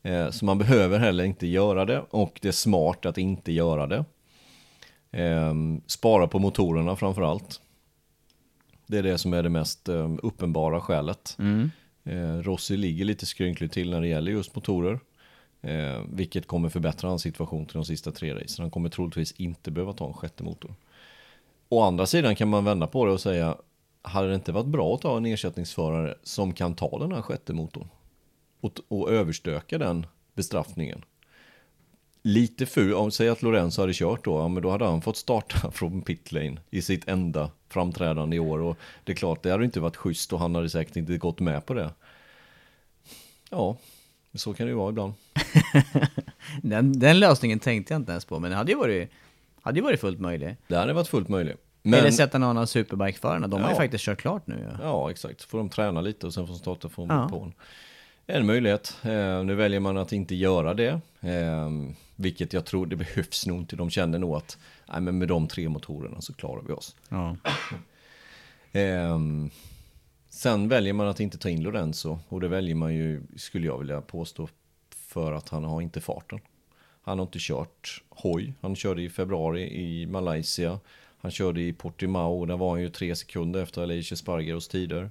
Eh, 0.03 0.31
Så 0.31 0.45
man 0.45 0.59
behöver 0.59 0.99
heller 0.99 1.25
inte 1.25 1.47
göra 1.47 1.85
det 1.85 2.01
och 2.11 2.39
det 2.43 2.49
är 2.49 2.53
smart 2.53 3.07
att 3.07 3.19
inte 3.19 3.53
göra 3.53 3.87
det. 3.87 4.05
Eh, 5.11 5.55
Spara 5.87 6.27
på 6.27 6.39
motorerna 6.39 6.97
framför 6.97 7.23
allt. 7.23 7.61
Det 8.87 8.99
är 8.99 9.03
det 9.03 9.19
som 9.19 9.33
är 9.33 9.43
det 9.43 9.49
mest 9.49 9.89
eh, 9.89 10.11
uppenbara 10.23 10.81
skälet. 10.81 11.37
Eh, 12.05 12.37
Rossi 12.43 12.77
ligger 12.77 13.05
lite 13.05 13.27
skrynkligt 13.27 13.75
till 13.75 13.91
när 13.91 14.01
det 14.01 14.09
gäller 14.09 14.33
just 14.33 14.55
motorer. 14.55 15.01
Eh, 15.63 16.01
vilket 16.13 16.47
kommer 16.47 16.69
förbättra 16.69 17.09
hans 17.09 17.23
situation 17.23 17.67
till 17.67 17.75
de 17.75 17.85
sista 17.85 18.13
tre 18.13 18.35
racen. 18.35 18.63
Han 18.63 18.71
kommer 18.71 18.89
troligtvis 18.89 19.33
inte 19.33 19.71
behöva 19.71 19.93
ta 19.93 20.07
en 20.07 20.13
sjätte 20.13 20.43
motor. 20.45 20.75
Å 21.69 21.81
andra 21.83 22.07
sidan 22.07 22.37
kan 22.37 22.49
man 22.49 22.65
vända 22.65 22.87
på 22.87 23.07
det 23.07 23.13
och 23.13 23.21
säga, 23.21 23.57
hade 24.03 24.29
det 24.29 24.35
inte 24.35 24.53
varit 24.53 24.67
bra 24.67 24.95
att 24.95 25.03
ha 25.03 25.17
en 25.17 25.27
ersättningsförare 25.27 26.15
som 26.23 26.53
kan 26.53 26.75
ta 26.75 26.99
den 26.99 27.13
här 27.13 27.23
sjätte 27.23 27.53
motorn? 27.53 27.89
Och, 28.63 28.73
och 28.89 29.11
överstöka 29.11 29.79
den 29.79 30.07
bestraffningen. 30.35 31.05
Lite 32.23 32.67
ful, 32.67 32.95
om 32.95 33.11
säg 33.11 33.29
att 33.29 33.43
Lorenzo 33.43 33.83
hade 33.83 33.93
kört 33.95 34.25
då, 34.25 34.39
ja, 34.39 34.49
men 34.49 34.63
då 34.63 34.71
hade 34.71 34.85
han 34.85 35.03
fått 35.03 35.17
starta 35.17 35.71
från 35.73 36.03
pit 36.03 36.33
lane 36.33 36.57
i 36.71 36.83
sitt 36.83 37.09
enda 37.09 37.51
framträdande 37.69 38.37
i 38.37 38.39
år. 38.39 38.59
Och 38.63 38.77
det 39.05 39.13
är 39.13 39.17
klart, 39.17 39.43
det 39.43 39.51
hade 39.51 39.65
inte 39.65 39.81
varit 39.81 39.97
schysst 39.97 40.33
och 40.33 40.39
han 40.39 40.55
hade 40.55 40.71
säkert 40.71 40.97
inte 40.97 41.17
gått 41.19 41.41
med 41.41 41.67
på 41.67 41.75
det. 41.75 41.91
Ja, 43.51 43.77
så 44.35 44.55
kan 44.55 44.67
det 44.67 44.71
ju 44.71 44.77
vara 44.77 44.89
ibland. 44.91 45.13
Den, 46.63 46.99
den 46.99 47.21
lösningen 47.21 47.59
tänkte 47.59 47.95
jag 47.95 48.01
inte 48.01 48.13
ens 48.13 48.25
på, 48.25 48.39
men 48.39 48.51
det 48.51 48.57
hade 48.57 48.73
ju 48.73 48.79
varit, 48.79 49.11
hade 49.63 49.79
ju 49.79 49.83
varit 49.85 50.01
fullt 50.01 50.21
möjligt. 50.21 50.59
Det 50.69 50.77
hade 50.77 50.93
varit 50.93 51.09
fullt 51.09 51.29
möjligt. 51.29 51.57
Eller 51.83 52.03
Men, 52.03 52.13
sätta 52.13 52.39
någon 52.39 52.59
av 52.59 52.67
superbike-förarna, 52.67 53.49
de 53.49 53.61
har 53.61 53.69
ju 53.69 53.75
Ja. 53.75 53.81
faktiskt 53.81 54.05
kört 54.05 54.21
klart 54.21 54.47
nu 54.47 54.69
ja. 54.73 54.79
ja, 54.83 55.11
exakt. 55.11 55.43
Får 55.43 55.59
de 55.59 55.69
träna 55.69 56.01
lite 56.01 56.27
och 56.27 56.35
sen 56.35 56.47
får 56.47 56.53
de 56.55 56.59
starta 56.59 56.89
från 56.89 57.09
Ja. 57.09 57.29
på 57.29 57.53
en. 58.27 58.47
Möjlighet. 58.47 58.97
Eh, 59.03 59.45
nu 59.45 59.55
väljer 59.55 59.81
man 59.81 59.97
att 59.97 60.13
inte 60.13 60.35
göra 60.35 60.75
det. 60.75 61.01
Eh, 61.21 61.71
vilket 62.17 62.53
jag 62.53 62.65
tror 62.65 62.87
det 62.87 62.97
behövs 62.97 63.47
nog 63.47 63.59
inte. 63.59 63.77
De 63.77 63.91
känner 63.91 64.19
nog 64.19 64.37
att 64.37 64.59
nej, 64.89 65.01
men 65.01 65.19
med 65.19 65.29
de 65.29 65.49
tre 65.49 65.69
motorerna 65.69 66.21
så 66.21 66.35
klarar 66.35 66.63
vi 66.63 66.73
oss. 66.73 66.97
ja. 67.09 67.37
Ehm, 68.73 69.51
sen 70.29 70.69
väljer 70.69 70.93
man 70.93 71.09
att 71.09 71.21
inte 71.21 71.39
ta 71.39 71.49
in 71.49 71.63
Lorenzo 71.63 72.19
och 72.29 72.41
det 72.41 72.49
väljer 72.49 72.75
man 72.75 72.95
ju, 72.95 73.23
skulle 73.37 73.67
jag 73.67 73.79
vilja 73.79 74.01
påstå, 74.01 74.49
för 74.95 75.33
att 75.33 75.49
han 75.49 75.65
har 75.65 75.81
inte 75.81 76.01
farten. 76.01 76.41
Han 77.03 77.19
har 77.19 77.27
inte 77.27 77.39
kört 77.41 78.03
hoj. 78.09 78.55
Han 78.61 78.77
körde 78.77 79.03
i 79.03 79.11
februari 79.11 79.63
i 79.63 80.07
Malaysia. 80.07 80.81
Han 81.21 81.31
körde 81.31 81.63
i 81.63 81.73
Portimao 81.73 82.41
och 82.41 82.47
där 82.47 82.57
var 82.57 82.71
han 82.71 82.81
ju 82.81 82.89
tre 82.89 83.17
sekunder 83.17 83.63
efter 83.63 83.83
Alicia 83.83 84.17
Spargaros 84.17 84.69
tider. 84.69 85.11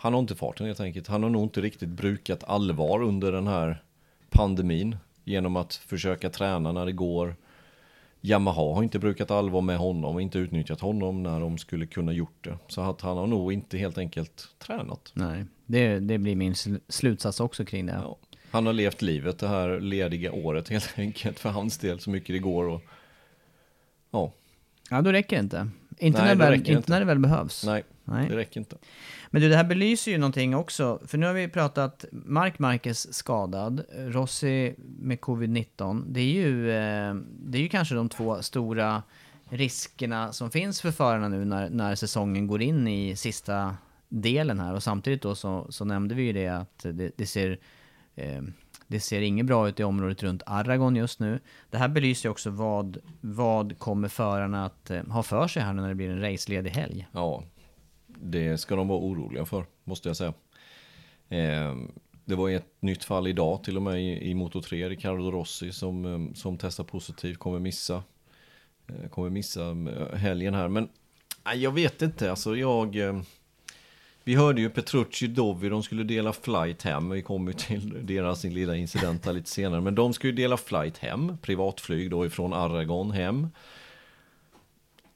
Han 0.00 0.12
har 0.12 0.20
inte 0.20 0.34
farten 0.34 0.66
helt 0.66 0.80
enkelt. 0.80 1.06
Han 1.08 1.22
har 1.22 1.30
nog 1.30 1.42
inte 1.42 1.60
riktigt 1.60 1.88
brukat 1.88 2.44
allvar 2.44 3.02
under 3.02 3.32
den 3.32 3.46
här 3.46 3.82
pandemin 4.30 4.96
genom 5.24 5.56
att 5.56 5.74
försöka 5.74 6.30
träna 6.30 6.72
när 6.72 6.86
det 6.86 6.92
går. 6.92 7.36
Yamaha 8.20 8.74
har 8.74 8.82
inte 8.82 8.98
brukat 8.98 9.30
allvar 9.30 9.60
med 9.60 9.78
honom 9.78 10.14
och 10.14 10.22
inte 10.22 10.38
utnyttjat 10.38 10.80
honom 10.80 11.22
när 11.22 11.40
de 11.40 11.58
skulle 11.58 11.86
kunna 11.86 12.12
gjort 12.12 12.44
det. 12.44 12.58
Så 12.68 12.80
att 12.80 13.00
han 13.00 13.16
har 13.16 13.26
nog 13.26 13.52
inte 13.52 13.78
helt 13.78 13.98
enkelt 13.98 14.48
tränat. 14.58 15.10
Nej, 15.14 15.44
det, 15.66 15.98
det 16.00 16.18
blir 16.18 16.36
min 16.36 16.52
sl- 16.52 16.80
slutsats 16.88 17.40
också 17.40 17.64
kring 17.64 17.86
det. 17.86 18.00
Ja. 18.02 18.16
Han 18.50 18.66
har 18.66 18.72
levt 18.72 19.02
livet 19.02 19.38
det 19.38 19.48
här 19.48 19.80
lediga 19.80 20.32
året 20.32 20.68
helt 20.68 20.94
enkelt 20.98 21.38
för 21.38 21.50
hans 21.50 21.78
del 21.78 22.00
så 22.00 22.10
mycket 22.10 22.34
det 22.34 22.38
går 22.38 22.68
och 22.68 22.82
ja, 24.10 24.32
Ja, 24.90 25.02
då 25.02 25.12
räcker 25.12 25.36
det 25.36 25.40
inte. 25.42 25.68
Inte, 25.98 26.18
Nej, 26.18 26.28
när, 26.28 26.34
det 26.34 26.38
väl, 26.44 26.50
räcker 26.50 26.58
inte 26.60 26.72
inte. 26.72 26.92
när 26.92 27.00
det 27.00 27.06
väl 27.06 27.18
behövs. 27.18 27.64
nej, 27.66 27.82
Nej. 28.10 28.28
det 28.28 28.36
räcker 28.36 28.60
inte. 28.60 28.76
Men 29.30 29.42
du, 29.42 29.48
det 29.48 29.56
här 29.56 29.64
belyser 29.64 30.12
ju 30.12 30.18
någonting 30.18 30.56
också. 30.56 31.00
För 31.06 31.18
nu 31.18 31.26
har 31.26 31.34
vi 31.34 31.48
pratat 31.48 32.04
Mark 32.12 32.58
Marquez 32.58 33.14
skadad, 33.14 33.84
Rossi 33.96 34.74
med 34.78 35.20
covid-19. 35.20 36.04
Det 36.08 36.20
är 36.20 36.32
ju, 36.32 36.70
eh, 36.70 37.14
det 37.24 37.58
är 37.58 37.62
ju 37.62 37.68
kanske 37.68 37.94
de 37.94 38.08
två 38.08 38.42
stora 38.42 39.02
riskerna 39.50 40.32
som 40.32 40.50
finns 40.50 40.80
för 40.80 40.90
förarna 40.90 41.28
nu 41.28 41.44
när, 41.44 41.70
när 41.70 41.94
säsongen 41.94 42.46
går 42.46 42.62
in 42.62 42.88
i 42.88 43.16
sista 43.16 43.76
delen 44.08 44.60
här. 44.60 44.74
Och 44.74 44.82
samtidigt 44.82 45.22
då 45.22 45.34
så, 45.34 45.66
så 45.70 45.84
nämnde 45.84 46.14
vi 46.14 46.22
ju 46.22 46.32
det 46.32 46.48
att 46.48 46.78
det, 46.78 47.10
det 47.16 47.26
ser 47.26 47.58
eh, 48.14 48.42
det 48.88 49.00
ser 49.00 49.20
inget 49.20 49.46
bra 49.46 49.68
ut 49.68 49.80
i 49.80 49.84
området 49.84 50.22
runt 50.22 50.42
Aragon 50.46 50.96
just 50.96 51.20
nu. 51.20 51.40
Det 51.70 51.78
här 51.78 51.88
belyser 51.88 52.28
ju 52.28 52.30
också 52.30 52.50
vad, 52.50 52.98
vad 53.20 53.78
kommer 53.78 54.08
förarna 54.08 54.64
att 54.64 54.90
eh, 54.90 55.04
ha 55.04 55.22
för 55.22 55.48
sig 55.48 55.62
här 55.62 55.72
nu 55.72 55.82
när 55.82 55.88
det 55.88 55.94
blir 55.94 56.10
en 56.10 56.20
raceledig 56.20 56.70
helg. 56.70 57.08
Ja, 57.12 57.42
det 58.22 58.58
ska 58.58 58.76
de 58.76 58.88
vara 58.88 58.98
oroliga 58.98 59.44
för, 59.44 59.66
måste 59.84 60.08
jag 60.08 60.16
säga. 60.16 60.32
Eh, 61.28 61.74
Det 62.24 62.34
var 62.34 62.50
ett 62.50 62.72
nytt 62.82 63.04
fall 63.04 63.26
idag 63.26 63.64
till 63.64 63.76
och 63.76 63.82
med 63.82 64.02
i, 64.02 64.30
i 64.30 64.34
Moto 64.34 64.62
3, 64.62 64.88
Riccardo 64.88 65.30
Rossi 65.30 65.72
som, 65.72 66.04
eh, 66.04 66.34
som 66.34 66.58
testar 66.58 66.84
positivt, 66.84 67.38
kommer 67.38 67.58
missa, 67.58 68.02
eh, 68.88 69.08
kommer 69.10 69.30
missa 69.30 69.70
eh, 69.70 70.16
helgen 70.16 70.54
här. 70.54 70.68
Men 70.68 70.88
jag 71.54 71.72
vet 71.72 72.02
inte, 72.02 72.30
alltså 72.30 72.56
jag... 72.56 72.96
Vi 74.24 74.34
hörde 74.34 74.60
ju 74.60 74.70
Petrucci 74.70 75.26
Dovi, 75.26 75.68
de 75.68 75.82
skulle 75.82 76.04
dela 76.04 76.32
flight 76.32 76.82
hem. 76.82 77.10
Vi 77.10 77.22
kommer 77.22 77.52
till 77.52 78.06
deras 78.06 78.44
lilla 78.44 78.76
incident 78.76 79.24
här 79.26 79.32
lite 79.32 79.50
senare. 79.50 79.80
Men 79.80 79.94
de 79.94 80.12
ska 80.12 80.26
ju 80.26 80.32
dela 80.32 80.56
flight 80.56 80.98
hem, 80.98 81.38
privatflyg 81.42 82.10
då 82.10 82.26
ifrån 82.26 82.52
Aragon 82.52 83.10
hem. 83.10 83.48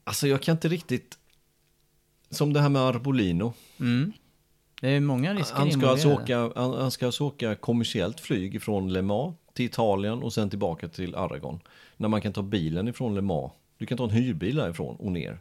Alltså 0.05 0.29
jag 0.29 0.43
kan 0.43 0.57
inte 0.57 0.69
riktigt... 0.69 1.19
Som 2.33 2.53
det 2.53 2.61
här 2.61 2.69
med 2.69 2.83
Arbolino. 2.83 3.53
Det 4.81 4.89
är 4.89 5.01
många 5.01 5.35
risker 5.35 5.57
Han 5.57 5.73
ska, 5.73 5.89
alltså 5.89 6.13
åka, 6.13 6.39
han, 6.57 6.73
han 6.75 6.91
ska 6.91 7.07
alltså 7.07 7.25
åka 7.25 7.55
kommersiellt 7.55 8.21
flyg 8.21 8.55
ifrån 8.55 8.93
Le 8.93 9.03
Mans 9.03 9.37
till 9.53 9.67
Italien 9.67 10.23
och 10.23 10.33
sen 10.33 10.51
tillbaka 10.51 10.89
till 10.89 11.15
Aragon. 11.15 11.61
När 11.97 12.09
man 12.09 12.21
kan 12.21 12.33
ta 12.33 12.43
bilen 12.43 12.89
ifrån 12.89 13.15
Le 13.15 13.21
Mans. 13.21 13.53
Du 13.79 13.87
kan 13.87 13.99
ta 13.99 14.05
en 14.05 14.11
hyrbil 14.11 14.57
därifrån 14.57 14.97
och 14.97 15.13
ner. 15.13 15.41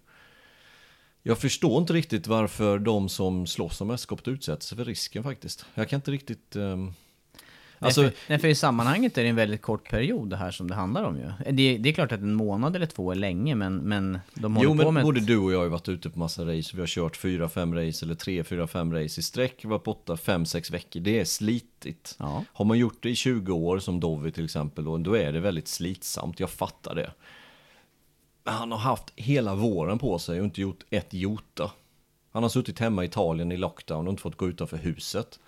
Jag 1.23 1.37
förstår 1.37 1.81
inte 1.81 1.93
riktigt 1.93 2.27
varför 2.27 2.79
de 2.79 3.09
som 3.09 3.47
slåss 3.47 3.81
om 3.81 3.87
mästerskapet 3.87 4.43
sig 4.43 4.77
för 4.77 4.85
risken 4.85 5.23
faktiskt. 5.23 5.65
Jag 5.73 5.89
kan 5.89 5.97
inte 5.97 6.11
riktigt... 6.11 6.55
ehm, 6.55 6.93
Alltså, 7.85 8.01
nej, 8.01 8.11
för, 8.11 8.29
nej, 8.29 8.39
för 8.39 8.47
i 8.47 8.55
sammanhanget 8.55 9.17
är 9.17 9.23
det 9.23 9.29
en 9.29 9.35
väldigt 9.35 9.61
kort 9.61 9.89
period 9.89 10.29
det 10.29 10.35
här 10.35 10.51
som 10.51 10.67
det 10.67 10.75
handlar 10.75 11.03
om 11.03 11.17
ju. 11.17 11.51
Det, 11.51 11.77
det 11.77 11.89
är 11.89 11.93
klart 11.93 12.11
att 12.11 12.19
en 12.19 12.33
månad 12.33 12.75
eller 12.75 12.85
två 12.85 13.11
är 13.11 13.15
länge, 13.15 13.55
men, 13.55 13.75
men 13.75 14.19
de 14.33 14.55
håller 14.55 14.69
jo, 14.69 14.77
på 14.77 14.85
men 14.85 14.93
med... 14.93 15.03
både 15.03 15.19
du 15.19 15.37
och 15.37 15.51
jag 15.51 15.57
har 15.57 15.63
ju 15.63 15.69
varit 15.69 15.89
ute 15.89 16.09
på 16.09 16.19
massa 16.19 16.41
race. 16.41 16.71
Vi 16.73 16.79
har 16.79 16.87
kört 16.87 17.17
fyra, 17.17 17.49
fem 17.49 17.75
race 17.75 18.05
eller 18.05 18.15
tre, 18.15 18.43
fyra, 18.43 18.67
fem 18.67 18.93
race 18.93 19.19
i 19.19 19.23
sträck. 19.23 19.65
Varit 19.65 19.83
borta 19.83 20.17
fem, 20.17 20.45
sex 20.45 20.71
veckor. 20.71 20.99
Det 20.99 21.19
är 21.19 21.25
slitigt. 21.25 22.15
Ja. 22.19 22.45
Har 22.53 22.65
man 22.65 22.77
gjort 22.77 23.03
det 23.03 23.09
i 23.09 23.15
20 23.15 23.53
år 23.53 23.79
som 23.79 23.99
Dovi 23.99 24.31
till 24.31 24.45
exempel, 24.45 24.83
då, 24.83 24.97
då 24.97 25.17
är 25.17 25.31
det 25.31 25.39
väldigt 25.39 25.67
slitsamt. 25.67 26.39
Jag 26.39 26.49
fattar 26.49 26.95
det. 26.95 27.11
Men 28.43 28.53
han 28.53 28.71
har 28.71 28.79
haft 28.79 29.13
hela 29.15 29.55
våren 29.55 29.99
på 29.99 30.19
sig 30.19 30.39
och 30.39 30.45
inte 30.45 30.61
gjort 30.61 30.83
ett 30.89 31.13
jota. 31.13 31.71
Han 32.31 32.43
har 32.43 32.49
suttit 32.49 32.79
hemma 32.79 33.03
i 33.03 33.07
Italien 33.07 33.51
i 33.51 33.57
lockdown 33.57 34.07
och 34.07 34.11
inte 34.11 34.21
fått 34.21 34.37
gå 34.37 34.47
utanför 34.47 34.77
huset. 34.77 35.39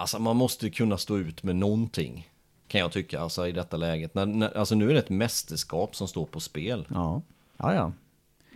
Alltså 0.00 0.18
man 0.18 0.36
måste 0.36 0.70
kunna 0.70 0.98
stå 0.98 1.18
ut 1.18 1.42
med 1.42 1.56
någonting. 1.56 2.28
Kan 2.68 2.80
jag 2.80 2.92
tycka, 2.92 3.20
alltså 3.20 3.46
i 3.48 3.52
detta 3.52 3.76
läget. 3.76 4.14
När, 4.14 4.26
när, 4.26 4.56
alltså 4.58 4.74
nu 4.74 4.90
är 4.90 4.94
det 4.94 4.98
ett 5.00 5.10
mästerskap 5.10 5.96
som 5.96 6.08
står 6.08 6.26
på 6.26 6.40
spel. 6.40 6.86
Ja, 6.88 7.22
ja. 7.56 7.74
ja. 7.74 7.92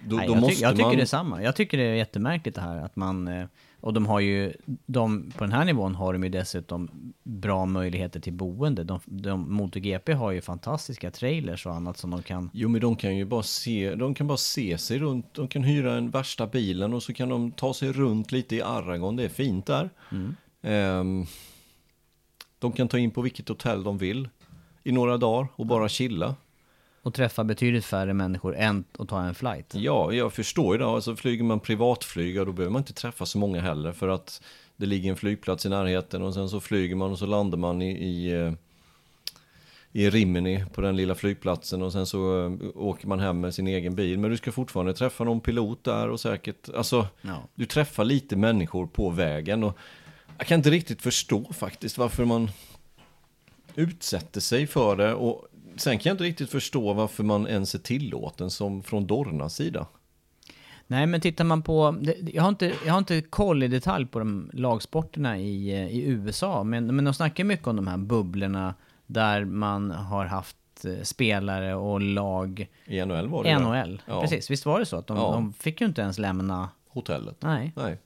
Då, 0.06 0.16
Nej, 0.16 0.26
då 0.28 0.34
jag, 0.34 0.48
ty- 0.48 0.62
jag 0.62 0.72
tycker 0.72 0.84
man... 0.86 0.96
det 0.96 1.02
är 1.02 1.06
samma. 1.06 1.42
Jag 1.42 1.56
tycker 1.56 1.78
det 1.78 1.84
är 1.84 1.94
jättemärkligt 1.94 2.54
det 2.56 2.60
här 2.62 2.76
att 2.76 2.96
man... 2.96 3.28
eh, 3.28 3.46
Och 3.80 3.92
de 3.92 4.06
har 4.06 4.20
ju... 4.20 4.52
De, 4.86 5.30
på 5.36 5.44
den 5.44 5.52
här 5.52 5.64
nivån 5.64 5.94
har 5.94 6.12
de 6.12 6.22
ju 6.24 6.28
dessutom 6.28 7.12
bra 7.22 7.66
möjligheter 7.66 8.20
till 8.20 8.32
boende. 8.32 8.84
De, 8.84 9.00
de, 9.04 9.54
MotoGP 9.54 10.12
har 10.12 10.30
ju 10.30 10.40
fantastiska 10.40 11.10
trailers 11.10 11.66
och 11.66 11.74
annat 11.74 11.98
som 11.98 12.10
de 12.10 12.22
kan... 12.22 12.50
Jo 12.52 12.68
men 12.68 12.80
de 12.80 12.96
kan 12.96 13.16
ju 13.16 13.24
bara 13.24 13.42
se, 13.42 13.94
de 13.94 14.14
kan 14.14 14.26
bara 14.26 14.38
se 14.38 14.78
sig 14.78 14.98
runt, 14.98 15.34
de 15.34 15.48
kan 15.48 15.62
hyra 15.64 15.94
en 15.94 16.10
värsta 16.10 16.46
bilen 16.46 16.94
och 16.94 17.02
så 17.02 17.12
kan 17.14 17.28
de 17.28 17.50
ta 17.52 17.74
sig 17.74 17.92
runt 17.92 18.32
lite 18.32 18.56
i 18.56 18.62
Aragon, 18.62 19.16
det 19.16 19.24
är 19.24 19.28
fint 19.28 19.66
där. 19.66 19.90
Ehm, 20.12 20.36
de 22.58 22.72
kan 22.72 22.88
ta 22.88 22.98
in 22.98 23.10
på 23.10 23.22
vilket 23.22 23.48
hotell 23.48 23.82
de 23.84 23.98
vill 23.98 24.28
i 24.84 24.92
några 24.92 25.16
dagar 25.16 25.48
och 25.56 25.66
bara 25.66 25.88
chilla. 25.88 26.34
Och 27.02 27.14
träffa 27.14 27.44
betydligt 27.44 27.84
färre 27.84 28.14
människor 28.14 28.56
än 28.56 28.84
att 28.98 29.08
ta 29.08 29.22
en 29.22 29.34
flight. 29.34 29.74
Ja, 29.74 30.12
jag 30.12 30.32
förstår 30.32 30.74
ju 30.74 30.78
det. 30.78 30.86
Alltså 30.86 31.16
flyger 31.16 31.44
man 31.44 31.60
privatflyg, 31.60 32.36
då 32.36 32.52
behöver 32.52 32.72
man 32.72 32.80
inte 32.80 32.92
träffa 32.92 33.26
så 33.26 33.38
många 33.38 33.60
heller 33.60 33.92
för 33.92 34.08
att 34.08 34.42
det 34.76 34.86
ligger 34.86 35.10
en 35.10 35.16
flygplats 35.16 35.66
i 35.66 35.68
närheten 35.68 36.22
och 36.22 36.34
sen 36.34 36.48
så 36.48 36.60
flyger 36.60 36.96
man 36.96 37.10
och 37.10 37.18
så 37.18 37.26
landar 37.26 37.58
man 37.58 37.82
i, 37.82 37.90
i, 37.90 38.32
eh, 38.32 38.52
i 39.92 40.10
Rimini 40.10 40.64
på 40.74 40.80
den 40.80 40.96
lilla 40.96 41.14
flygplatsen 41.14 41.82
och 41.82 41.92
sen 41.92 42.06
så 42.06 42.46
eh, 42.46 42.52
åker 42.74 43.06
man 43.08 43.20
hem 43.20 43.40
med 43.40 43.54
sin 43.54 43.66
egen 43.66 43.94
bil. 43.94 44.18
Men 44.18 44.30
du 44.30 44.36
ska 44.36 44.52
fortfarande 44.52 44.94
träffa 44.94 45.24
någon 45.24 45.40
pilot 45.40 45.84
där 45.84 46.08
och 46.08 46.20
säkert, 46.20 46.68
alltså 46.76 47.06
Ja. 47.22 47.42
du 47.54 47.66
träffar 47.66 48.04
lite 48.04 48.36
människor 48.36 48.86
på 48.86 49.10
vägen 49.10 49.64
och 49.64 49.78
jag 50.42 50.46
kan 50.46 50.58
inte 50.58 50.70
riktigt 50.70 51.02
förstå 51.02 51.52
faktiskt 51.52 51.98
varför 51.98 52.24
man 52.24 52.50
utsätter 53.74 54.40
sig 54.40 54.66
för 54.66 54.96
det 54.96 55.14
och 55.14 55.46
sen 55.76 55.98
kan 55.98 56.10
jag 56.10 56.14
inte 56.14 56.24
riktigt 56.24 56.50
förstå 56.50 56.92
varför 56.92 57.24
man 57.24 57.46
ens 57.48 57.74
är 57.74 57.78
tillåten 57.78 58.50
som 58.50 58.82
från 58.82 59.06
Dornas 59.06 59.54
sida. 59.54 59.86
Nej, 60.86 61.06
men 61.06 61.20
tittar 61.20 61.44
man 61.44 61.62
på... 61.62 61.96
Jag 62.32 62.42
har 62.42 62.48
inte, 62.48 62.72
jag 62.86 62.92
har 62.92 62.98
inte 62.98 63.20
koll 63.20 63.62
i 63.62 63.68
detalj 63.68 64.06
på 64.06 64.18
de 64.18 64.50
lagsporterna 64.52 65.38
i, 65.38 65.72
eh, 65.72 65.86
i 65.88 66.02
USA, 66.02 66.64
men, 66.64 66.96
men 66.96 67.04
de 67.04 67.14
snackar 67.14 67.44
mycket 67.44 67.66
om 67.66 67.76
de 67.76 67.86
här 67.86 67.96
bubblorna 67.98 68.74
där 69.06 69.44
man 69.44 69.90
har 69.90 70.24
haft 70.24 70.56
eh, 70.84 71.02
spelare 71.02 71.74
och 71.74 72.00
lag... 72.00 72.66
I 72.84 73.04
NHL 73.04 73.28
var 73.28 73.44
det. 73.44 73.58
NHL, 73.58 74.02
Ja. 74.06 74.20
precis. 74.20 74.50
Visst 74.50 74.66
var 74.66 74.78
det 74.78 74.86
så? 74.86 74.96
Att 74.96 75.06
de, 75.06 75.16
Ja. 75.16 75.32
de 75.32 75.52
fick 75.52 75.80
ju 75.80 75.86
inte 75.86 76.02
ens 76.02 76.18
lämna... 76.18 76.68
Hotellet. 76.88 77.36
Nej. 77.40 77.72
Nej. 77.76 77.98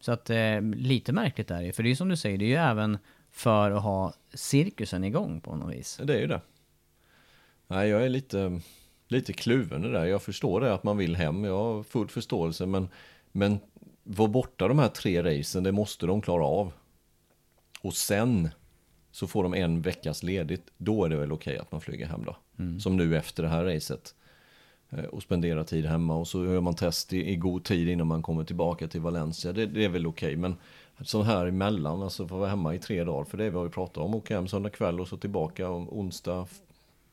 Så 0.00 0.12
att 0.12 0.30
eh, 0.30 0.60
lite 0.62 1.12
märkligt 1.12 1.50
är 1.50 1.62
det 1.62 1.72
För 1.72 1.82
det 1.82 1.86
är 1.86 1.90
ju 1.90 1.96
som 1.96 2.08
du 2.08 2.16
säger, 2.16 2.38
det 2.38 2.44
är 2.44 2.48
ju 2.48 2.54
även 2.54 2.98
för 3.30 3.70
att 3.70 3.82
ha 3.82 4.14
cirkusen 4.34 5.04
igång 5.04 5.40
på 5.40 5.56
något 5.56 5.74
vis. 5.74 6.00
Det 6.04 6.14
är 6.14 6.20
ju 6.20 6.26
det. 6.26 6.40
Nej, 7.66 7.88
jag 7.88 8.04
är 8.04 8.08
lite, 8.08 8.60
lite 9.08 9.32
kluven 9.32 9.82
det 9.82 9.92
där. 9.92 10.04
Jag 10.04 10.22
förstår 10.22 10.60
det 10.60 10.74
att 10.74 10.84
man 10.84 10.96
vill 10.96 11.16
hem. 11.16 11.44
Jag 11.44 11.58
har 11.58 11.82
full 11.82 12.08
förståelse. 12.08 12.66
Men, 12.66 12.88
men 13.32 13.58
vara 14.02 14.28
borta 14.28 14.68
de 14.68 14.78
här 14.78 14.88
tre 14.88 15.22
racen, 15.22 15.62
det 15.62 15.72
måste 15.72 16.06
de 16.06 16.20
klara 16.20 16.44
av. 16.44 16.72
Och 17.80 17.94
sen 17.94 18.48
så 19.10 19.26
får 19.26 19.42
de 19.42 19.54
en 19.54 19.82
veckas 19.82 20.22
ledigt. 20.22 20.72
Då 20.76 21.04
är 21.04 21.08
det 21.08 21.16
väl 21.16 21.32
okej 21.32 21.58
att 21.58 21.72
man 21.72 21.80
flyger 21.80 22.06
hem 22.06 22.24
då. 22.24 22.36
Som 22.80 22.96
nu 22.96 23.16
efter 23.16 23.42
det 23.42 23.48
här 23.48 23.64
racet. 23.64 24.14
Eh, 24.90 25.04
Och 25.04 25.22
spendera 25.22 25.64
tid 25.64 25.86
hemma 25.86 26.14
och 26.16 26.28
så 26.28 26.44
gör 26.44 26.60
man 26.60 26.74
test 26.74 27.12
i, 27.12 27.30
i 27.30 27.36
god 27.36 27.64
tid 27.64 27.88
innan 27.88 28.06
man 28.06 28.22
kommer 28.22 28.44
tillbaka 28.44 28.88
till 28.88 29.00
Valencia. 29.00 29.52
Det, 29.52 29.66
det 29.66 29.84
är 29.84 29.88
väl 29.88 30.06
okej. 30.06 30.36
Men 30.36 30.56
så 31.02 31.22
här 31.22 31.46
emellan, 31.46 32.02
alltså 32.02 32.28
få 32.28 32.36
vara 32.36 32.48
hemma 32.50 32.74
i 32.74 32.78
tre 32.78 33.04
dagar. 33.04 33.24
För 33.24 33.38
det 33.38 33.44
är 33.44 33.50
vad 33.50 33.64
vi 33.64 33.70
pratar 33.70 34.02
om. 34.02 34.14
Åka 34.14 34.34
hem 34.34 34.48
söndag 34.48 34.70
kväll 34.70 35.00
och 35.00 35.08
så 35.08 35.16
tillbaka 35.16 35.68
om 35.70 35.88
onsdag 35.88 36.46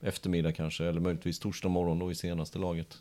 eftermiddag 0.02 0.52
kanske. 0.52 0.86
Eller 0.86 1.02
möjligtvis 1.02 1.40
torsdag 1.40 1.70
morgon 1.70 2.00
då 2.00 2.12
i 2.12 2.16
senaste 2.16 2.60
laget. 2.60 2.98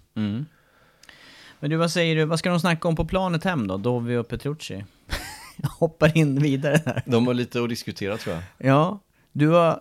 Men 1.61 1.71
du, 1.71 1.77
vad 1.77 1.91
säger 1.91 2.17
du? 2.17 2.25
Vad 2.25 2.39
ska 2.39 2.51
de 2.51 2.61
snacka 2.61 2.89
om 2.89 2.97
på 2.97 3.05
planet 3.05 3.45
hem 3.45 3.67
då? 3.67 3.77
Dovi 3.77 4.17
och 4.17 4.29
Petrucci? 4.29 4.85
Jag 5.57 5.69
hoppar 5.69 6.19
in 6.19 6.39
vidare 6.39 6.77
där. 6.85 7.03
De 7.07 7.27
har 7.27 7.35
lite 7.35 7.63
att 7.63 7.69
diskutera 7.69 8.17
tror 8.17 8.35
jag. 8.35 8.45
Ja, 8.59 8.99
du 9.33 9.47
var... 9.47 9.81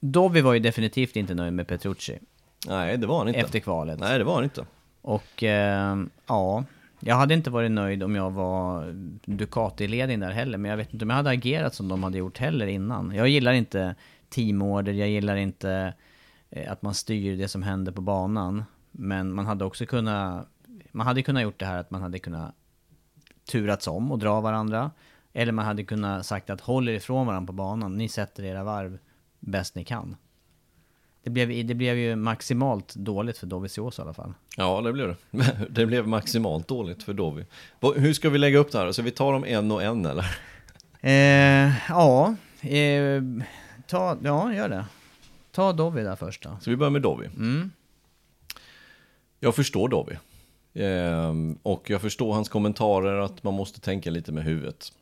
Dovi 0.00 0.40
var 0.40 0.52
ju 0.54 0.60
definitivt 0.60 1.16
inte 1.16 1.34
nöjd 1.34 1.52
med 1.52 1.66
Petrucci 1.68 2.18
Nej, 2.66 2.96
det 2.96 3.06
var 3.06 3.18
han 3.18 3.28
inte. 3.28 3.40
efter 3.40 3.58
kvalet. 3.58 4.00
Nej, 4.00 4.18
det 4.18 4.24
var 4.24 4.34
han 4.34 4.44
inte. 4.44 4.66
Och 5.02 5.42
eh, 5.42 5.96
ja, 6.26 6.64
jag 7.00 7.16
hade 7.16 7.34
inte 7.34 7.50
varit 7.50 7.70
nöjd 7.70 8.02
om 8.02 8.14
jag 8.14 8.30
var 8.30 8.92
Ducati-ledning 9.24 10.20
där 10.20 10.30
heller. 10.30 10.58
Men 10.58 10.70
jag 10.70 10.76
vet 10.76 10.92
inte 10.92 11.04
om 11.04 11.10
jag 11.10 11.16
hade 11.16 11.30
agerat 11.30 11.74
som 11.74 11.88
de 11.88 12.02
hade 12.02 12.18
gjort 12.18 12.38
heller 12.38 12.66
innan. 12.66 13.14
Jag 13.14 13.28
gillar 13.28 13.52
inte 13.52 13.94
teamorder, 14.28 14.92
jag 14.92 15.08
gillar 15.08 15.36
inte 15.36 15.94
eh, 16.50 16.72
att 16.72 16.82
man 16.82 16.94
styr 16.94 17.36
det 17.36 17.48
som 17.48 17.62
händer 17.62 17.92
på 17.92 18.00
banan. 18.00 18.64
Men 18.90 19.34
man 19.34 19.46
hade 19.46 19.64
också 19.64 19.86
kunnat, 19.86 20.48
man 20.92 21.06
hade 21.06 21.22
kunnat 21.22 21.42
gjort 21.42 21.58
det 21.58 21.66
här 21.66 21.78
att 21.78 21.90
man 21.90 22.02
hade 22.02 22.18
kunnat 22.18 22.54
turats 23.50 23.88
om 23.88 24.12
och 24.12 24.18
dra 24.18 24.40
varandra. 24.40 24.90
Eller 25.32 25.52
man 25.52 25.64
hade 25.64 25.84
kunnat 25.84 26.26
sagt 26.26 26.50
att 26.50 26.60
håll 26.60 26.88
er 26.88 26.92
ifrån 26.92 27.26
varandra 27.26 27.46
på 27.46 27.52
banan, 27.52 27.98
ni 27.98 28.08
sätter 28.08 28.44
era 28.44 28.64
varv 28.64 28.98
bäst 29.40 29.74
ni 29.74 29.84
kan. 29.84 30.16
Det 31.28 31.32
blev, 31.32 31.66
det 31.66 31.74
blev 31.74 31.96
ju 31.96 32.16
maximalt 32.16 32.94
dåligt 32.94 33.38
för 33.38 33.46
Dovizioso 33.46 34.02
i 34.02 34.04
alla 34.04 34.14
fall. 34.14 34.34
Ja, 34.56 34.80
det 34.80 34.92
blev 34.92 35.08
det. 35.08 35.56
Det 35.70 35.86
blev 35.86 36.08
maximalt 36.08 36.68
dåligt 36.68 37.02
för 37.02 37.12
Dovi. 37.12 37.44
Hur 37.96 38.12
ska 38.12 38.30
vi 38.30 38.38
lägga 38.38 38.58
upp 38.58 38.72
det 38.72 38.78
här? 38.78 38.92
Så 38.92 39.02
vi 39.02 39.10
tar 39.10 39.32
dem 39.32 39.44
en 39.44 39.70
och 39.70 39.82
en 39.82 40.06
eller? 40.06 40.38
Eh, 41.00 41.72
ja, 41.88 42.34
eh, 42.60 43.22
ta, 43.86 44.16
ja, 44.22 44.54
gör 44.54 44.68
det. 44.68 44.84
Ta 45.52 45.72
Dovi 45.72 46.02
där 46.02 46.16
först 46.16 46.42
då. 46.42 46.56
Så 46.60 46.70
vi 46.70 46.76
börjar 46.76 46.90
med 46.90 47.02
Dovi. 47.02 47.26
Mm. 47.26 47.70
Jag 49.40 49.54
förstår 49.54 49.88
Dovi. 49.88 50.18
Ehm, 50.74 51.58
och 51.62 51.90
jag 51.90 52.00
förstår 52.00 52.32
hans 52.34 52.48
kommentarer 52.48 53.18
att 53.20 53.42
man 53.42 53.54
måste 53.54 53.80
tänka 53.80 54.10
lite 54.10 54.32
med 54.32 54.44
huvudet. 54.44 54.92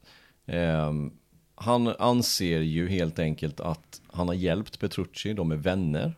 Han 1.59 1.89
anser 1.89 2.61
ju 2.61 2.89
helt 2.89 3.19
enkelt 3.19 3.61
att 3.61 4.01
han 4.13 4.29
har 4.29 4.35
hjälpt 4.35 4.81
Petrucci, 4.81 5.33
de 5.33 5.53
är 5.53 5.57
vänner. 5.57 6.15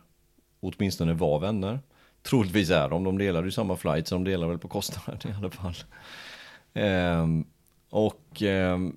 Åtminstone 0.59 1.13
var 1.13 1.39
vänner. 1.39 1.79
Troligtvis 2.21 2.69
är 2.69 2.89
de, 2.89 3.03
de 3.03 3.17
delar 3.17 3.43
ju 3.43 3.51
samma 3.51 3.77
flight 3.77 4.07
så 4.07 4.15
de 4.15 4.23
delar 4.23 4.47
väl 4.47 4.57
på 4.57 4.67
kostnaden 4.67 5.19
i 5.31 5.37
alla 5.37 5.49
fall. 5.49 5.75
Ehm, 6.73 7.45
och 7.89 8.41
ehm, 8.41 8.95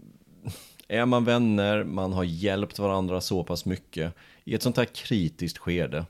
är 0.88 1.06
man 1.06 1.24
vänner, 1.24 1.84
man 1.84 2.12
har 2.12 2.24
hjälpt 2.24 2.78
varandra 2.78 3.20
så 3.20 3.44
pass 3.44 3.64
mycket 3.64 4.14
i 4.44 4.54
ett 4.54 4.62
sånt 4.62 4.76
här 4.76 4.84
kritiskt 4.84 5.58
skede. 5.58 6.06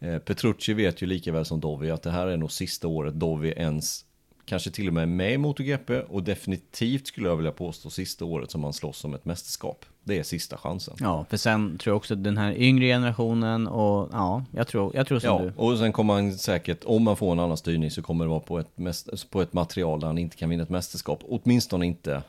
Eh, 0.00 0.18
Petrucci 0.18 0.74
vet 0.74 1.02
ju 1.02 1.06
lika 1.06 1.32
väl 1.32 1.44
som 1.44 1.60
Dovi 1.60 1.90
att 1.90 2.02
det 2.02 2.10
här 2.10 2.26
är 2.26 2.36
nog 2.36 2.52
sista 2.52 2.88
året 2.88 3.14
Dovi 3.14 3.52
ens 3.56 4.04
kanske 4.44 4.70
till 4.70 4.88
och 4.88 4.94
med 4.94 5.08
med 5.08 5.32
i 5.32 5.38
MotoGP 5.38 6.00
och 6.00 6.22
definitivt 6.22 7.06
skulle 7.06 7.28
jag 7.28 7.36
vilja 7.36 7.52
påstå 7.52 7.90
sista 7.90 8.24
året 8.24 8.50
som 8.50 8.64
han 8.64 8.72
slåss 8.72 9.04
om 9.04 9.14
ett 9.14 9.24
mästerskap. 9.24 9.84
Det 10.04 10.18
är 10.18 10.22
sista 10.22 10.56
chansen. 10.56 10.96
Ja, 11.00 11.24
för 11.30 11.36
sen 11.36 11.78
tror 11.78 11.90
jag 11.92 11.96
också 11.96 12.14
den 12.14 12.38
här 12.38 12.52
yngre 12.58 12.86
generationen 12.86 13.66
och 13.66 14.08
ja, 14.12 14.44
jag 14.50 14.68
tror, 14.68 14.96
jag 14.96 15.06
tror 15.06 15.18
som 15.18 15.28
Ja, 15.30 15.38
du. 15.42 15.52
och 15.56 15.78
sen 15.78 15.92
kommer 15.92 16.14
han 16.14 16.32
säkert, 16.38 16.84
om 16.84 17.02
man 17.04 17.16
får 17.16 17.32
en 17.32 17.40
annan 17.40 17.56
styrning 17.56 17.90
så 17.90 18.02
kommer 18.02 18.24
det 18.24 18.28
vara 18.28 18.40
på 18.40 18.58
ett, 18.58 18.70
mäst- 18.76 19.26
på 19.30 19.42
ett 19.42 19.52
material 19.52 20.00
där 20.00 20.06
han 20.06 20.18
inte 20.18 20.36
kan 20.36 20.48
vinna 20.50 20.62
ett 20.62 20.68
mästerskap. 20.70 21.20
Åtminstone 21.28 21.86
inte 21.86 22.22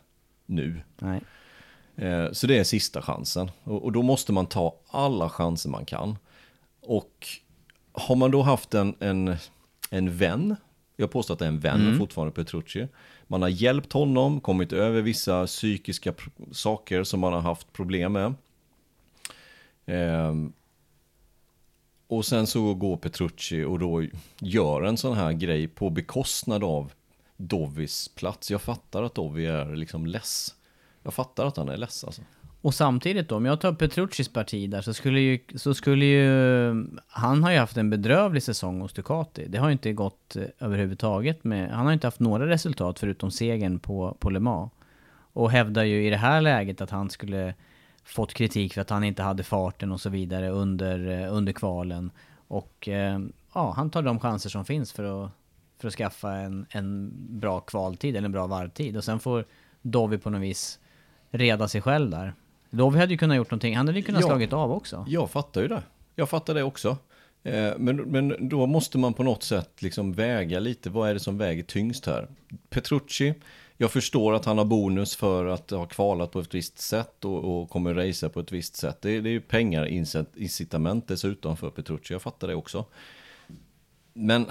nu. 0.46 0.82
Nej. 1.00 1.22
Eh, 1.96 2.32
Så 2.32 2.48
det 2.48 2.58
är 2.58 2.64
sista 2.64 3.02
chansen. 3.02 3.52
Och 3.64 3.84
och 3.84 3.92
då 3.92 4.02
måste 4.02 4.34
man 4.34 4.46
ta 4.46 4.76
alla 4.88 5.30
chanser 5.30 5.70
man 5.70 5.86
kan. 5.86 6.18
Och 6.82 7.28
har 7.92 8.16
man 8.16 8.32
då 8.32 8.42
haft 8.42 8.74
en, 8.74 8.96
en, 9.00 9.36
en 9.90 10.18
vän, 10.18 10.56
jag 10.96 11.12
påstår 11.12 11.34
att 11.34 11.40
det 11.40 11.46
är 11.46 11.50
en 11.50 11.60
vän 11.60 11.98
fortfarande 11.98 12.34
Petrucci. 12.34 12.88
Man 13.28 13.42
har 13.42 13.50
hjälpt 13.50 13.94
honom, 13.94 14.42
kommit 14.42 14.74
över 14.74 15.02
vissa 15.02 15.46
psykiska 15.46 16.14
saker 16.52 17.04
som 17.04 17.20
man 17.20 17.34
har 17.34 17.42
haft 17.42 17.74
problem 17.74 18.14
med. 18.14 18.34
Ehm, 19.86 20.54
och 22.08 22.26
sen 22.26 22.48
så 22.48 22.74
går 22.74 22.98
Petrucci 22.98 23.64
och 23.64 23.80
då 23.80 24.06
gör 24.40 24.82
en 24.82 24.98
sån 24.98 25.18
här 25.18 25.34
grej 25.34 25.68
på 25.68 25.90
bekostnad 25.90 26.64
av 26.64 26.92
Dovis 27.38 28.08
plats. 28.08 28.52
Jag 28.52 28.62
fattar 28.62 29.04
att 29.04 29.16
Dovi 29.16 29.46
är 29.46 29.76
liksom 29.76 30.06
less. 30.06 30.56
Jag 31.04 31.14
fattar 31.14 31.46
att 31.46 31.58
han 31.58 31.70
är 31.70 31.78
less 31.78 32.04
alltså. 32.04 32.22
Och 32.66 32.74
samtidigt 32.74 33.30
då, 33.30 33.36
om 33.36 33.46
jag 33.46 33.62
tar 33.62 33.74
Petruccis 33.74 34.30
parti 34.30 34.70
där 34.70 34.82
så 34.82 34.94
skulle 34.94 35.20
ju, 35.20 35.40
så 35.56 35.74
skulle 35.74 36.06
ju, 36.06 36.88
han 37.08 37.44
har 37.44 37.52
ju 37.52 37.58
haft 37.58 37.78
en 37.78 37.90
bedrövlig 37.90 38.44
säsong 38.44 38.82
hos 38.82 38.94
Ducati. 38.94 39.46
Det 39.48 39.58
har 39.58 39.68
ju 39.68 39.72
inte 39.72 39.94
gått 39.94 40.36
eh, 40.36 40.44
överhuvudtaget 40.60 41.44
med, 41.44 41.72
han 41.72 41.86
har 41.86 41.94
inte 41.94 42.08
haft 42.08 42.20
några 42.20 42.48
resultat 42.48 43.00
förutom 43.00 43.32
segern 43.32 43.80
på, 43.80 44.18
på 44.20 44.30
Le 44.30 44.40
Mans. 44.40 44.72
Och 45.34 45.52
hävdar 45.52 45.84
ju 45.84 46.08
i 46.08 46.10
det 46.10 46.18
här 46.18 46.42
läget 46.42 46.82
att 46.82 46.90
han 46.90 47.10
skulle 47.10 47.54
fått 48.04 48.34
kritik 48.34 48.74
för 48.74 48.82
att 48.82 48.90
han 48.90 49.04
inte 49.04 49.24
hade 49.24 49.44
farten 49.44 49.92
och 49.92 50.02
så 50.02 50.10
vidare 50.10 50.50
under, 50.50 51.22
eh, 51.22 51.34
under 51.34 51.54
kvalen. 51.54 52.12
Och 52.48 52.88
eh, 52.90 53.20
ja, 53.54 53.74
han 53.76 53.90
tar 53.90 54.02
de 54.02 54.20
chanser 54.20 54.50
som 54.50 54.66
finns 54.66 54.92
för 54.92 55.26
att, 55.26 55.32
för 55.80 55.88
att 55.88 55.94
skaffa 55.94 56.32
en, 56.32 56.66
en 56.70 57.12
bra 57.40 57.60
kvaltid 57.60 58.16
eller 58.16 58.26
en 58.26 58.32
bra 58.32 58.48
varvtid. 58.48 58.98
Och 58.98 59.04
sen 59.04 59.20
får 59.20 59.46
Dovi 59.82 60.18
på 60.18 60.30
något 60.30 60.42
vis 60.42 60.80
reda 61.32 61.68
sig 61.68 61.82
själv 61.82 62.10
där. 62.10 62.34
Dovi 62.70 63.00
hade 63.00 63.12
ju 63.12 63.18
kunnat 63.18 63.38
gjort 63.38 63.52
någonting, 63.52 63.76
han 63.78 63.88
hade 63.88 64.00
ju 64.00 64.06
kunnat 64.06 64.22
Ja. 64.22 64.28
slagit 64.28 64.54
av 64.54 64.72
också. 64.72 65.06
Jag 65.08 65.30
fattar 65.32 65.62
ju 65.62 65.68
det. 65.68 65.84
Jag 66.16 66.30
fattar 66.30 66.54
det 66.54 66.64
också. 66.64 66.98
Eh, 67.44 67.72
Men, 67.78 67.96
men 67.96 68.50
då 68.50 68.66
måste 68.66 68.98
man 68.98 69.14
på 69.14 69.24
något 69.24 69.44
sätt 69.44 69.82
liksom 69.82 70.14
väga 70.14 70.60
lite, 70.60 70.90
vad 70.90 71.10
är 71.10 71.14
det 71.14 71.20
som 71.20 71.38
väger 71.38 71.64
tyngst 71.64 72.06
här? 72.06 72.28
Petrucci, 72.70 73.34
jag 73.78 73.92
förstår 73.92 74.34
att 74.34 74.46
han 74.46 74.58
har 74.58 74.66
bonus 74.66 75.16
för 75.16 75.46
att 75.46 75.72
ha 75.72 75.86
kvalat 75.86 76.32
på 76.32 76.40
ett 76.40 76.54
visst 76.54 76.80
sätt 76.80 77.26
och, 77.26 77.62
och 77.62 77.70
kommer 77.70 77.94
racea 77.94 78.30
på 78.30 78.40
ett 78.40 78.52
visst 78.52 78.76
sätt. 78.76 79.02
Det, 79.02 79.22
det 79.22 79.30
är 79.30 79.32
ju 79.32 79.42
pengar, 79.42 79.86
incit- 79.86 80.36
incitament 80.38 81.08
dessutom 81.08 81.58
för 81.58 81.70
Petrucci, 81.70 82.14
jag 82.14 82.22
fattar 82.22 82.48
det 82.48 82.56
också. 82.56 82.86
Men 84.14 84.46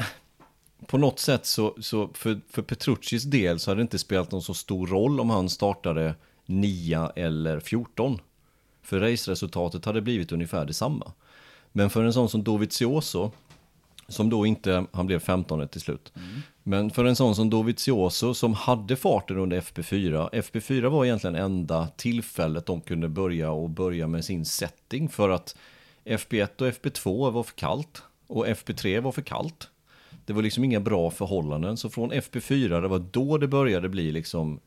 på 0.86 0.98
något 0.98 1.18
sätt 1.18 1.46
så, 1.46 1.76
så 1.80 2.08
för, 2.14 2.40
för 2.50 2.62
Petruccis 2.62 3.22
del 3.22 3.58
så 3.58 3.70
hade 3.70 3.78
det 3.80 3.82
inte 3.82 3.98
spelat 3.98 4.32
någon 4.32 4.42
så 4.42 4.54
stor 4.54 4.86
roll 4.86 5.20
om 5.20 5.30
han 5.30 5.48
startade 5.48 6.14
9 6.46 7.10
eller 7.16 7.60
14. 7.60 8.18
För 8.82 9.00
raceresultatet 9.00 9.84
hade 9.84 10.00
blivit 10.00 10.32
ungefär 10.32 10.64
detsamma. 10.64 11.12
Men 11.72 11.90
för 11.90 12.04
en 12.04 12.12
sån 12.12 12.28
som 12.28 12.44
Dovizioso, 12.44 13.30
som 14.08 14.30
då 14.30 14.46
inte, 14.46 14.86
han 14.92 15.06
blev 15.06 15.18
15 15.18 15.68
till 15.68 15.80
slut. 15.80 16.12
Men 16.62 16.90
för 16.90 17.04
en 17.04 17.16
sån 17.16 17.34
som 17.34 17.50
Dovizioso 17.50 18.34
som 18.34 18.54
hade 18.54 18.96
farten 18.96 19.38
under 19.38 19.60
FP4, 19.60 20.30
FP4 20.30 20.88
var 20.88 21.04
egentligen 21.04 21.36
enda 21.36 21.88
tillfället 21.96 22.66
de 22.66 22.80
kunde 22.80 23.08
börja 23.08 23.50
och 23.50 23.70
börja 23.70 24.06
med 24.06 24.24
sin 24.24 24.44
setting 24.44 25.08
för 25.08 25.30
att 25.30 25.56
FP1 26.04 26.62
och 26.62 26.68
FP2 26.68 27.30
var 27.30 27.42
för 27.42 27.54
kallt 27.54 28.02
och 28.26 28.46
FP3 28.46 29.00
var 29.00 29.12
för 29.12 29.22
kallt. 29.22 29.68
Det 30.26 30.32
var 30.32 30.42
liksom 30.42 30.64
inga 30.64 30.80
bra 30.80 31.10
förhållanden, 31.10 31.76
så 31.76 31.90
från 31.90 32.12
FP4, 32.12 32.80
det 32.80 32.88
var 32.88 32.98
då 32.98 33.38
det 33.38 33.48
började 33.48 33.88
bli 33.88 34.12
liksom 34.12 34.60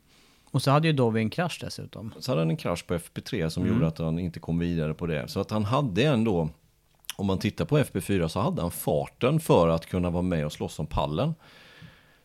Och 0.51 0.61
så 0.61 0.71
hade 0.71 0.87
ju 0.87 0.93
Dovi 0.93 1.21
en 1.21 1.29
krasch 1.29 1.59
dessutom. 1.61 2.13
så 2.19 2.31
hade 2.31 2.41
han 2.41 2.49
en 2.49 2.57
krasch 2.57 2.87
på 2.87 2.93
FP3 2.93 3.49
som 3.49 3.67
gjorde 3.67 3.87
att 3.87 3.97
han 3.97 4.19
inte 4.19 4.39
kom 4.39 4.59
vidare 4.59 4.93
på 4.93 5.05
det. 5.05 5.27
Så 5.27 5.39
att 5.39 5.51
han 5.51 5.65
hade 5.65 6.03
ändå, 6.03 6.49
om 7.15 7.25
man 7.25 7.39
tittar 7.39 7.65
på 7.65 7.77
FP4 7.77 8.27
så 8.27 8.39
hade 8.39 8.61
han 8.61 8.71
farten 8.71 9.39
för 9.39 9.67
att 9.67 9.85
kunna 9.85 10.09
vara 10.09 10.23
med 10.23 10.45
och 10.45 10.53
slåss 10.53 10.79
om 10.79 10.87
pallen. 10.87 11.33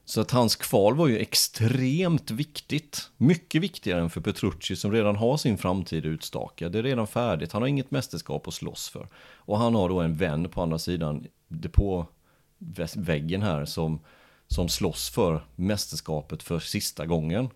Så 0.04 0.20
att 0.20 0.30
hans 0.30 0.56
kval 0.56 0.96
var 0.96 1.08
ju 1.08 1.18
extremt 1.18 2.30
viktigt. 2.30 3.10
Mycket 3.16 3.62
viktigare 3.62 4.00
än 4.00 4.10
för 4.10 4.20
Petrucci 4.20 4.76
som 4.76 4.92
redan 4.92 5.16
har 5.16 5.36
sin 5.36 5.58
framtid 5.58 6.06
utstakad. 6.06 6.72
Det 6.72 6.78
är 6.78 6.82
redan 6.82 7.06
färdigt. 7.06 7.52
Han 7.52 7.62
har 7.62 7.68
inget 7.68 7.90
mästerskap 7.90 8.48
att 8.48 8.54
slåss 8.54 8.88
för. 8.88 9.08
Och 9.36 9.58
han 9.58 9.74
har 9.74 9.88
då 9.88 10.00
en 10.00 10.16
vän 10.16 10.48
på 10.48 10.62
andra 10.62 10.78
sidan 10.78 11.26
depåväggen 11.48 13.42
här 13.42 13.64
som, 13.64 14.00
som 14.48 14.68
slåss 14.68 15.10
för 15.10 15.44
mästerskapet 15.56 16.42
för 16.42 16.58
sista 16.58 17.06
gången. 17.06 17.48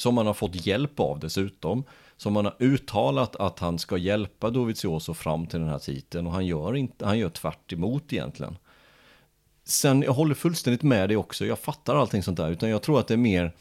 Som 0.00 0.16
han 0.16 0.26
har 0.26 0.34
fått 0.34 0.66
hjälp 0.66 1.00
av 1.00 1.18
dessutom. 1.20 1.84
Som 2.16 2.36
han 2.36 2.44
har 2.44 2.56
uttalat 2.58 3.36
att 3.36 3.58
han 3.58 3.78
ska 3.78 3.96
hjälpa 3.96 4.50
Dovizioso 4.50 5.14
fram 5.14 5.46
till 5.46 5.60
den 5.60 5.68
här 5.68 5.78
titeln. 5.78 6.26
Och 6.26 6.32
han 6.32 6.46
gör, 6.46 6.76
inte, 6.76 7.06
han 7.06 7.18
gör 7.18 7.28
tvärt 7.28 7.72
emot 7.72 8.12
egentligen. 8.12 8.56
Sen, 9.64 10.02
jag 10.02 10.12
håller 10.12 10.34
fullständigt 10.34 10.82
med 10.82 11.08
dig 11.08 11.16
också. 11.16 11.46
Jag 11.46 11.58
fattar 11.58 11.96
allting 11.96 12.22
sånt 12.22 12.36
där. 12.36 12.50
Utan 12.50 12.68
jag 12.68 12.82
tror 12.82 13.00
att 13.00 13.08
det 13.08 13.14
är 13.14 13.18
mer, 13.18 13.52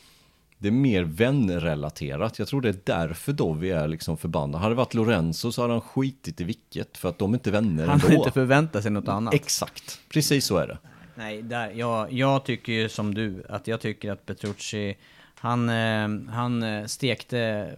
det 0.58 0.68
är 0.68 0.72
mer 0.72 1.04
vänrelaterat. 1.04 2.40
Jag 2.40 2.48
tror 2.48 2.62
det 2.62 2.70
är 2.70 2.80
därför 2.84 3.34
Dovi 3.34 3.72
är 3.72 3.88
liksom 3.88 4.18
förbannad. 4.18 4.62
Hade 4.62 4.72
det 4.72 4.78
varit 4.78 4.94
Lorenzo 4.94 5.52
så 5.52 5.62
hade 5.62 5.74
han 5.74 5.82
skitit 5.82 6.42
i 6.42 6.44
vilket. 6.44 6.98
För 6.98 7.10
att 7.10 7.20
de 7.20 7.34
är 7.34 7.38
inte 7.38 7.52
vänner 7.52 7.88
Han 7.88 8.00
har 8.00 8.12
inte 8.12 8.32
förväntat 8.32 8.84
sig 8.84 8.92
något 8.92 9.08
annat. 9.08 9.34
Exakt, 9.34 10.00
precis 10.10 10.46
så 10.46 10.58
är 10.58 10.68
det. 10.68 10.78
Nej, 11.16 11.42
där, 11.42 11.72
jag, 11.72 12.14
jag 12.14 12.46
tycker 12.46 12.74
ju 12.74 12.90
som 12.90 13.14
du, 13.14 13.44
att 13.50 13.68
jag 13.68 13.82
tycker 13.82 14.12
att 14.12 14.26
Petrucci, 14.26 14.96
han, 15.40 15.70
eh, 15.70 16.34
han 16.34 16.64
eh, 16.64 16.86
stekte 16.86 17.70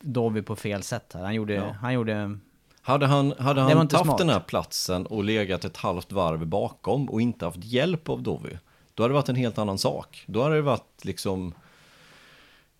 Dovi 0.00 0.42
på 0.42 0.56
fel 0.56 0.82
sätt 0.82 1.12
här. 1.14 1.22
Han 1.22 1.34
gjorde, 1.34 1.54
Ja. 1.54 1.74
han 1.80 1.92
gjorde, 1.94 2.38
Hade 2.82 3.06
han, 3.06 3.34
hade 3.38 3.60
han 3.60 3.76
haft 3.78 3.90
smart. 4.04 4.18
den 4.18 4.28
här 4.28 4.40
platsen 4.40 5.06
och 5.06 5.24
legat 5.24 5.64
ett 5.64 5.76
halvt 5.76 6.12
varv 6.12 6.46
bakom 6.46 7.08
och 7.10 7.20
inte 7.20 7.44
haft 7.44 7.64
hjälp 7.64 8.08
av 8.08 8.22
Dovi, 8.22 8.58
då 8.94 9.02
hade 9.02 9.12
det 9.12 9.14
varit 9.16 9.28
en 9.28 9.36
helt 9.36 9.58
annan 9.58 9.78
sak. 9.78 10.22
Då 10.26 10.42
hade 10.42 10.54
det 10.54 10.62
varit 10.62 11.04
liksom, 11.04 11.54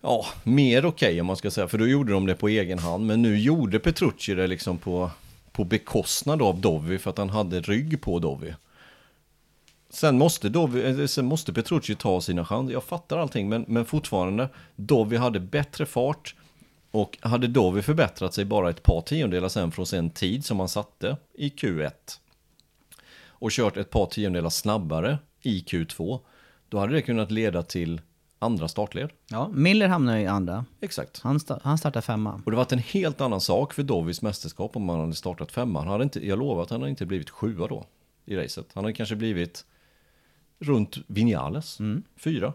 ja, 0.01 0.25
mer 0.43 0.85
okej 0.85 1.21
om 1.21 1.27
man 1.27 1.35
ska 1.35 1.51
säga, 1.51 1.67
för 1.67 1.77
då 1.77 1.87
gjorde 1.87 2.13
de 2.13 2.25
det 2.25 2.35
på 2.35 2.47
egen 2.47 2.79
hand. 2.79 3.05
Men 3.05 3.21
nu 3.21 3.39
gjorde 3.39 3.79
Petrucci 3.79 4.33
det 4.35 4.47
liksom 4.47 4.77
på, 4.77 5.11
på 5.51 5.63
bekostnad 5.63 6.41
av 6.41 6.61
Dovi 6.61 6.97
för 6.97 7.09
att 7.09 7.17
han 7.17 7.29
hade 7.29 7.61
rygg 7.61 8.01
på 8.01 8.19
Dovi. 8.19 8.53
Sen 9.89 10.17
måste, 10.17 10.49
Dovi, 10.49 11.07
sen 11.07 11.25
måste 11.25 11.53
Petrucci 11.53 11.95
ta 11.95 12.21
sina 12.21 12.45
chanser. 12.45 12.73
Jag 12.73 12.83
fattar 12.83 13.17
allting, 13.17 13.49
men, 13.49 13.65
men 13.67 13.85
fortfarande, 13.85 14.49
Dovi 14.75 15.17
hade 15.17 15.39
bättre 15.39 15.85
fart. 15.85 16.35
Och 16.91 17.17
hade 17.21 17.47
Dovi 17.47 17.81
förbättrat 17.81 18.33
sig 18.33 18.45
bara 18.45 18.69
ett 18.69 18.83
par 18.83 19.01
tiondelar 19.01 19.49
sen 19.49 19.71
från 19.71 19.85
sin 19.85 20.09
tid 20.09 20.45
som 20.45 20.59
han 20.59 20.69
satte 20.69 21.17
i 21.33 21.49
Q1 21.49 21.91
och 23.39 23.51
kört 23.51 23.77
ett 23.77 23.89
par 23.89 24.05
tiondelar 24.05 24.49
snabbare 24.49 25.17
i 25.41 25.59
Q2, 25.59 26.19
då 26.69 26.79
hade 26.79 26.93
det 26.93 27.01
kunnat 27.01 27.31
leda 27.31 27.63
till 27.63 28.01
andra 28.39 28.67
startled. 28.67 29.09
ja, 29.29 29.49
Miller 29.53 29.87
hamnade 29.87 30.21
i 30.21 30.27
andra. 30.27 30.65
Exakt. 30.81 31.19
Han, 31.19 31.39
sta, 31.39 31.59
han 31.63 31.77
startade 31.77 32.01
femma. 32.01 32.41
Och 32.45 32.51
det 32.51 32.57
varit 32.57 32.71
en 32.71 32.79
helt 32.79 33.21
annan 33.21 33.41
sak 33.41 33.73
för 33.73 33.83
Dovis 33.83 34.21
mästerskap 34.21 34.75
om 34.75 34.89
han 34.89 34.99
hade 34.99 35.13
startat 35.13 35.51
femma. 35.51 35.79
Han 35.79 35.87
hade 35.87 36.03
inte, 36.03 36.27
jag 36.27 36.39
lovar 36.39 36.63
att 36.63 36.69
han 36.69 36.81
hade 36.81 36.89
inte 36.89 37.05
blivit 37.05 37.29
sjua 37.29 37.67
då 37.67 37.85
i 38.25 38.35
racet. 38.35 38.65
Han 38.73 38.83
hade 38.83 38.93
kanske 38.93 39.15
blivit 39.15 39.65
runt 40.59 40.97
Vinales, 41.07 41.77
fyra. 42.17 42.53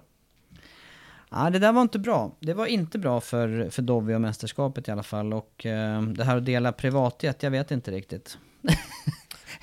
Ja, 1.30 1.50
det 1.50 1.59
där 1.59 1.72
var 1.72 1.82
inte 1.82 1.98
bra. 1.98 2.32
Det 2.40 2.55
var 2.55 2.66
inte 2.66 2.98
bra 2.98 3.20
för, 3.20 3.70
för 3.70 3.82
Dovi 3.82 4.14
och 4.14 4.20
mästerskapet 4.20 4.88
i 4.88 4.90
alla 4.90 5.02
fall. 5.02 5.32
Och 5.32 5.66
eh, 5.66 6.02
det 6.02 6.24
här 6.24 6.36
att 6.36 6.46
dela 6.46 6.72
privatjet, 6.72 7.42
jag 7.42 7.50
vet 7.50 7.70
inte 7.70 7.90
riktigt. 7.90 8.38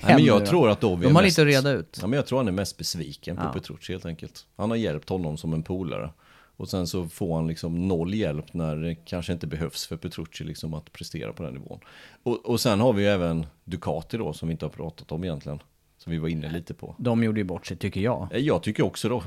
Nej, 0.04 0.14
men 0.14 0.24
jag 0.24 0.46
tror 0.46 0.70
att 0.70 0.80
Dovi 0.80 1.06
De 1.06 1.14
har 1.14 1.22
mest, 1.22 1.38
lite 1.38 1.42
att 1.42 1.64
reda 1.64 1.78
ut. 1.78 1.98
Ja, 2.00 2.06
men 2.06 2.16
jag 2.16 2.26
tror 2.26 2.38
han 2.38 2.48
är 2.48 2.52
mest 2.52 2.76
besviken 2.76 3.36
på 3.36 3.42
Ja. 3.42 3.52
Petrucci 3.52 3.92
helt 3.92 4.06
enkelt. 4.06 4.46
Han 4.56 4.70
har 4.70 4.76
hjälpt 4.76 5.08
honom 5.08 5.36
som 5.36 5.52
en 5.52 5.62
polare. 5.62 6.10
Och 6.56 6.68
sen 6.68 6.86
så 6.86 7.08
får 7.08 7.36
han 7.36 7.46
liksom 7.46 7.88
noll 7.88 8.14
hjälp 8.14 8.54
när 8.54 8.76
det 8.76 8.94
kanske 8.94 9.32
inte 9.32 9.46
behövs 9.46 9.86
för 9.86 9.96
Petrucci 9.96 10.44
liksom 10.44 10.74
att 10.74 10.92
prestera 10.92 11.32
på 11.32 11.42
den 11.42 11.54
nivån. 11.54 11.80
Och, 12.22 12.46
och 12.46 12.60
sen 12.60 12.80
har 12.80 12.92
vi 12.92 13.02
ju 13.02 13.08
även 13.08 13.46
Ducati 13.64 14.16
då 14.16 14.32
som 14.32 14.48
vi 14.48 14.52
inte 14.52 14.64
har 14.64 14.70
pratat 14.70 15.12
om 15.12 15.24
egentligen. 15.24 15.58
Som 16.02 16.12
vi 16.12 16.18
var 16.18 16.28
inne 16.28 16.52
lite 16.52 16.74
på. 16.74 16.94
De 16.98 17.24
gjorde 17.24 17.40
ju 17.40 17.44
bort 17.44 17.66
sig, 17.66 17.76
tycker 17.76 18.00
jag. 18.00 18.28
Eh, 18.32 18.38
Jag 18.38 18.62
tycker 18.62 18.82
också 18.82 19.08
då, 19.08 19.22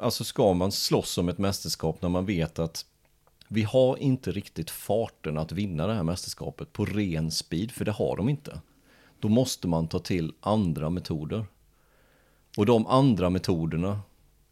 alltså 0.00 0.24
ska 0.24 0.54
man 0.54 0.72
slåss 0.72 1.18
om 1.18 1.28
ett 1.28 1.38
mästerskap 1.38 2.02
när 2.02 2.08
man 2.08 2.26
vet 2.26 2.58
att 2.58 2.86
vi 3.48 3.62
har 3.62 3.96
inte 3.96 4.32
riktigt 4.32 4.70
farten 4.70 5.38
att 5.38 5.52
vinna 5.52 5.86
det 5.86 5.94
här 5.94 6.02
mästerskapet 6.02 6.72
på 6.72 6.84
ren 6.84 7.30
speed, 7.30 7.70
för 7.70 7.84
det 7.84 7.90
har 7.92 8.16
de 8.16 8.28
inte. 8.28 8.60
Då 9.20 9.28
måste 9.28 9.68
man 9.68 9.88
ta 9.88 9.98
till 9.98 10.32
andra 10.40 10.90
metoder. 10.90 11.44
Och 12.56 12.66
de 12.66 12.86
andra 12.86 13.30
metoderna 13.30 14.00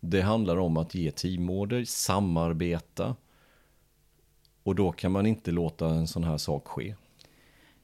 Det 0.00 0.20
handlar 0.20 0.56
om 0.56 0.76
att 0.76 0.94
ge 0.94 1.10
teamorder, 1.10 1.84
samarbeta. 1.84 3.16
Och 4.62 4.74
då 4.74 4.92
kan 4.92 5.12
man 5.12 5.26
inte 5.26 5.50
låta 5.50 5.88
en 5.88 6.06
sån 6.06 6.24
här 6.24 6.38
sak 6.38 6.66
ske. 6.68 6.94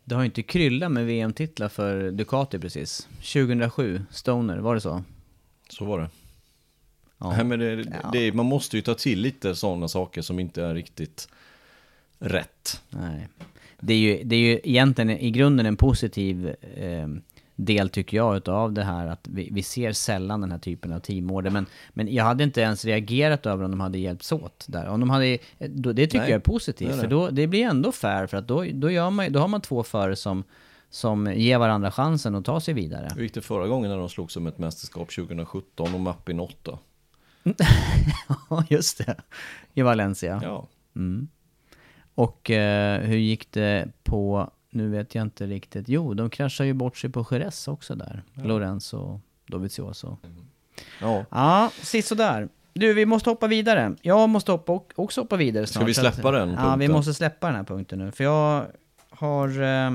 Det 0.04 0.14
har 0.14 0.22
ju 0.22 0.26
inte 0.26 0.42
kryllat 0.42 0.92
med 0.92 1.06
VM-titlar 1.06 1.68
för 1.68 2.10
Ducati 2.10 2.58
precis. 2.58 3.08
2007, 3.32 4.02
Stoner, 4.10 4.58
var 4.58 4.74
det 4.74 4.80
så? 4.80 5.02
Så 5.68 5.84
var 5.84 5.98
det. 5.98 6.08
Ja. 7.18 7.30
Nej, 7.36 7.44
men 7.44 7.58
det, 7.58 8.02
det, 8.12 8.32
man 8.32 8.46
måste 8.46 8.76
ju 8.76 8.82
ta 8.82 8.94
till 8.94 9.20
lite 9.20 9.54
sådana 9.54 9.88
saker 9.88 10.22
som 10.22 10.38
inte 10.40 10.62
är 10.64 10.74
riktigt 10.74 11.28
rätt. 12.18 12.82
Nej. 12.90 13.28
Det 13.80 13.94
är 13.94 13.98
ju, 13.98 14.24
det 14.24 14.36
är 14.36 14.40
ju 14.40 14.60
egentligen 14.64 15.10
i 15.10 15.30
grunden 15.30 15.66
en 15.66 15.76
positiv 15.76 16.54
eh, 16.76 17.08
del 17.56 17.88
tycker 17.88 18.16
jag 18.16 18.36
utav 18.36 18.72
det 18.72 18.82
här 18.82 19.06
att 19.06 19.28
vi, 19.28 19.48
vi 19.52 19.62
ser 19.62 19.92
sällan 19.92 20.40
den 20.40 20.52
här 20.52 20.58
typen 20.58 20.92
av 20.92 21.00
teamorder. 21.00 21.50
Men, 21.50 21.66
men 21.90 22.14
jag 22.14 22.24
hade 22.24 22.44
inte 22.44 22.60
ens 22.60 22.84
reagerat 22.84 23.46
över 23.46 23.64
om 23.64 23.70
de 23.70 23.80
hade 23.80 23.98
hjälpts 23.98 24.32
åt 24.32 24.64
där. 24.68 24.86
Om 24.86 25.00
de 25.00 25.10
hade, 25.10 25.38
då, 25.58 25.92
det 25.92 26.06
tycker 26.06 26.18
Nej. 26.18 26.30
jag 26.30 26.36
är 26.36 26.40
positivt. 26.40 26.90
Nej. 26.90 27.00
För 27.00 27.06
då, 27.06 27.30
det 27.30 27.46
blir 27.46 27.64
ändå 27.64 27.92
fair 27.92 28.26
för 28.26 28.36
att 28.36 28.48
då, 28.48 28.64
då, 28.72 28.90
gör 28.90 29.10
man, 29.10 29.32
då 29.32 29.40
har 29.40 29.48
man 29.48 29.60
två 29.60 29.82
före 29.82 30.16
som, 30.16 30.44
som 30.90 31.32
ger 31.34 31.58
varandra 31.58 31.90
chansen 31.90 32.34
att 32.34 32.44
ta 32.44 32.60
sig 32.60 32.74
vidare. 32.74 33.12
Hur 33.16 33.22
gick 33.22 33.34
det 33.34 33.40
förra 33.40 33.66
gången 33.66 33.90
när 33.90 33.98
de 33.98 34.08
slogs 34.08 34.36
om 34.36 34.46
ett 34.46 34.58
mästerskap 34.58 35.14
2017 35.14 35.94
och 35.94 36.00
Mappin 36.00 36.40
8? 36.40 36.78
Ja, 38.50 38.64
just 38.70 39.06
det. 39.06 39.16
I 39.74 39.82
Valencia. 39.82 40.40
Ja, 40.42 40.66
Och 42.14 42.50
eh, 42.50 43.00
hur 43.00 43.16
gick 43.16 43.52
det 43.52 43.88
på, 44.02 44.50
nu 44.74 44.88
vet 44.88 45.14
jag 45.14 45.22
inte 45.22 45.46
riktigt, 45.46 45.88
jo 45.88 46.14
de 46.14 46.30
kraschade 46.30 46.66
ju 46.66 46.72
bort 46.74 46.96
sig 46.96 47.10
på 47.10 47.26
Jerez 47.30 47.68
också 47.68 47.94
där. 47.94 48.22
Lorenzo 48.34 48.96
och 48.98 49.20
Dovizioso. 49.46 50.16
ja. 51.00 51.24
Ja, 51.30 51.70
sisådär. 51.82 52.48
Du, 52.72 52.94
vi 52.94 53.06
måste 53.06 53.30
hoppa 53.30 53.46
vidare. 53.46 53.94
Jag 54.02 54.28
måste 54.28 54.52
hoppa 54.52 54.72
och, 54.72 54.92
också 54.96 55.20
hoppa 55.20 55.36
vidare 55.36 55.66
snart. 55.66 55.88
vi 55.88 55.94
så 55.94 56.06
att- 56.06 56.14
släppa 56.14 56.30
den 56.30 56.48
Ja, 56.50 56.56
punkten? 56.56 56.78
vi 56.78 56.88
måste 56.88 57.14
släppa 57.14 57.46
den 57.46 57.56
här 57.56 57.64
punkten 57.64 57.98
nu. 57.98 58.10
För 58.12 58.24
jag 58.24 58.66
har... 59.10 59.62
Eh, 59.62 59.90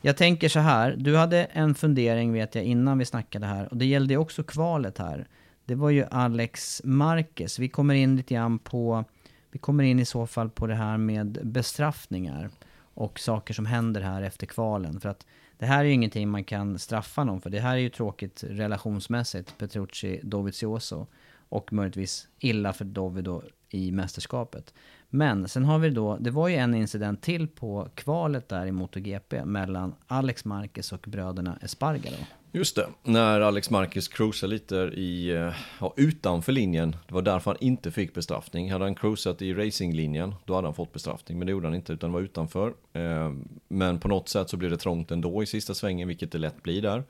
jag 0.00 0.16
tänker 0.16 0.48
så 0.48 0.60
här, 0.60 0.94
du 0.98 1.16
hade 1.16 1.44
en 1.44 1.74
fundering 1.74 2.32
vet 2.32 2.54
jag 2.54 2.64
innan 2.64 2.98
vi 2.98 3.04
snackade 3.04 3.46
här. 3.46 3.68
Och 3.70 3.76
det 3.76 3.86
gällde 3.86 4.14
ju 4.14 4.18
också 4.18 4.42
kvalet 4.42 4.98
här. 4.98 5.26
Det 5.64 5.74
var 5.74 5.90
ju 5.90 6.04
Alex 6.10 6.80
Marquez. 6.84 7.58
Vi 7.58 7.68
kommer 7.68 7.94
in 7.94 8.16
lite 8.16 8.34
grann 8.34 8.58
på... 8.58 9.04
Vi 9.50 9.58
kommer 9.58 9.84
in 9.84 9.98
i 10.00 10.04
så 10.04 10.26
fall 10.26 10.50
på 10.50 10.66
det 10.66 10.74
här 10.74 10.96
med 10.96 11.38
bestraffningar. 11.42 12.50
Och 12.96 13.20
saker 13.20 13.54
som 13.54 13.66
händer 13.66 14.00
här 14.00 14.22
efter 14.22 14.46
kvalen. 14.46 15.00
För 15.00 15.08
att 15.08 15.26
det 15.58 15.66
här 15.66 15.78
är 15.80 15.84
ju 15.84 15.92
ingenting 15.92 16.28
man 16.28 16.44
kan 16.44 16.78
straffa 16.78 17.24
någon 17.24 17.40
för. 17.40 17.50
Det 17.50 17.60
här 17.60 17.74
är 17.74 17.80
ju 17.80 17.88
tråkigt 17.88 18.44
relationsmässigt. 18.48 19.58
Petrucci, 19.58 20.20
Dovizioso. 20.22 21.06
Och 21.48 21.72
möjligtvis 21.72 22.28
illa 22.38 22.72
för 22.72 22.84
Dovido 22.84 23.42
i 23.68 23.92
mästerskapet. 23.92 24.74
Men 25.08 25.48
sen 25.48 25.64
har 25.64 25.78
vi 25.78 25.90
då, 25.90 26.16
det 26.16 26.30
var 26.30 26.48
ju 26.48 26.54
en 26.54 26.74
incident 26.74 27.22
till 27.22 27.48
på 27.48 27.88
kvalet 27.94 28.48
där 28.48 28.66
i 28.66 28.72
MotoGP 28.72 29.44
mellan 29.44 29.94
Alex 30.06 30.44
Marquez 30.44 30.92
och 30.92 31.04
bröderna 31.08 31.58
Espargaro. 31.62 32.24
Just 32.56 32.76
det, 32.76 32.88
när 33.02 33.40
Alex 33.40 33.70
Marquez 33.70 34.08
cruisade 34.08 34.52
lite 34.52 34.76
i, 34.76 35.30
eh, 35.30 35.54
ja, 35.80 35.94
utanför 35.96 36.52
linjen. 36.52 36.96
Det 37.08 37.14
var 37.14 37.22
därför 37.22 37.50
han 37.50 37.58
inte 37.60 37.90
fick 37.90 38.14
bestraffning. 38.14 38.72
Hade 38.72 38.84
han 38.84 38.94
cruisat 38.94 39.42
i 39.42 39.54
racinglinjen, 39.54 40.34
då 40.44 40.54
hade 40.54 40.66
han 40.66 40.74
fått 40.74 40.92
bestraffning. 40.92 41.38
Men 41.38 41.46
det 41.46 41.50
gjorde 41.50 41.66
han 41.66 41.74
inte, 41.74 41.92
utan 41.92 42.10
det 42.10 42.14
var 42.14 42.20
utanför. 42.20 42.74
Eh, 42.92 43.32
men 43.68 44.00
på 44.00 44.08
något 44.08 44.28
sätt 44.28 44.50
så 44.50 44.56
blev 44.56 44.70
det 44.70 44.76
trångt 44.76 45.10
ändå 45.10 45.42
i 45.42 45.46
sista 45.46 45.74
svängen, 45.74 46.08
vilket 46.08 46.32
det 46.32 46.38
lätt 46.38 46.62
blir 46.62 46.82
där. 46.82 47.04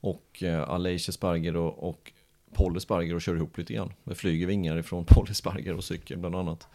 Och 0.00 0.42
eh, 0.42 0.70
Aleix 0.70 1.12
Sparger 1.12 1.56
och 1.56 2.12
Paul 2.54 2.76
Espargaro 2.76 3.20
kör 3.20 3.36
ihop 3.36 3.58
lite 3.58 3.72
grann. 3.72 3.92
Det 4.04 4.14
flyger 4.14 4.46
vingar 4.46 4.76
ifrån 4.76 5.04
Polly 5.08 5.34
Sparger 5.34 5.76
och 5.76 5.84
cykeln 5.84 6.20
bland 6.20 6.36
annat. 6.36 6.68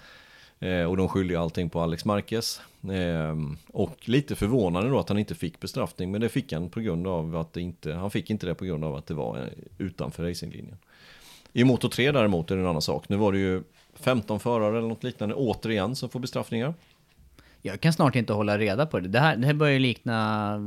Eh, 0.60 0.84
och 0.84 0.98
de 0.98 1.10
skyller 1.10 1.30
ju 1.30 1.40
allting 1.40 1.70
på 1.70 1.82
Alex 1.82 2.06
Marquez. 2.06 2.62
Eh, 2.84 3.36
och 3.68 4.10
lite 4.10 4.36
förvånande 4.36 4.90
då 4.90 5.00
att 5.00 5.10
han 5.10 5.20
inte 5.20 5.36
fick 5.36 5.60
bestraffning. 5.60 6.12
Men 6.12 6.22
det 6.22 6.30
fick 6.30 6.54
han 6.54 6.70
på 6.70 6.80
grund 6.80 7.08
av 7.08 7.36
att 7.36 7.54
det 7.54 7.62
inte, 7.62 7.94
han 7.94 8.12
fick 8.12 8.30
inte 8.30 8.46
det 8.46 8.56
på 8.56 8.66
grund 8.66 8.84
av 8.84 8.96
att 8.96 9.06
det 9.06 9.14
var 9.14 9.38
eh, 9.38 9.44
utanför 9.78 10.24
racinglinjen. 10.24 10.78
I 11.54 11.64
motor 11.64 11.90
3 11.90 12.12
däremot 12.12 12.52
är 12.52 12.56
det 12.56 12.62
en 12.62 12.68
annan 12.68 12.82
sak. 12.82 13.10
Nu 13.10 13.16
var 13.16 13.32
det 13.32 13.40
ju 13.40 13.64
15 13.94 14.40
förare 14.40 14.78
eller 14.78 14.88
något 14.88 15.04
liknande 15.04 15.36
återigen 15.36 15.96
som 15.96 16.10
får 16.10 16.20
bestraffningar. 16.20 16.74
Jag 17.62 17.82
kan 17.82 17.94
snart 17.94 18.16
inte 18.16 18.34
hålla 18.34 18.58
reda 18.58 18.86
på 18.86 19.00
det. 19.00 19.08
Det 19.08 19.20
här, 19.20 19.38
det 19.38 19.48
här 19.48 19.54
börjar 19.54 19.74
ju 19.74 19.80
likna 19.80 20.60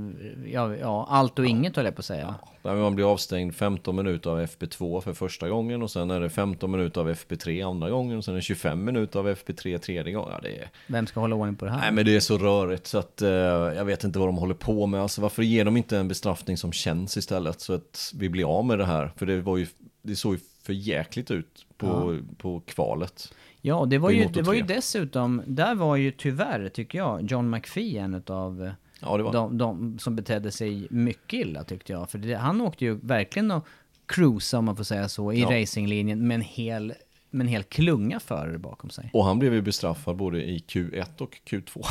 ja, 0.46 0.76
ja, 0.76 1.06
allt 1.10 1.38
och 1.38 1.46
inget 1.46 1.76
höll 1.76 1.84
jag 1.84 1.94
på 1.94 2.00
att 2.00 2.04
säga. 2.04 2.34
Där 2.62 2.74
man 2.74 2.94
blir 2.94 3.12
avstängd 3.12 3.54
15 3.54 3.96
minuter 3.96 4.30
av 4.30 4.40
FP2 4.40 5.00
för 5.00 5.12
första 5.12 5.48
gången 5.48 5.82
och 5.82 5.90
sen 5.90 6.10
är 6.10 6.20
det 6.20 6.30
15 6.30 6.70
minuter 6.70 7.00
av 7.00 7.10
FP3 7.10 7.70
andra 7.70 7.90
gången 7.90 8.18
och 8.18 8.24
sen 8.24 8.34
är 8.34 8.36
det 8.36 8.42
25 8.42 8.84
minuter 8.84 9.18
av 9.18 9.28
FP3 9.28 9.78
tredje 9.78 10.12
gången. 10.12 10.30
Ja, 10.32 10.40
det 10.42 10.58
är... 10.58 10.70
Vem 10.86 11.06
ska 11.06 11.20
hålla 11.20 11.36
ordning 11.36 11.56
på 11.56 11.64
det 11.64 11.70
här? 11.70 11.80
Nej 11.80 11.92
men 11.92 12.04
det 12.04 12.16
är 12.16 12.20
så 12.20 12.38
rörigt 12.38 12.86
så 12.86 12.98
att 12.98 13.22
eh, 13.22 13.28
jag 13.28 13.84
vet 13.84 14.04
inte 14.04 14.18
vad 14.18 14.28
de 14.28 14.36
håller 14.36 14.54
på 14.54 14.86
med. 14.86 15.00
Alltså 15.00 15.20
varför 15.20 15.42
ger 15.42 15.64
de 15.64 15.76
inte 15.76 15.98
en 15.98 16.08
bestraffning 16.08 16.56
som 16.56 16.72
känns 16.72 17.16
istället 17.16 17.60
så 17.60 17.72
att 17.72 18.12
vi 18.14 18.28
blir 18.28 18.58
av 18.58 18.64
med 18.64 18.78
det 18.78 18.86
här? 18.86 19.12
För 19.16 19.26
det 19.26 19.40
var 19.40 19.56
ju, 19.56 19.66
det 20.02 20.16
såg 20.16 20.34
ju 20.34 20.40
för 20.62 20.72
jäkligt 20.72 21.30
ut 21.30 21.66
på, 21.76 22.18
på 22.38 22.60
kvalet. 22.60 23.32
Ja, 23.62 23.86
det 23.90 23.98
var, 23.98 24.10
ju, 24.10 24.26
det 24.26 24.42
var 24.42 24.54
ju 24.54 24.64
3. 24.66 24.74
dessutom, 24.74 25.42
där 25.46 25.74
var 25.74 25.96
ju 25.96 26.10
tyvärr, 26.10 26.68
tycker 26.68 26.98
jag, 26.98 27.30
John 27.30 27.50
McPhee 27.50 27.98
en 27.98 28.14
utav 28.14 28.70
Ja 29.00 29.16
det 29.16 29.22
var 29.22 29.32
de, 29.32 29.58
de 29.58 29.98
som 29.98 30.16
betedde 30.16 30.50
sig 30.50 30.86
mycket 30.90 31.32
illa 31.32 31.64
tyckte 31.64 31.92
jag. 31.92 32.10
För 32.10 32.18
det, 32.18 32.34
han 32.34 32.60
åkte 32.60 32.84
ju 32.84 32.94
verkligen 33.02 33.50
och 33.50 33.66
cruisa 34.06 34.58
om 34.58 34.64
man 34.64 34.76
får 34.76 34.84
säga 34.84 35.08
så, 35.08 35.32
i 35.32 35.40
Ja. 35.40 35.60
racinglinjen 35.62 36.28
med 36.28 36.34
en 36.34 36.40
hel, 36.40 36.94
med 37.30 37.44
en 37.44 37.48
hel 37.48 37.62
klunga 37.62 38.20
förare 38.20 38.58
bakom 38.58 38.90
sig. 38.90 39.10
Och 39.12 39.24
han 39.24 39.38
blev 39.38 39.54
ju 39.54 39.62
bestraffad 39.62 40.16
både 40.16 40.42
i 40.44 40.58
Q1 40.68 41.20
och 41.22 41.38
Q2. 41.50 41.84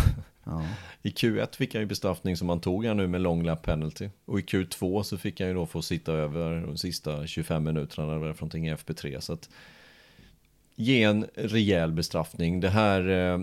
Ja. 0.44 0.64
I 1.02 1.10
Q1 1.10 1.56
fick 1.56 1.74
han 1.74 1.82
ju 1.82 1.86
bestraffning 1.88 2.38
som 2.38 2.50
han 2.50 2.60
tog 2.60 2.86
han 2.86 2.98
nu 2.98 3.08
med 3.08 3.22
long 3.22 3.44
lap 3.44 3.62
penalty. 3.64 4.10
Och 4.26 4.40
i 4.40 4.42
Q2 4.42 5.04
så 5.04 5.18
fick 5.18 5.40
han 5.40 5.50
ju 5.50 5.54
då 5.56 5.66
få 5.66 5.82
sitta 5.82 6.14
över 6.14 6.62
de 6.66 6.78
sista 6.78 7.28
25 7.28 7.64
minuterna 7.64 8.08
eller 8.16 8.20
någonting 8.28 8.68
i 8.68 8.74
FP3. 8.74 9.20
Så 9.20 9.34
att 9.34 9.50
ge 10.80 11.04
en 11.04 11.26
rejäl 11.36 11.92
bestraffning. 11.92 12.60
Det 12.60 12.70
här, 12.70 13.10
eh, 13.10 13.40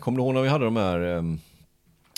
kommer 0.00 0.18
du 0.18 0.24
ihåg 0.24 0.34
när 0.34 0.42
vi 0.42 0.48
hade 0.48 0.64
de 0.64 0.76
här 0.76 1.16
eh, 1.16 1.22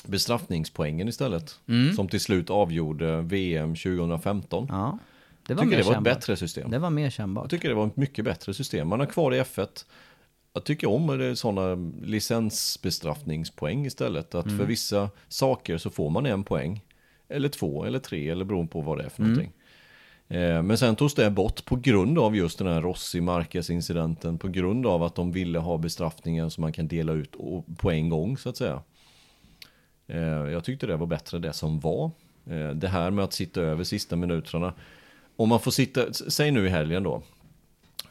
bestraffningspoängen 0.06 1.08
istället? 1.08 1.60
Som 1.96 2.08
till 2.08 2.20
slut 2.20 2.50
avgjorde 2.50 3.20
VM 3.22 3.74
2015. 3.74 4.66
ja. 4.70 4.98
Det 5.46 5.54
var 5.54 5.62
Jag 5.62 5.70
tycker 5.70 5.76
det 5.78 5.84
var 5.84 5.90
ett 5.92 5.96
kännbart. 5.96 6.14
bättre 6.14 6.36
system. 6.36 6.70
Det 6.70 6.78
var 6.78 6.90
mer 6.90 7.02
Jag 7.02 7.12
kännbart. 7.12 7.50
tycker 7.50 7.68
det 7.68 7.74
var 7.74 7.86
ett 7.86 7.96
mycket 7.96 8.24
bättre 8.24 8.54
system. 8.54 8.88
Man 8.88 9.00
har 9.00 9.06
kvar 9.06 9.34
i 9.34 9.40
F1. 9.40 9.84
Jag 10.52 10.64
tycker 10.64 10.88
om 10.88 11.32
sådana 11.36 11.92
licensbestraffningspoäng 12.02 13.86
istället. 13.86 14.34
Att 14.34 14.44
för 14.44 14.64
vissa 14.66 15.10
saker 15.28 15.78
så 15.78 15.90
får 15.90 16.10
man 16.10 16.26
en 16.26 16.44
poäng. 16.44 16.80
Eller 17.28 17.48
två 17.48 17.84
eller 17.84 17.98
tre 17.98 18.28
eller 18.28 18.44
beroende 18.44 18.72
på 18.72 18.80
vad 18.80 18.98
det 18.98 19.04
är 19.04 19.08
för 19.08 19.22
någonting. 19.22 19.52
Eh, 20.28 20.62
men 20.62 20.78
sen 20.78 20.96
togs 20.96 21.14
det 21.14 21.30
bort 21.30 21.64
på 21.64 21.76
grund 21.76 22.18
av 22.18 22.36
just 22.36 22.58
den 22.58 22.66
här 22.66 22.80
Rossi 22.80 23.20
Marquez 23.20 23.70
incidenten. 23.70 24.38
På 24.38 24.48
grund 24.48 24.86
av 24.86 25.02
att 25.02 25.14
de 25.14 25.32
ville 25.32 25.58
ha 25.58 25.78
bestraffningen 25.78 26.50
som 26.50 26.62
man 26.62 26.72
kan 26.72 26.88
dela 26.88 27.12
ut 27.12 27.34
på 27.76 27.90
en 27.90 28.08
gång 28.08 28.38
så 28.38 28.48
att 28.48 28.56
säga. 28.56 28.82
Eh, 30.06 30.18
jag 30.20 30.64
tyckte 30.64 30.86
det 30.86 30.96
var 30.96 31.06
bättre 31.06 31.38
det 31.38 31.52
som 31.52 31.80
var. 31.80 32.10
Eh, 32.46 32.70
det 32.70 32.88
här 32.88 33.10
med 33.10 33.24
att 33.24 33.32
sitta 33.32 33.60
över 33.60 33.84
sista 33.84 34.16
minuterna. 34.16 34.74
Om 35.36 35.48
man 35.48 35.60
får 35.60 35.70
sitta, 35.70 36.12
säg 36.12 36.50
nu 36.50 36.66
i 36.66 36.68
helgen 36.68 37.02
då. 37.02 37.22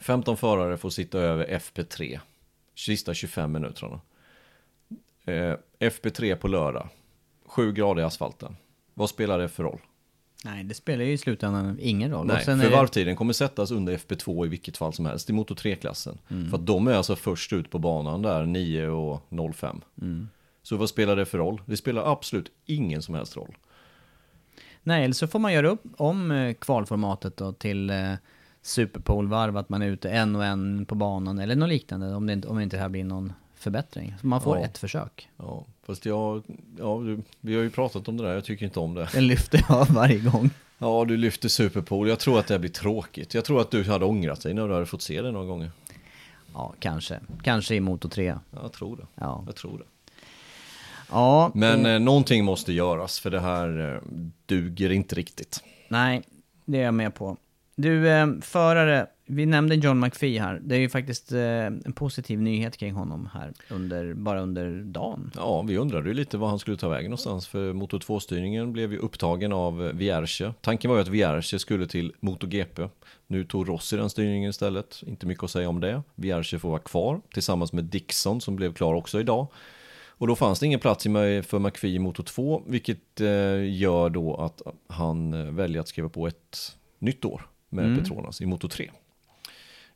15 0.00 0.36
förare 0.36 0.76
får 0.76 0.90
sitta 0.90 1.18
över 1.18 1.46
FP3. 1.46 2.20
Sista 2.76 3.14
25 3.14 3.52
minuterna. 3.52 4.00
FP3 5.78 6.34
på 6.34 6.48
lördag. 6.48 6.88
7 7.46 7.72
grader 7.72 8.02
i 8.02 8.04
asfalten. 8.04 8.56
Vad 8.94 9.10
spelar 9.10 9.38
det 9.38 9.48
för 9.48 9.62
roll? 9.62 9.80
Nej, 10.44 10.64
det 10.64 10.74
spelar 10.74 11.04
ju 11.04 11.12
i 11.12 11.18
slutändan 11.18 11.78
ingen 11.80 12.10
roll. 12.10 12.26
Nej, 12.26 12.36
för 12.44 12.70
det- 12.70 12.76
varvtiden 12.76 13.16
kommer 13.16 13.32
sättas 13.32 13.70
under 13.70 13.96
FP2 13.96 14.46
i 14.46 14.48
vilket 14.48 14.76
fall 14.76 14.92
som 14.92 15.06
helst 15.06 15.30
i 15.30 15.32
Moto 15.32 15.54
3-klassen. 15.54 16.18
För 16.50 16.56
att 16.58 16.66
de 16.66 16.86
är 16.88 16.92
alltså 16.94 17.16
först 17.16 17.52
ut 17.52 17.70
på 17.70 17.78
banan 17.78 18.22
där 18.22 18.46
9 18.46 18.88
och 18.88 19.22
05. 19.54 19.80
Så 20.62 20.76
vad 20.76 20.88
spelar 20.88 21.16
det 21.16 21.26
för 21.26 21.38
roll? 21.38 21.62
Det 21.66 21.76
spelar 21.76 22.12
absolut 22.12 22.50
ingen 22.66 23.02
som 23.02 23.14
helst 23.14 23.36
roll. 23.36 23.56
Nej, 24.82 25.04
eller 25.04 25.14
så 25.14 25.26
får 25.26 25.38
man 25.38 25.52
göra 25.52 25.68
upp 25.68 25.82
om 25.96 26.30
eh, 26.30 26.54
kvalformatet 26.54 27.36
då 27.36 27.52
till 27.52 27.90
eh, 27.90 28.12
Superpool-varv, 28.62 29.56
att 29.56 29.68
man 29.68 29.82
är 29.82 29.86
ute 29.86 30.10
en 30.10 30.36
och 30.36 30.44
en 30.44 30.86
på 30.86 30.94
banan 30.94 31.38
eller 31.38 31.56
något 31.56 31.68
liknande 31.68 32.14
om 32.14 32.26
det 32.26 32.32
inte, 32.32 32.48
om 32.48 32.60
inte 32.60 32.76
det 32.76 32.80
här 32.80 32.88
blir 32.88 33.04
någon 33.04 33.32
förbättring. 33.64 34.14
Så 34.20 34.26
man 34.26 34.40
får 34.40 34.58
Ja. 34.58 34.64
ett 34.64 34.78
försök. 34.78 35.28
Ja, 35.36 35.64
fast 35.86 36.06
jag, 36.06 36.42
ja, 36.78 36.98
vi 37.40 37.54
har 37.54 37.62
ju 37.62 37.70
pratat 37.70 38.08
om 38.08 38.16
det 38.16 38.24
där, 38.24 38.34
jag 38.34 38.44
tycker 38.44 38.64
inte 38.66 38.80
om 38.80 38.94
det. 38.94 39.08
Den 39.12 39.26
lyfter 39.26 39.64
jag 39.68 39.86
varje 39.86 40.18
gång. 40.18 40.50
Ja, 40.78 41.04
du 41.08 41.16
lyfter 41.16 41.48
Superpool. 41.48 42.08
Jag 42.08 42.18
tror 42.18 42.38
att 42.38 42.46
det 42.46 42.58
blir 42.58 42.70
tråkigt. 42.70 43.34
Jag 43.34 43.44
tror 43.44 43.60
att 43.60 43.70
du 43.70 43.84
hade 43.84 44.04
ångrat 44.04 44.40
dig 44.42 44.54
när 44.54 44.68
du 44.68 44.74
hade 44.74 44.86
fått 44.86 45.02
se 45.02 45.22
det 45.22 45.30
några 45.32 45.46
gånger. 45.46 45.70
Ja, 46.54 46.74
kanske. 46.78 47.20
Kanske 47.42 47.74
i 47.74 47.80
Moto 47.80 48.08
3. 48.08 48.24
Ja, 48.50 48.58
jag 48.62 48.72
tror 48.72 48.96
det. 48.96 49.06
Ja. 49.14 49.42
Jag 49.46 49.56
tror 49.56 49.78
det. 49.78 49.84
Ja, 51.10 51.50
Men 51.54 51.86
eh, 51.86 51.98
någonting 51.98 52.44
måste 52.44 52.72
göras 52.72 53.20
för 53.20 53.30
det 53.30 53.40
här 53.40 53.94
eh, 53.94 54.00
duger 54.46 54.90
inte 54.92 55.14
riktigt. 55.14 55.62
nej, 55.88 56.22
det 56.64 56.78
är 56.80 56.84
jag 56.84 56.94
med 56.94 57.14
på. 57.14 57.36
Du, 57.76 58.08
eh, 58.08 58.26
förare 58.40 59.06
Vi 59.26 59.46
nämnde 59.46 59.74
John 59.74 60.00
McPhee 60.00 60.40
här. 60.40 60.60
Det 60.64 60.74
är 60.74 60.78
ju 60.78 60.88
faktiskt 60.88 61.32
eh, 61.32 61.66
en 61.66 61.92
positiv 61.94 62.42
nyhet 62.42 62.76
kring 62.76 62.94
honom 62.94 63.28
här, 63.32 63.52
under, 63.70 64.14
bara 64.14 64.40
under 64.40 64.82
dagen. 64.82 65.30
Ja, 65.36 65.62
vi 65.62 65.76
undrade 65.76 66.08
ju 66.08 66.14
lite 66.14 66.38
vad 66.38 66.50
han 66.50 66.58
skulle 66.58 66.76
ta 66.76 66.88
vägen 66.88 67.10
någonstans 67.10 67.46
för 67.48 67.72
Moto 67.72 67.98
2-styrningen 67.98 68.72
blev 68.72 68.92
ju 68.92 68.98
upptagen 68.98 69.52
av 69.52 69.78
Vierge. 69.78 70.52
Tanken 70.60 70.90
var 70.90 70.96
ju 70.96 71.02
att 71.02 71.08
Vierge 71.08 71.58
skulle 71.58 71.86
till 71.86 72.12
MotoGP. 72.20 72.88
Nu 73.26 73.44
tog 73.44 73.68
Rossi 73.68 73.96
den 73.96 74.10
styrningen 74.10 74.50
istället, 74.50 75.02
inte 75.06 75.26
mycket 75.26 75.44
att 75.44 75.50
säga 75.50 75.68
om 75.68 75.80
det. 75.80 76.02
Vierge 76.14 76.58
får 76.58 76.68
vara 76.68 76.78
kvar 76.78 77.20
tillsammans 77.34 77.72
med 77.72 77.84
Dixon 77.84 78.40
som 78.40 78.56
blev 78.56 78.72
klar 78.72 78.94
också 78.94 79.20
idag. 79.20 79.46
Och 80.16 80.26
då 80.26 80.36
fanns 80.36 80.60
det 80.60 80.66
ingen 80.66 80.80
plats 80.80 81.04
för 81.04 81.58
McPhee 81.58 81.90
i 81.90 81.98
Moto 81.98 82.22
2, 82.22 82.62
vilket 82.66 83.20
eh, 83.20 83.74
gör 83.74 84.10
då 84.10 84.36
att 84.36 84.62
han 84.86 85.34
eh, 85.34 85.52
väljer 85.52 85.80
att 85.80 85.88
skriva 85.88 86.08
på 86.08 86.26
ett 86.26 86.76
nytt 86.98 87.24
år 87.24 87.46
med 87.68 87.84
mm. 87.84 87.98
Petronas 87.98 88.40
i 88.40 88.46
Moto 88.46 88.68
3. 88.68 88.90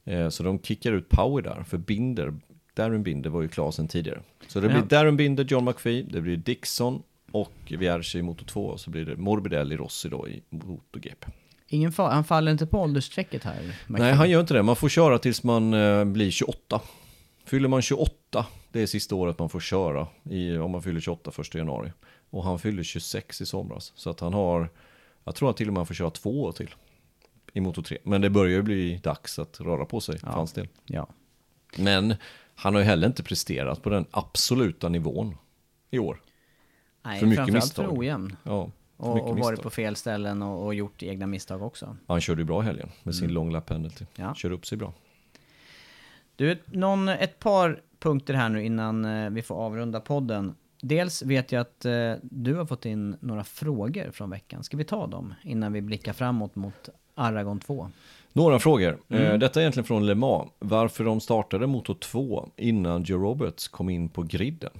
Eh, 0.04 0.28
så 0.28 0.42
de 0.42 0.62
kickar 0.62 0.92
ut 0.92 1.08
Power 1.08 1.42
där, 1.42 1.62
för 1.62 1.78
Binder, 1.78 2.34
Darren 2.74 3.02
Binder 3.02 3.30
var 3.30 3.42
ju 3.42 3.48
klar 3.48 3.70
sedan 3.70 3.88
tidigare. 3.88 4.20
Så 4.48 4.60
det 4.60 4.66
ja. 4.66 4.72
blir 4.72 4.82
Darren 4.82 5.16
Binder, 5.16 5.44
John 5.44 5.64
McPhee, 5.64 6.02
det 6.02 6.20
blir 6.20 6.36
Dixon 6.36 7.02
och 7.32 7.72
Vierge 7.78 8.18
i 8.18 8.22
Moto 8.22 8.44
2 8.44 8.66
och 8.66 8.80
så 8.80 8.90
blir 8.90 9.04
det 9.04 9.16
Morbidelli 9.16 9.76
Rossi 9.76 10.08
då 10.08 10.28
i 10.28 10.42
MotoGP. 10.50 11.26
Ingen 11.68 11.92
fa 11.92 12.10
han 12.10 12.24
faller 12.24 12.52
inte 12.52 12.66
på 12.66 12.80
åldersstrecket 12.80 13.44
här? 13.44 13.62
McPhee. 13.86 14.06
Nej, 14.06 14.12
han 14.12 14.30
gör 14.30 14.40
inte 14.40 14.54
det. 14.54 14.62
Man 14.62 14.76
får 14.76 14.88
köra 14.88 15.18
tills 15.18 15.42
man 15.42 15.74
eh, 15.74 16.04
blir 16.04 16.30
28. 16.30 16.80
Fyller 17.44 17.68
man 17.68 17.82
28, 17.82 18.46
det 18.72 18.82
är 18.82 18.86
sista 18.86 19.14
året 19.14 19.38
man 19.38 19.48
får 19.48 19.60
köra 19.60 20.06
i, 20.30 20.56
om 20.56 20.70
man 20.70 20.82
fyller 20.82 21.00
28 21.00 21.30
första 21.30 21.58
januari. 21.58 21.92
Och 22.30 22.44
han 22.44 22.58
fyller 22.58 22.82
26 22.82 23.40
i 23.40 23.46
somras. 23.46 23.92
Så 23.94 24.10
att 24.10 24.20
han 24.20 24.34
har, 24.34 24.68
jag 25.24 25.34
tror 25.34 25.50
att 25.50 25.56
till 25.56 25.68
och 25.68 25.72
med 25.72 25.78
han 25.78 25.86
får 25.86 25.94
köra 25.94 26.10
två 26.10 26.42
år 26.42 26.52
till 26.52 26.74
i 27.52 27.60
Moto 27.60 27.82
3. 27.82 27.98
Men 28.02 28.20
det 28.20 28.30
börjar 28.30 28.56
ju 28.56 28.62
bli 28.62 28.96
dags 28.96 29.38
att 29.38 29.60
röra 29.60 29.84
på 29.84 30.00
sig 30.00 30.14
ja. 30.22 30.28
för 30.28 30.38
hans 30.38 30.52
del. 30.52 30.68
Ja. 30.86 31.08
Men 31.76 32.14
han 32.54 32.74
har 32.74 32.80
ju 32.80 32.86
heller 32.86 33.06
inte 33.06 33.22
presterat 33.22 33.82
på 33.82 33.90
den 33.90 34.06
absoluta 34.10 34.88
nivån 34.88 35.36
i 35.90 35.98
år. 35.98 36.20
Nej, 37.02 37.20
för 37.20 37.26
mycket 37.26 37.52
misstag. 37.52 37.84
för 37.84 37.98
ojämn. 37.98 38.36
Ja, 38.42 38.70
för 38.96 39.04
och, 39.04 39.30
och 39.30 39.38
varit 39.38 39.62
på 39.62 39.70
fel 39.70 39.96
ställen 39.96 40.42
och, 40.42 40.66
och, 40.66 40.74
gjort 40.74 41.02
egna 41.02 41.26
misstag 41.26 41.62
också. 41.62 41.96
Han 42.06 42.20
körde 42.20 42.40
ju 42.40 42.44
bra 42.44 42.60
helgen 42.60 42.88
med 43.02 43.14
sin 43.14 43.24
mm. 43.24 43.34
long 43.34 43.50
lap 43.52 43.66
penalty. 43.66 44.04
Ja. 44.14 44.34
Körde 44.34 44.54
upp 44.54 44.66
sig 44.66 44.78
bra. 44.78 44.92
Du, 46.36 46.58
någon, 46.66 47.08
ett 47.08 47.38
par 47.38 47.82
punkter 47.98 48.34
här 48.34 48.48
nu 48.48 48.64
innan 48.64 49.04
eh, 49.04 49.30
vi 49.30 49.42
får 49.42 49.54
avrunda 49.54 50.00
podden. 50.00 50.54
Dels 50.80 51.22
vet 51.22 51.52
jag 51.52 51.60
att 51.60 51.84
eh, 51.84 52.12
du 52.22 52.54
har 52.54 52.66
fått 52.66 52.86
in 52.86 53.16
några 53.20 53.44
frågor 53.44 54.10
från 54.10 54.30
veckan. 54.30 54.64
Ska 54.64 54.76
vi 54.76 54.84
ta 54.84 55.06
dem 55.06 55.34
innan 55.42 55.72
vi 55.72 55.80
blickar 55.80 56.12
framåt 56.12 56.56
mot 56.56 56.88
Aragon 57.18 57.60
2? 57.60 57.90
Några 58.32 58.58
frågor. 58.58 58.98
Eh, 59.08 59.26
mm. 59.26 59.40
Detta 59.40 59.60
är 59.60 59.62
egentligen 59.62 59.86
från 59.86 60.06
Le 60.06 60.14
Mans. 60.14 60.50
Varför 60.58 61.04
de 61.04 61.20
startade 61.20 61.66
Motor 61.66 61.94
2 61.94 62.48
innan 62.56 63.02
Joe 63.02 63.18
Roberts 63.18 63.68
kom 63.68 63.88
in 63.88 64.08
på 64.08 64.22
griden? 64.22 64.72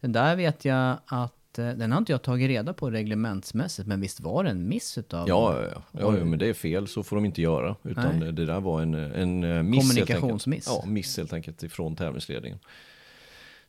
Den 0.00 0.12
där 0.12 0.36
vet 0.36 0.64
jag 0.64 0.96
att 1.06 1.58
eh, 1.58 1.70
den 1.70 1.92
har 1.92 1.98
inte 1.98 2.12
jag 2.12 2.22
tagit 2.22 2.48
reda 2.48 2.72
på 2.72 2.90
reglementsmässigt, 2.90 3.88
men 3.88 4.00
visst 4.00 4.20
var 4.20 4.44
det 4.44 4.50
en 4.50 4.68
miss 4.68 4.98
utav... 4.98 5.28
Ja, 5.28 5.62
ja, 5.62 5.82
ja. 5.92 6.00
ja, 6.00 6.24
men 6.24 6.38
det 6.38 6.46
är 6.46 6.54
fel, 6.54 6.88
så 6.88 7.02
får 7.02 7.16
de 7.16 7.24
inte 7.24 7.42
göra. 7.42 7.76
Utan 7.82 8.18
Nej. 8.18 8.32
det 8.32 8.46
där 8.46 8.60
var 8.60 8.82
en, 8.82 8.94
en 8.94 9.44
eh, 9.44 9.62
miss 9.62 9.88
Kommunikationsmiss. 9.88 10.66
Ja, 10.66 10.84
miss 10.86 11.16
helt 11.16 11.32
enkelt 11.32 11.62
ifrån 11.62 11.96
tävlingsledningen. 11.96 12.58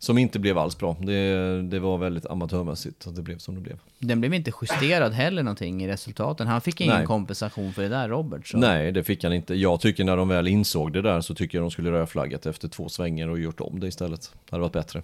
Som 0.04 0.18
inte 0.18 0.39
blev 0.39 0.58
alls 0.58 0.78
bra. 0.78 0.95
Det, 0.99 1.62
det 1.62 1.80
var 1.80 1.97
väldigt 1.97 2.26
amatörmässigt 2.26 3.08
att 3.08 3.16
det 3.16 3.22
blev 3.22 3.38
som 3.38 3.56
det 3.56 3.62
blev. 3.62 3.80
Den 3.99 4.20
blev 4.20 4.34
inte 4.34 4.51
justerad 4.62 5.14
heller 5.14 5.43
någonting 5.43 5.84
i 5.84 5.88
resultaten. 5.88 6.47
Han 6.47 6.62
fick 6.62 6.82
ingen 6.82 6.97
Nej. 6.97 7.06
kompensation 7.06 7.74
för 7.74 7.82
det 7.82 7.89
där, 7.89 8.10
Robert. 8.10 8.47
Så. 8.47 8.58
Nej, 8.58 8.91
det 8.91 9.04
fick 9.04 9.24
han 9.24 9.34
inte. 9.34 9.56
Jag 9.56 9.82
tycker 9.82 10.04
när 10.04 10.18
de 10.18 10.28
väl 10.28 10.47
insåg 10.47 10.93
det 10.93 11.01
där 11.01 11.22
så 11.22 11.36
tycker 11.36 11.58
jag 11.58 11.64
de 11.64 11.72
skulle 11.72 11.91
rödflaggat 11.91 12.45
efter 12.45 12.68
två 12.68 12.89
svängar 12.89 13.28
och 13.28 13.39
gjort 13.39 13.62
om 13.62 13.80
det 13.80 13.88
istället. 13.88 14.32
Det 14.45 14.51
hade 14.51 14.62
varit 14.62 14.74
bättre. 14.74 14.99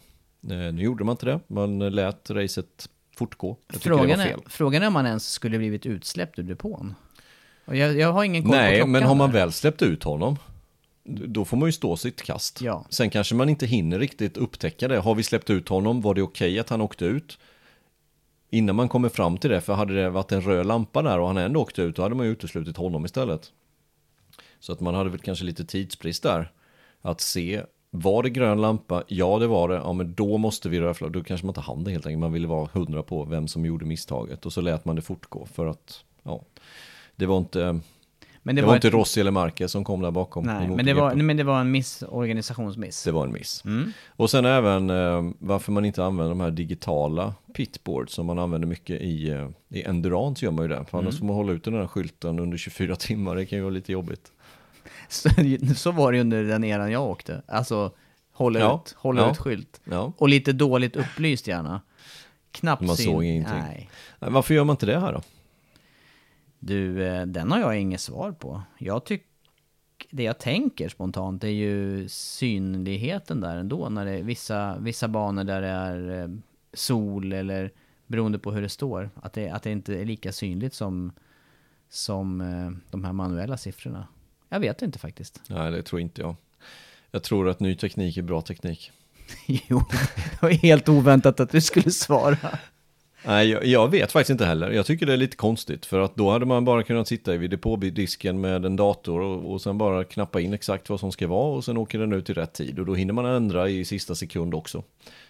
Eh, 0.50 0.58
nu 0.74 0.82
gjorde 0.82 1.04
man 1.04 1.14
inte 1.14 1.26
det. 1.26 1.40
Man 1.48 1.80
lät 1.80 2.30
racet 2.30 2.90
fortgå. 3.16 3.58
Frågan 3.70 4.20
är, 4.20 4.36
frågan 4.48 4.84
är 4.84 4.88
om 4.88 4.94
man 4.94 5.06
ens 5.06 5.30
skulle 5.30 5.58
blivit 5.58 5.86
utsläppt 5.86 6.40
ur 6.40 6.44
depån. 6.44 6.96
Jag, 7.66 7.98
jag 7.98 8.14
har 8.14 8.24
ingen 8.24 8.44
koll 8.44 8.52
Nej, 8.52 8.72
på 8.72 8.76
klockan 8.76 8.92
men 8.92 9.04
har 9.04 9.16
man 9.16 9.32
väl 9.32 9.52
släppt 9.52 9.82
ut 9.82 10.04
honom 10.04 10.38
då 11.10 11.46
får 11.46 11.58
man 11.58 11.68
ju 11.68 11.72
stå 11.74 11.98
sitt 11.98 12.22
kast. 12.22 12.62
Ja. 12.62 12.86
Sen 12.90 13.10
kanske 13.10 13.36
man 13.36 13.50
inte 13.50 13.66
hinner 13.66 14.00
riktigt 14.00 14.38
upptäcka 14.38 14.88
det. 14.88 15.00
Har 15.00 15.16
vi 15.16 15.24
släppt 15.24 15.50
ut 15.50 15.70
honom? 15.70 16.02
Var 16.02 16.14
det 16.14 16.22
okej 16.22 16.50
okay 16.50 16.60
att 16.60 16.70
han 16.70 16.82
åkte 16.82 17.06
ut? 17.06 17.38
Innan 18.50 18.76
man 18.76 18.90
kommer 18.90 19.10
fram 19.10 19.38
till 19.38 19.50
det, 19.50 19.62
för 19.62 19.74
hade 19.74 19.94
det 19.94 20.10
varit 20.10 20.32
en 20.32 20.42
röd 20.42 20.66
lampa 20.66 21.02
där 21.02 21.20
och 21.20 21.28
han 21.28 21.38
ändå 21.38 21.62
åkte 21.62 21.82
ut, 21.82 21.96
då 21.96 22.02
hade 22.02 22.16
man 22.16 22.26
ju 22.26 22.32
uteslutit 22.32 22.78
honom 22.78 23.06
istället. 23.06 23.52
Så 24.60 24.74
att 24.74 24.80
man 24.80 24.96
hade 24.96 25.10
väl 25.10 25.20
kanske 25.20 25.46
lite 25.46 25.66
tidsbrist 25.66 26.24
där. 26.24 26.52
Att 27.02 27.22
se, 27.22 27.62
var 27.90 28.24
det 28.24 28.30
grön 28.30 28.62
lampa? 28.62 29.04
Ja, 29.08 29.40
det 29.40 29.48
var 29.48 29.70
det. 29.70 29.76
Ja, 29.76 29.94
men 29.94 30.14
då 30.14 30.38
måste 30.38 30.70
vi 30.70 30.80
röra 30.80 31.10
Då 31.10 31.24
kanske 31.24 31.46
man 31.46 31.52
inte 31.52 31.62
hann 31.62 31.84
det 31.84 31.92
helt 31.92 32.06
enkelt. 32.06 32.20
Man 32.20 32.34
ville 32.34 32.48
vara 32.48 32.70
hundra 32.74 33.04
på 33.04 33.24
vem 33.24 33.48
som 33.48 33.66
gjorde 33.66 33.86
misstaget. 33.86 34.46
Och 34.46 34.54
så 34.54 34.62
lät 34.62 34.86
man 34.86 34.96
det 34.96 35.02
fortgå 35.02 35.46
för 35.46 35.66
att, 35.66 36.04
ja, 36.24 36.42
det 37.16 37.26
var 37.26 37.38
inte 37.38 37.80
men 38.44 38.56
det, 38.56 38.62
det 38.62 38.66
var, 38.66 38.72
var 38.72 38.76
inte 38.76 38.88
ett... 38.88 38.94
Rossi 38.94 39.22
eller 39.22 39.32
Marquez 39.32 39.72
som 39.72 39.84
kom 39.84 40.02
där 40.02 40.12
bakom. 40.12 40.46
Nej, 40.46 40.68
men 40.68 40.86
det, 40.86 40.94
var, 40.94 41.16
men 41.16 41.38
det 41.38 41.44
var 41.44 41.62
en 41.62 41.72
miss, 41.72 42.04
organisationsmiss. 42.08 43.04
Det 43.04 43.12
var 43.12 43.24
en 43.24 43.32
miss. 43.32 43.66
Mm. 43.66 43.92
Och 44.08 44.30
sen 44.30 44.46
även 44.46 44.90
eh, 44.90 45.32
varför 45.40 45.72
man 45.72 45.86
inte 45.86 46.04
använder 46.04 46.30
de 46.30 46.40
här 46.40 46.52
digitala 46.52 47.34
pitboards 47.54 48.14
som 48.14 48.26
man 48.26 48.40
använder 48.40 48.68
mycket 48.68 49.02
i, 49.02 49.30
eh, 49.30 49.50
i 49.70 49.84
Endurance 49.84 50.46
gör 50.46 50.52
man 50.52 50.66
ju 50.66 50.70
det. 50.70 50.86
För 50.86 50.98
mm. 50.98 51.08
annars 51.08 51.20
får 51.20 51.26
man 51.26 51.36
hålla 51.36 51.52
ut 51.52 51.64
den 51.64 51.74
här 51.74 51.88
skylten 51.88 52.40
under 52.40 52.58
24 52.58 52.96
timmar, 52.96 53.36
det 53.36 53.46
kan 53.46 53.58
ju 53.58 53.64
vara 53.64 53.74
lite 53.74 53.92
jobbigt. 53.92 54.32
Så, 55.08 55.30
så 55.76 55.92
var 55.92 56.12
det 56.12 56.22
under 56.22 56.44
den 56.44 56.64
eran 56.64 56.92
jag 56.92 57.04
åkte. 57.04 57.42
Alltså, 57.48 57.92
hålla 58.34 58.60
ja. 58.60 58.82
ut, 58.86 58.96
hålla 58.98 59.22
ja. 59.22 59.32
ut 59.32 59.38
skylt. 59.38 59.82
Ja. 59.84 60.14
Och 60.18 60.30
lite 60.30 60.54
dåligt 60.54 60.96
upplyst 60.96 61.48
gärna. 61.48 61.82
Knappt 62.52 62.82
Man 62.82 62.96
syn. 62.96 63.06
såg 63.06 63.24
ingenting. 63.24 63.60
Nej. 63.60 63.90
Varför 64.20 64.54
gör 64.54 64.64
man 64.64 64.74
inte 64.74 64.86
det 64.86 65.00
här 65.00 65.14
då? 65.14 65.22
Du, 66.60 67.08
eh, 67.08 67.26
den 67.26 67.52
har 67.52 67.60
jag 67.60 67.80
inget 67.80 68.02
svar 68.02 68.32
på. 68.32 68.62
Jag 68.78 69.06
tycker 69.06 69.30
det 70.10 70.24
jag 70.24 70.40
tänker 70.40 70.90
spontant 70.90 71.44
är 71.44 71.48
ju 71.48 72.08
synligheten 72.10 73.42
där 73.42 73.58
ändå. 73.58 73.90
När 73.90 74.06
det 74.06 74.12
är 74.12 74.24
vissa, 74.24 74.78
vissa 74.80 75.08
banor 75.08 75.44
där 75.44 75.62
det 75.62 75.68
är 75.68 76.22
eh, 76.22 76.30
sol 76.74 77.34
eller 77.34 77.72
beroende 78.08 78.40
på 78.40 78.52
hur 78.52 78.62
det 78.62 78.70
står. 78.70 79.10
Att 79.16 79.34
det, 79.34 79.50
att 79.50 79.64
det 79.64 79.72
inte 79.72 80.02
är 80.02 80.06
lika 80.06 80.32
synligt 80.32 80.74
som, 80.74 81.12
som 81.90 82.42
eh, 82.42 82.72
de 82.92 83.04
här 83.04 83.14
manuella 83.14 83.58
siffrorna. 83.58 84.08
Jag 84.50 84.60
vet 84.60 84.82
inte 84.82 85.00
faktiskt. 85.00 85.42
Nej, 85.48 85.72
det 85.72 85.84
tror 85.84 86.02
inte 86.02 86.22
jag. 86.22 86.36
Jag 87.12 87.24
tror 87.24 87.50
att 87.50 87.60
ny 87.60 87.76
teknik 87.76 88.18
är 88.18 88.22
bra 88.22 88.42
teknik. 88.42 88.92
jo, 89.46 89.84
det 90.16 90.42
var 90.42 90.50
helt 90.50 90.90
oväntat 90.90 91.40
att 91.40 91.52
du 91.52 91.62
skulle 91.62 91.92
svara. 91.92 92.38
Nej, 93.26 93.50
jag, 93.50 93.66
jag, 93.66 93.88
vet 93.88 94.12
faktiskt 94.12 94.30
inte 94.30 94.46
heller. 94.46 94.72
Jag 94.72 94.86
tycker 94.86 95.06
det 95.06 95.14
är 95.14 95.18
lite 95.18 95.38
konstigt 95.38 95.86
för 95.86 96.00
att 96.00 96.16
då 96.16 96.32
hade 96.32 96.46
man 96.46 96.66
bara 96.66 96.84
kunnat 96.84 97.08
sitta 97.08 97.38
vid 97.38 97.50
depådisken 97.50 98.42
med 98.42 98.66
en 98.66 98.76
dator 98.76 99.22
och, 99.22 99.54
och 99.54 99.62
sen 99.62 99.78
bara 99.78 100.04
knappa 100.04 100.42
in 100.42 100.54
exakt 100.54 100.90
vad 100.90 101.00
som 101.00 101.12
ska 101.12 101.28
vara 101.28 101.56
och 101.56 101.66
sen 101.66 101.78
åker 101.78 102.00
den 102.00 102.14
ut 102.14 102.30
i 102.30 102.34
rätt 102.34 102.54
tid 102.54 102.80
och 102.80 102.86
då 102.86 102.96
hinner 102.96 103.14
man 103.14 103.26
ändra 103.26 103.70
i 103.70 103.86
sista 103.86 104.16
sekund 104.16 104.54
också. 104.54 104.84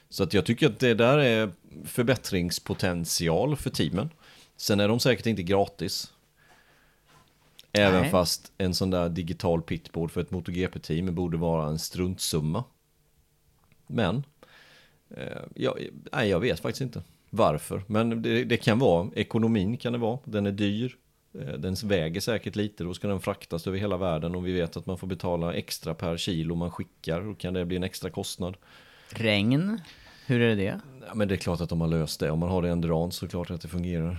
Så 0.10 0.24
att 0.24 0.34
jag 0.34 0.46
tycker 0.46 0.68
att 0.68 0.80
det 0.80 0.94
där 0.94 1.18
är 1.18 1.52
förbättringspotential 1.86 3.56
för 3.56 3.70
teamen. 3.70 4.10
Sen 4.58 4.80
är 4.80 4.88
de 4.88 5.00
säkert 5.00 5.26
inte 5.26 5.44
gratis. 5.44 6.14
Även 7.72 8.02
Nej. 8.02 8.12
fast 8.12 8.52
en 8.58 8.74
sån 8.74 8.90
där 8.90 9.10
digital 9.10 9.62
pitboard 9.62 10.12
för 10.12 10.22
ett 10.22 10.32
MotoGP-team 10.32 11.16
borde 11.16 11.38
vara 11.38 11.68
en 11.68 11.80
struntsumma. 11.80 12.64
Men, 13.88 14.24
eh, 15.18 15.42
jag, 15.56 15.88
nej, 16.12 16.30
jag 16.30 16.40
vet 16.40 16.60
faktiskt 16.60 16.82
inte 16.82 17.04
varför. 17.30 17.84
Men 17.88 18.22
det, 18.22 18.44
det, 18.44 18.58
kan 18.58 18.80
vara, 18.80 19.10
ekonomin 19.16 19.78
kan 19.78 19.94
det 19.94 20.00
vara, 20.00 20.20
den 20.26 20.46
är 20.46 20.52
dyr. 20.52 20.96
Eh, 21.40 21.54
den 21.54 21.76
väger 21.84 22.22
säkert 22.22 22.56
lite, 22.56 22.84
då 22.84 22.94
ska 22.94 23.08
den 23.08 23.20
fraktas 23.20 23.68
över 23.68 23.78
hela 23.78 23.98
världen 23.98 24.36
och 24.36 24.48
vi 24.48 24.54
vet 24.54 24.78
att 24.78 24.86
man 24.86 24.98
får 24.98 25.08
betala 25.08 25.54
extra 25.54 25.94
per 25.94 26.18
kilo 26.18 26.56
man 26.56 26.72
skickar. 26.72 27.22
Då 27.22 27.34
kan 27.34 27.54
det 27.54 27.66
bli 27.66 27.78
en 27.78 27.84
extra 27.84 28.10
kostnad. 28.10 28.58
Regn, 29.10 29.82
hur 30.26 30.42
är 30.42 30.56
det? 30.56 30.80
Ja, 31.08 31.16
men 31.16 31.28
det 31.28 31.36
är 31.36 31.38
klart 31.38 31.62
att 31.62 31.70
de 31.70 31.82
har 31.82 31.88
löst 31.88 32.20
det. 32.20 32.32
Om 32.32 32.40
man 32.40 32.50
har 32.50 32.62
det 32.62 32.70
endurance 32.70 33.20
så 33.20 33.26
är 33.26 33.28
det 33.28 33.32
klart 33.32 33.52
att 33.52 33.62
det 33.62 33.68
fungerar. 33.68 34.18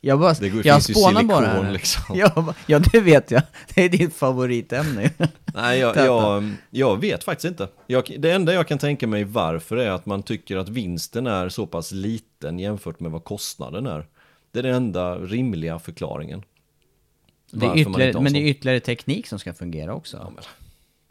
Jag, 0.00 0.20
bara, 0.20 0.34
det 0.34 0.48
går, 0.48 0.66
jag 0.66 0.82
spånar 0.82 1.22
bara 1.22 1.46
här. 1.46 1.72
Liksom. 1.72 2.02
Ja, 2.18 2.54
ja, 2.66 2.78
det 2.78 3.00
vet 3.00 3.30
jag. 3.30 3.42
Det 3.74 3.84
är 3.84 3.88
ditt 3.88 4.14
favoritämne. 4.14 5.10
Nej, 5.54 5.78
jag, 5.78 5.96
jag, 5.96 6.50
jag, 6.70 7.00
vet 7.00 7.24
faktiskt 7.24 7.44
inte. 7.44 7.68
Jag, 7.86 8.16
det 8.18 8.30
enda 8.30 8.52
jag 8.52 8.68
kan 8.68 8.78
tänka 8.78 9.06
mig 9.06 9.24
varför 9.24 9.76
är 9.76 9.90
att 9.90 10.06
man 10.06 10.22
tycker 10.22 10.56
att 10.56 10.68
vinsten 10.68 11.26
är 11.26 11.48
så 11.48 11.66
pass 11.66 11.92
liten 11.92 12.58
jämfört 12.58 13.00
med 13.00 13.10
vad 13.10 13.24
kostnaden 13.24 13.86
är. 13.86 14.06
Det 14.52 14.58
är 14.58 14.62
den 14.62 14.74
enda 14.74 15.18
rimliga 15.18 15.78
förklaringen. 15.78 16.42
Det 17.50 17.66
är 17.66 17.76
ytterligare, 17.76 18.20
men 18.20 18.32
det 18.32 18.38
är 18.38 18.46
ytterligare 18.46 18.80
teknik 18.80 19.26
som 19.26 19.38
ska 19.38 19.54
fungera 19.54 19.94
också. 19.94 20.16
Ja, 20.16 20.30
men, 20.34 20.44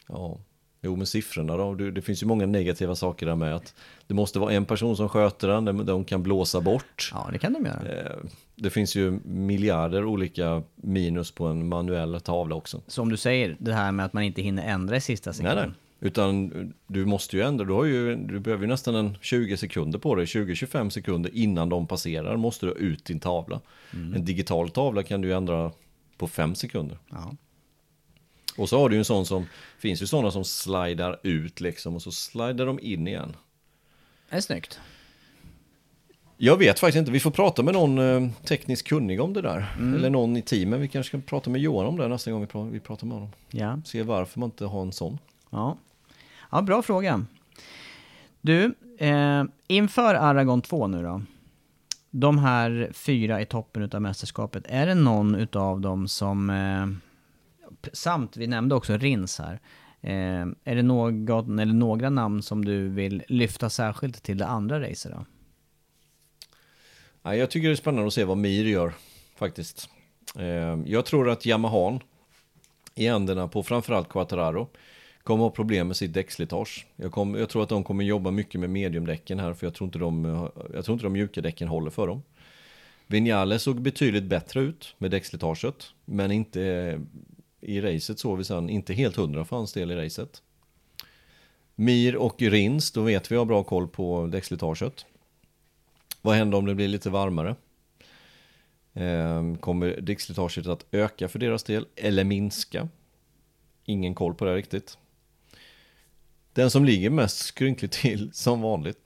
ja. 0.08 0.38
Jo 0.82 0.96
men 0.96 1.06
siffrorna 1.06 1.56
då, 1.56 1.74
det, 1.74 2.02
finns 2.02 2.22
ju 2.22 2.26
många 2.26 2.46
negativa 2.46 2.94
saker 2.94 3.26
där 3.26 3.34
med 3.36 3.54
att 3.54 3.74
det 4.06 4.14
måste 4.14 4.38
vara 4.38 4.52
en 4.52 4.64
person 4.64 4.96
som 4.96 5.08
sköter 5.08 5.48
den, 5.48 5.86
de, 5.86 6.04
kan 6.04 6.22
blåsa 6.22 6.60
bort. 6.60 7.10
Ja, 7.14 7.28
det 7.32 7.38
kan 7.38 7.52
de 7.52 7.66
göra. 7.66 7.88
Eh, 7.98 8.16
Det 8.56 8.70
finns 8.70 8.94
ju 8.96 9.20
miljarder 9.24 10.04
olika 10.04 10.62
minus 10.76 11.30
på 11.30 11.46
en 11.46 11.68
manuell 11.68 12.20
tavla 12.20 12.54
också. 12.54 12.80
Som 12.86 13.08
du 13.08 13.16
säger, 13.16 13.56
det 13.58 13.72
här 13.72 13.92
med 13.92 14.06
att 14.06 14.12
man 14.12 14.22
inte 14.22 14.42
hinner 14.42 14.62
ändra 14.62 14.96
i 14.96 15.00
sista 15.00 15.30
Nej, 15.30 15.34
sekunden. 15.34 15.68
nej. 15.68 15.76
Utan 16.02 16.52
du 16.86 17.04
måste 17.06 17.36
ju 17.36 17.42
ändra, 17.42 17.64
du, 17.64 17.72
har 17.72 17.84
ju, 17.84 18.16
du 18.16 18.38
behöver 18.40 18.64
ju 18.64 18.68
nästan 18.68 18.94
en 18.94 19.16
20 19.20 19.56
sekunder 19.56 19.98
på 19.98 20.14
dig, 20.14 20.24
20-25 20.24 20.90
sekunder 20.90 21.30
innan 21.34 21.68
de 21.68 21.86
passerar 21.86 22.36
måste 22.36 22.66
du 22.66 22.72
ha 22.72 22.78
ut 22.78 23.04
din 23.04 23.20
tavla. 23.20 23.60
En 23.92 24.24
digital 24.24 24.70
tavla 24.70 25.02
kan 25.02 25.20
du 25.20 25.34
ändra 25.34 25.72
på 26.16 26.28
5 26.28 26.54
sekunder. 26.54 26.98
Ja. 27.10 27.32
Och 28.56 28.68
så 28.68 28.78
har 28.78 28.88
du 28.88 28.94
ju 28.94 28.98
en 28.98 29.04
sån 29.04 29.26
som, 29.26 29.46
finns 29.78 30.02
ju 30.02 30.06
sådana 30.06 30.30
som 30.30 30.44
slidar 30.44 31.20
ut 31.22 31.60
liksom 31.60 31.94
och 31.94 32.02
så 32.02 32.12
slidar 32.12 32.66
de 32.66 32.80
in 32.80 33.08
igen. 33.08 33.36
Det 34.30 34.36
är 34.36 34.40
snyggt. 34.40 34.80
Jag 36.36 36.56
vet 36.56 36.78
faktiskt 36.78 36.98
inte, 36.98 37.10
vi 37.10 37.20
får 37.20 37.30
prata 37.30 37.62
med 37.62 37.74
någon 37.74 37.98
eh, 37.98 38.30
tekniskt 38.44 38.88
kunnig 38.88 39.20
om 39.20 39.32
det 39.32 39.42
där. 39.42 39.66
Eller 39.78 40.10
någon 40.10 40.36
i 40.36 40.42
teamen, 40.42 40.80
vi 40.80 40.88
kanske 40.88 41.18
ska 41.18 41.26
prata 41.26 41.50
med 41.50 41.60
Johan 41.60 41.86
om 41.86 41.96
det 41.96 42.08
nästa 42.08 42.30
gång 42.30 42.40
vi 42.40 42.46
pratar, 42.46 42.70
vi 42.70 42.80
pratar 42.80 43.06
med 43.06 43.16
honom. 43.16 43.32
Ja. 43.50 43.80
Se 43.84 44.02
varför 44.02 44.40
man 44.40 44.46
inte 44.46 44.64
har 44.64 44.82
en 44.82 44.92
sån. 44.92 45.18
Ja, 45.50 45.76
ja 46.50 46.62
bra 46.62 46.82
fråga. 46.82 47.24
Du, 48.40 48.74
eh, 48.98 49.44
inför 49.66 50.14
Aragon 50.14 50.62
2 50.62 50.86
nu 50.86 51.02
då. 51.02 51.22
De 52.10 52.38
här 52.38 52.90
fyra 52.94 53.40
i 53.40 53.46
toppen 53.46 53.82
utav 53.82 54.02
mästerskapet, 54.02 54.64
är 54.66 54.86
det 54.86 54.94
någon 54.94 55.34
utav 55.34 55.80
dem 55.80 56.08
som... 56.08 56.50
Eh, 56.50 57.09
p- 57.82 57.90
samt, 57.92 58.36
vi 58.36 58.46
nämnde 58.46 58.74
också 58.74 58.96
Rins 58.96 59.38
här. 59.38 59.60
Eh, 60.00 60.46
är 60.64 60.74
det 60.76 60.82
någon 60.82 61.58
eller 61.58 61.74
några 61.74 62.10
namn 62.10 62.42
som 62.42 62.64
du 62.64 62.88
vill 62.88 63.22
lyfta 63.28 63.70
särskilt 63.70 64.22
till 64.22 64.38
det 64.38 64.46
andra 64.46 64.80
racet 64.80 65.12
då? 65.12 65.24
Ja, 67.22 67.34
jag 67.36 67.50
tycker 67.50 67.68
det 67.68 67.74
är 67.74 67.76
spännande 67.76 68.06
att 68.06 68.12
se 68.14 68.24
vad 68.24 68.36
Mir 68.38 68.64
gör 68.64 68.92
faktiskt. 69.36 69.88
Eh, 70.38 70.78
Jag 70.86 71.04
tror 71.06 71.30
att 71.30 71.46
Yamahan 71.46 72.00
i 72.94 73.06
änderna 73.06 73.48
på 73.48 73.62
framförallt 73.62 74.08
Quattararo 74.08 74.68
kommer 75.22 75.44
ha 75.44 75.50
problem 75.50 75.86
med 75.86 75.96
sitt 75.96 76.12
däckslitage. 76.14 76.86
Jag, 76.96 77.12
kom, 77.12 77.34
jag 77.34 77.48
tror 77.48 77.62
att 77.62 77.68
de 77.68 77.84
kommer 77.84 78.04
jobba 78.04 78.30
mycket 78.30 78.60
med 78.60 78.70
mediumdäcken 78.70 79.38
här 79.38 79.54
för 79.54 79.66
jag 79.66 79.74
tror 79.74 79.86
inte 79.86 79.98
de, 79.98 80.24
jag 80.74 80.84
tror 80.84 80.92
inte 80.92 81.04
de 81.06 81.12
mjuka 81.12 81.40
däcken 81.40 81.68
håller 81.68 81.90
för 81.90 82.06
dem. 82.06 82.22
Vinales 83.06 83.62
såg 83.62 83.80
betydligt 83.80 84.24
bättre 84.24 84.60
ut 84.60 84.94
med 84.98 85.10
däckslitaget 85.10 85.86
men 86.04 86.30
inte 86.32 87.00
i 87.60 87.80
racet 87.80 88.18
såg 88.18 88.38
vi 88.38 88.44
sen 88.44 88.70
inte 88.70 88.94
helt 88.94 89.16
hundra 89.16 89.44
för 89.44 89.56
hans 89.56 89.72
del 89.72 89.90
i 89.90 89.96
racet. 89.96 90.42
Mir 91.74 92.16
och 92.16 92.42
Rins, 92.42 92.92
då 92.92 93.02
vet 93.02 93.32
vi 93.32 93.36
har 93.36 93.44
bra 93.44 93.62
koll 93.62 93.88
på 93.88 94.26
däckslitaget. 94.26 95.06
Vad 96.22 96.36
händer 96.36 96.58
om 96.58 96.66
det 96.66 96.74
blir 96.74 96.88
lite 96.88 97.10
varmare? 97.10 97.56
Ehm, 98.94 99.58
kommer 99.58 100.00
däckslitaget 100.00 100.66
att 100.66 100.86
öka 100.90 101.28
för 101.28 101.38
deras 101.38 101.62
del 101.62 101.86
eller 101.96 102.24
minska? 102.24 102.88
Ingen 103.84 104.14
koll 104.14 104.34
på 104.34 104.44
det 104.44 104.54
riktigt. 104.54 104.98
Den 106.52 106.70
som 106.70 106.84
ligger 106.84 107.10
mest 107.10 107.36
skrynkligt 107.36 107.92
till 107.92 108.30
som 108.32 108.60
vanligt 108.60 108.98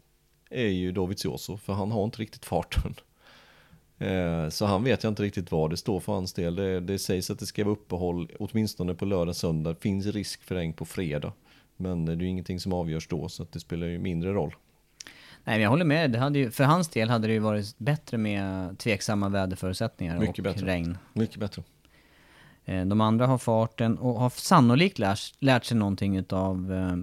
är 0.50 0.68
ju 0.68 0.92
Dovizioso 0.92 1.56
för 1.56 1.72
han 1.72 1.90
har 1.90 2.04
inte 2.04 2.22
riktigt 2.22 2.44
farten. 2.44 2.94
Eh, 3.98 4.48
Så 4.48 4.66
han 4.66 4.84
vet 4.84 5.02
jag 5.04 5.10
inte 5.10 5.22
riktigt 5.22 5.50
vad 5.52 5.70
det 5.70 5.76
står 5.76 6.00
för 6.00 6.12
hans 6.12 6.32
del. 6.32 6.54
Det, 6.56 6.80
det 6.80 6.98
sägs 6.98 7.30
att 7.30 7.38
det 7.38 7.46
ska 7.46 7.64
vara 7.64 7.72
uppehåll 7.72 8.30
åtminstone 8.38 8.94
på 8.94 9.04
lördag, 9.04 9.36
söndag. 9.36 9.74
Finns 9.80 10.06
risk 10.06 10.42
för 10.42 10.54
regn 10.54 10.72
på 10.72 10.84
fredag. 10.84 11.32
Men 11.76 12.04
det 12.04 12.12
är 12.12 12.16
ju 12.16 12.26
ingenting 12.28 12.60
som 12.60 12.72
avgörs 12.72 13.08
då 13.08 13.28
så 13.28 13.42
att 13.42 13.52
det 13.52 13.60
spelar 13.60 13.86
ju 13.86 13.98
mindre 13.98 14.32
roll. 14.32 14.54
Nej 15.44 15.54
men 15.56 15.60
jag 15.62 15.70
håller 15.70 15.84
med, 15.84 16.10
det 16.10 16.18
hade 16.18 16.38
ju, 16.38 16.50
för 16.50 16.64
hans 16.64 16.88
del 16.88 17.10
hade 17.10 17.26
det 17.26 17.32
ju 17.32 17.38
varit 17.38 17.78
bättre 17.78 18.18
med 18.18 18.78
tveksamma 18.78 19.28
väderförutsättningar 19.28 20.18
Mycket 20.18 20.38
och 20.38 20.44
bättre. 20.44 20.66
regn. 20.66 20.98
Mycket 21.12 21.36
bättre. 21.40 21.62
Eh, 22.64 22.84
De 22.84 23.00
andra 23.00 23.26
har 23.26 23.38
farten 23.38 23.98
och 23.98 24.20
har 24.20 24.30
sannolikt 24.30 24.98
lärt, 24.98 25.20
lärt 25.38 25.64
sig 25.64 25.76
någonting 25.76 26.16
utav 26.16 26.72
eh, 26.72 26.96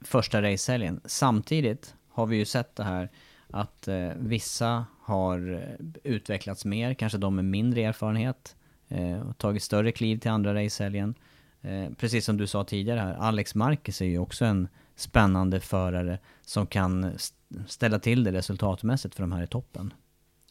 första 0.00 0.42
racehelgen. 0.42 1.00
Samtidigt 1.04 1.94
har 2.08 2.26
vi 2.26 2.36
ju 2.36 2.44
sett 2.44 2.76
det 2.76 2.84
här 2.84 3.08
att 3.50 3.88
eh, 3.88 4.08
vissa 4.18 4.84
har 5.10 5.52
eh, 5.52 5.86
utvecklats 6.12 6.64
mer, 6.64 6.94
kanske 6.94 7.18
de 7.18 7.34
med 7.36 7.44
mindre 7.44 7.82
erfarenhet, 7.82 8.56
eh, 8.88 9.20
och 9.20 9.38
tagit 9.38 9.62
större 9.62 9.92
kliv 9.92 10.18
till 10.18 10.30
andra 10.30 10.54
racehelgen. 10.64 11.14
Eh, 11.62 11.92
precis 11.96 12.24
som 12.24 12.36
du 12.36 12.46
sa 12.46 12.64
tidigare 12.64 13.00
här, 13.00 13.14
Alex 13.14 13.54
Marquez 13.54 14.00
är 14.00 14.06
ju 14.06 14.18
också 14.18 14.44
en 14.44 14.68
spännande 14.96 15.60
förare 15.60 16.18
som 16.40 16.66
kan 16.66 17.04
st- 17.04 17.36
ställa 17.66 17.98
till 17.98 18.24
det 18.24 18.32
resultatmässigt 18.32 19.14
för 19.14 19.22
de 19.22 19.32
här 19.32 19.42
i 19.42 19.46
toppen. 19.46 19.92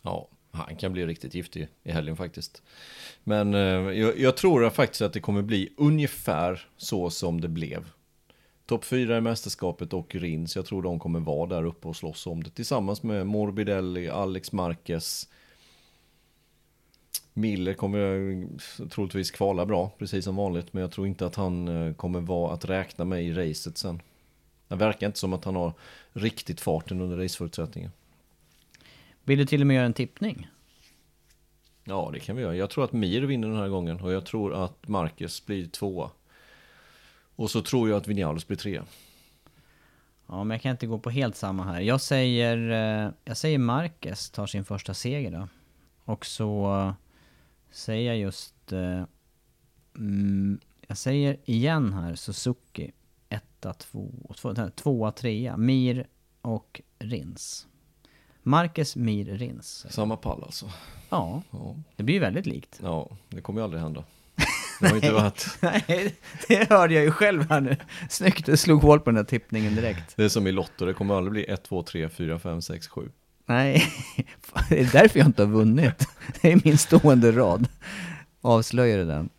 Ja, 0.04 0.30
han 0.52 0.76
kan 0.76 0.94
bli 0.94 1.06
riktigt 1.06 1.34
giftig 1.36 1.68
i 1.84 1.92
helgen 1.92 2.16
faktiskt. 2.16 2.64
Men 3.24 3.54
eh, 3.54 3.60
jag, 4.00 4.20
jag 4.20 4.38
tror 4.38 4.70
faktiskt 4.70 5.02
att 5.02 5.14
det 5.14 5.20
kommer 5.20 5.42
bli 5.42 5.74
ungefär 5.78 6.68
så 6.78 7.10
som 7.10 7.42
det 7.42 7.48
blev. 7.50 7.86
Topp 8.70 8.86
4 8.86 9.18
i 9.18 9.22
mästerskapet 9.22 9.94
och 9.94 10.16
Rins, 10.16 10.56
jag 10.56 10.66
tror 10.66 10.82
de 10.82 11.00
kommer 11.00 11.20
vara 11.20 11.50
där 11.50 11.66
uppe 11.66 11.88
och 11.88 11.96
slåss 11.96 12.28
om 12.28 12.44
det 12.44 12.50
tillsammans 12.50 13.04
med 13.04 13.28
Morbidelli, 13.28 14.10
Alex 14.10 14.52
Marquez. 14.52 15.30
Miller 17.34 17.74
kommer 17.74 18.46
troligtvis 18.90 19.32
kvala 19.32 19.66
bra, 19.66 19.92
precis 19.98 20.26
som 20.26 20.36
vanligt, 20.36 20.74
men 20.74 20.82
jag 20.82 20.92
tror 20.92 21.08
inte 21.08 21.26
att 21.26 21.36
han 21.36 21.68
eh, 21.68 21.94
kommer 21.94 22.20
vara 22.20 22.54
att 22.54 22.66
räkna 22.66 23.06
med 23.06 23.24
i 23.24 23.34
racet 23.34 23.78
sen. 23.78 24.02
Det 24.68 24.76
verkar 24.76 25.08
inte 25.08 25.20
som 25.20 25.34
att 25.34 25.46
han 25.46 25.56
har 25.56 25.74
riktigt 26.14 26.62
farten 26.62 27.02
under 27.02 27.18
raceförutsättningen. 27.18 27.92
Vill 29.24 29.40
du 29.40 29.46
till 29.46 29.62
och 29.62 29.68
med 29.68 29.76
göra 29.76 29.86
en 29.86 29.94
tippning? 29.94 30.48
Ja, 31.84 32.10
det 32.14 32.20
kan 32.20 32.36
vi 32.36 32.42
göra. 32.42 32.56
Jag 32.56 32.70
tror 32.70 32.84
att 32.84 32.94
Mir 32.94 33.22
vinner 33.22 33.48
den 33.48 33.58
här 33.58 33.70
gången 33.70 34.02
och 34.02 34.12
jag 34.12 34.26
tror 34.26 34.64
att 34.64 34.88
Marcus 34.88 35.46
blir 35.46 35.68
tvåa. 35.68 36.10
Och 37.40 37.52
så 37.52 37.62
tror 37.62 37.90
jag 37.90 37.98
att 37.98 38.08
Vinales 38.08 38.48
blir 38.48 38.58
trea. 38.58 38.86
Ja, 40.28 40.44
men 40.44 40.56
jag 40.56 40.62
kan 40.62 40.72
inte 40.72 40.88
gå 40.88 41.00
på 41.00 41.10
helt 41.10 41.36
samma 41.36 41.64
här. 41.64 41.82
Jag 41.82 42.02
säger, 42.02 42.58
eh, 43.06 43.12
jag 43.26 43.38
säger 43.38 43.58
Marquez 43.58 44.30
tar 44.30 44.48
sin 44.48 44.66
första 44.66 44.94
seger 44.94 45.32
då. 45.32 45.48
Och 46.06 46.26
så 46.26 46.94
säger 47.72 48.08
jag 48.08 48.18
just... 48.18 48.72
eh, 48.72 49.04
Mm, 49.96 50.60
jag 50.88 50.98
säger 50.98 51.38
igen 51.46 51.94
här 51.94 52.16
Suzuki. 52.16 52.92
Etta, 53.30 53.74
två, 53.74 54.12
två, 54.36 54.54
tvåa, 54.76 55.12
trea. 55.12 55.58
Mir 55.58 56.08
och 56.42 56.82
Rins. 57.00 57.68
Marquez, 58.44 58.96
Mir, 58.96 59.26
Rins. 59.26 59.86
Samma 59.90 60.18
pall 60.18 60.44
alltså. 60.44 60.72
Ja, 61.10 61.42
Ja, 61.52 61.76
det 61.96 62.04
blir 62.04 62.16
ju 62.16 62.22
väldigt 62.22 62.46
likt. 62.46 62.80
ja 62.84 63.10
det 63.30 63.42
kommer 63.42 63.60
ju 63.60 63.64
aldrig 63.64 63.82
hända. 63.84 64.04
Det 64.80 64.88
har 64.88 64.96
inte 64.96 65.12
varit... 65.12 65.48
Nej, 65.60 66.16
det 66.48 66.70
hörde 66.70 66.94
jag 66.94 67.04
ju 67.04 67.12
själv 67.12 67.50
här 67.50 67.62
nu. 67.62 67.78
Snyggt, 68.10 68.46
du 68.46 68.58
slog 68.58 68.82
hål 68.82 69.00
på 69.00 69.06
den 69.06 69.16
där 69.16 69.24
tippningen 69.24 69.76
direkt. 69.76 70.14
Det 70.16 70.24
är 70.24 70.30
som 70.30 70.48
i 70.48 70.52
Lotto, 70.52 70.86
det 70.86 70.94
kommer 70.94 71.16
aldrig 71.16 71.32
bli 71.32 71.46
1, 71.54 71.64
2, 71.64 71.84
3, 71.84 72.10
4, 72.10 72.40
5, 72.40 72.62
6, 72.62 72.88
7. 72.88 73.10
Nej, 73.46 73.84
det 74.70 74.80
är 74.80 74.90
därför 74.92 75.20
jag 75.20 75.28
inte 75.28 75.42
har 75.42 75.50
vunnit. 75.50 76.08
Det 76.42 76.52
är 76.52 76.62
min 76.64 76.78
stående 76.78 77.32
rad. 77.32 77.68
Avslöjade 78.42 79.06
den. 79.06 79.30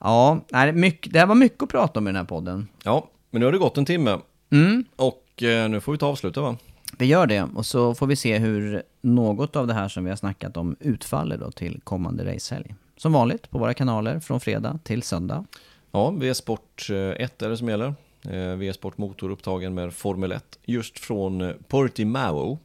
Ja, 0.00 0.40
mycket, 0.74 1.12
det 1.12 1.18
här 1.18 1.26
var 1.26 1.34
mycket 1.34 1.62
att 1.62 1.68
prata 1.68 1.98
om 2.00 2.06
i 2.06 2.08
den 2.08 2.16
här 2.16 2.24
podden. 2.24 2.68
Ja, 2.82 3.08
men 3.30 3.40
nu 3.40 3.46
har 3.46 3.52
det 3.52 3.58
gått 3.58 3.78
en 3.78 3.84
timme. 3.84 4.18
Mm, 4.52 4.84
Och 4.96 5.42
eh, 5.42 5.68
nu 5.68 5.80
får 5.80 5.92
vi 5.92 5.98
ta 5.98 6.06
avsluta 6.06 6.40
va? 6.40 6.56
vi 6.98 7.06
gör 7.06 7.26
det 7.26 7.42
och 7.42 7.66
så 7.66 7.94
får 7.94 8.06
vi 8.06 8.16
se 8.16 8.38
hur 8.38 8.82
något 9.00 9.56
av 9.56 9.66
det 9.66 9.74
här 9.74 9.88
som 9.88 10.04
vi 10.04 10.10
har 10.10 10.16
snackat 10.16 10.56
om 10.56 10.76
utfaller 10.80 11.38
då 11.38 11.50
till 11.50 11.80
kommande 11.84 12.34
racehelg. 12.34 12.74
Som 13.00 13.12
vanligt 13.12 13.50
på 13.50 13.58
våra 13.58 13.74
kanaler 13.74 14.20
från 14.20 14.40
fredag 14.40 14.78
till 14.84 15.02
söndag. 15.02 15.44
Ja, 15.90 16.10
V-sport 16.10 16.90
1 17.16 17.42
är 17.42 17.48
det 17.48 17.56
som 17.56 17.68
gäller. 17.68 17.94
Eh, 18.22 18.56
V-sport 18.56 18.98
motor 18.98 19.30
upptagen 19.30 19.74
med 19.74 19.94
Formel 19.94 20.32
1. 20.32 20.58
Just 20.64 20.98
från 20.98 21.40
eh, 21.40 21.52
Portimao. 21.68 22.58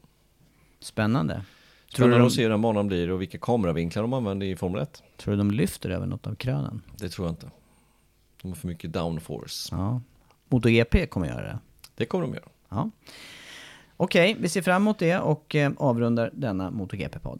Spännande. 0.80 1.42
Tror 1.96 2.08
du, 2.08 2.18
de, 2.18 2.26
att 2.26 2.34
se 2.34 2.44
hur 2.44 2.50
den 2.50 2.62
banan 2.62 2.88
blir 2.88 3.12
och 3.12 3.22
vilka 3.22 3.38
kameravinklar 3.38 4.02
de 4.02 4.14
använder 4.14 4.48
i 4.48 4.56
Formel 4.56 4.82
1. 4.82 5.04
tror 5.18 5.32
du 5.32 5.38
de 5.38 5.52
lyfter 5.52 5.90
över 5.90 6.06
något 6.06 6.28
av 6.28 6.36
krönen? 6.36 6.82
Det 6.98 7.10
tror 7.10 7.28
jag 7.28 7.32
inte. 7.32 7.50
De 8.42 8.48
har 8.48 8.56
för 8.56 8.68
mycket 8.68 8.94
downforce. 8.94 9.76
Ja. 9.76 10.02
MotoGP 10.50 11.06
kommer 11.06 11.28
göra 11.28 11.42
det. 11.42 11.60
Det 11.96 12.06
kommer 12.06 12.26
de 12.26 12.34
göra. 12.34 12.50
Ja. 12.70 12.90
Okej, 13.98 14.36
vi 14.40 14.50
ser 14.50 14.62
fram 14.62 14.82
emot 14.82 15.00
det 15.00 15.20
och 15.20 15.56
eh, 15.56 15.72
avrundar 15.78 16.30
denna 16.34 16.72
MotoGP-podd. 16.72 17.40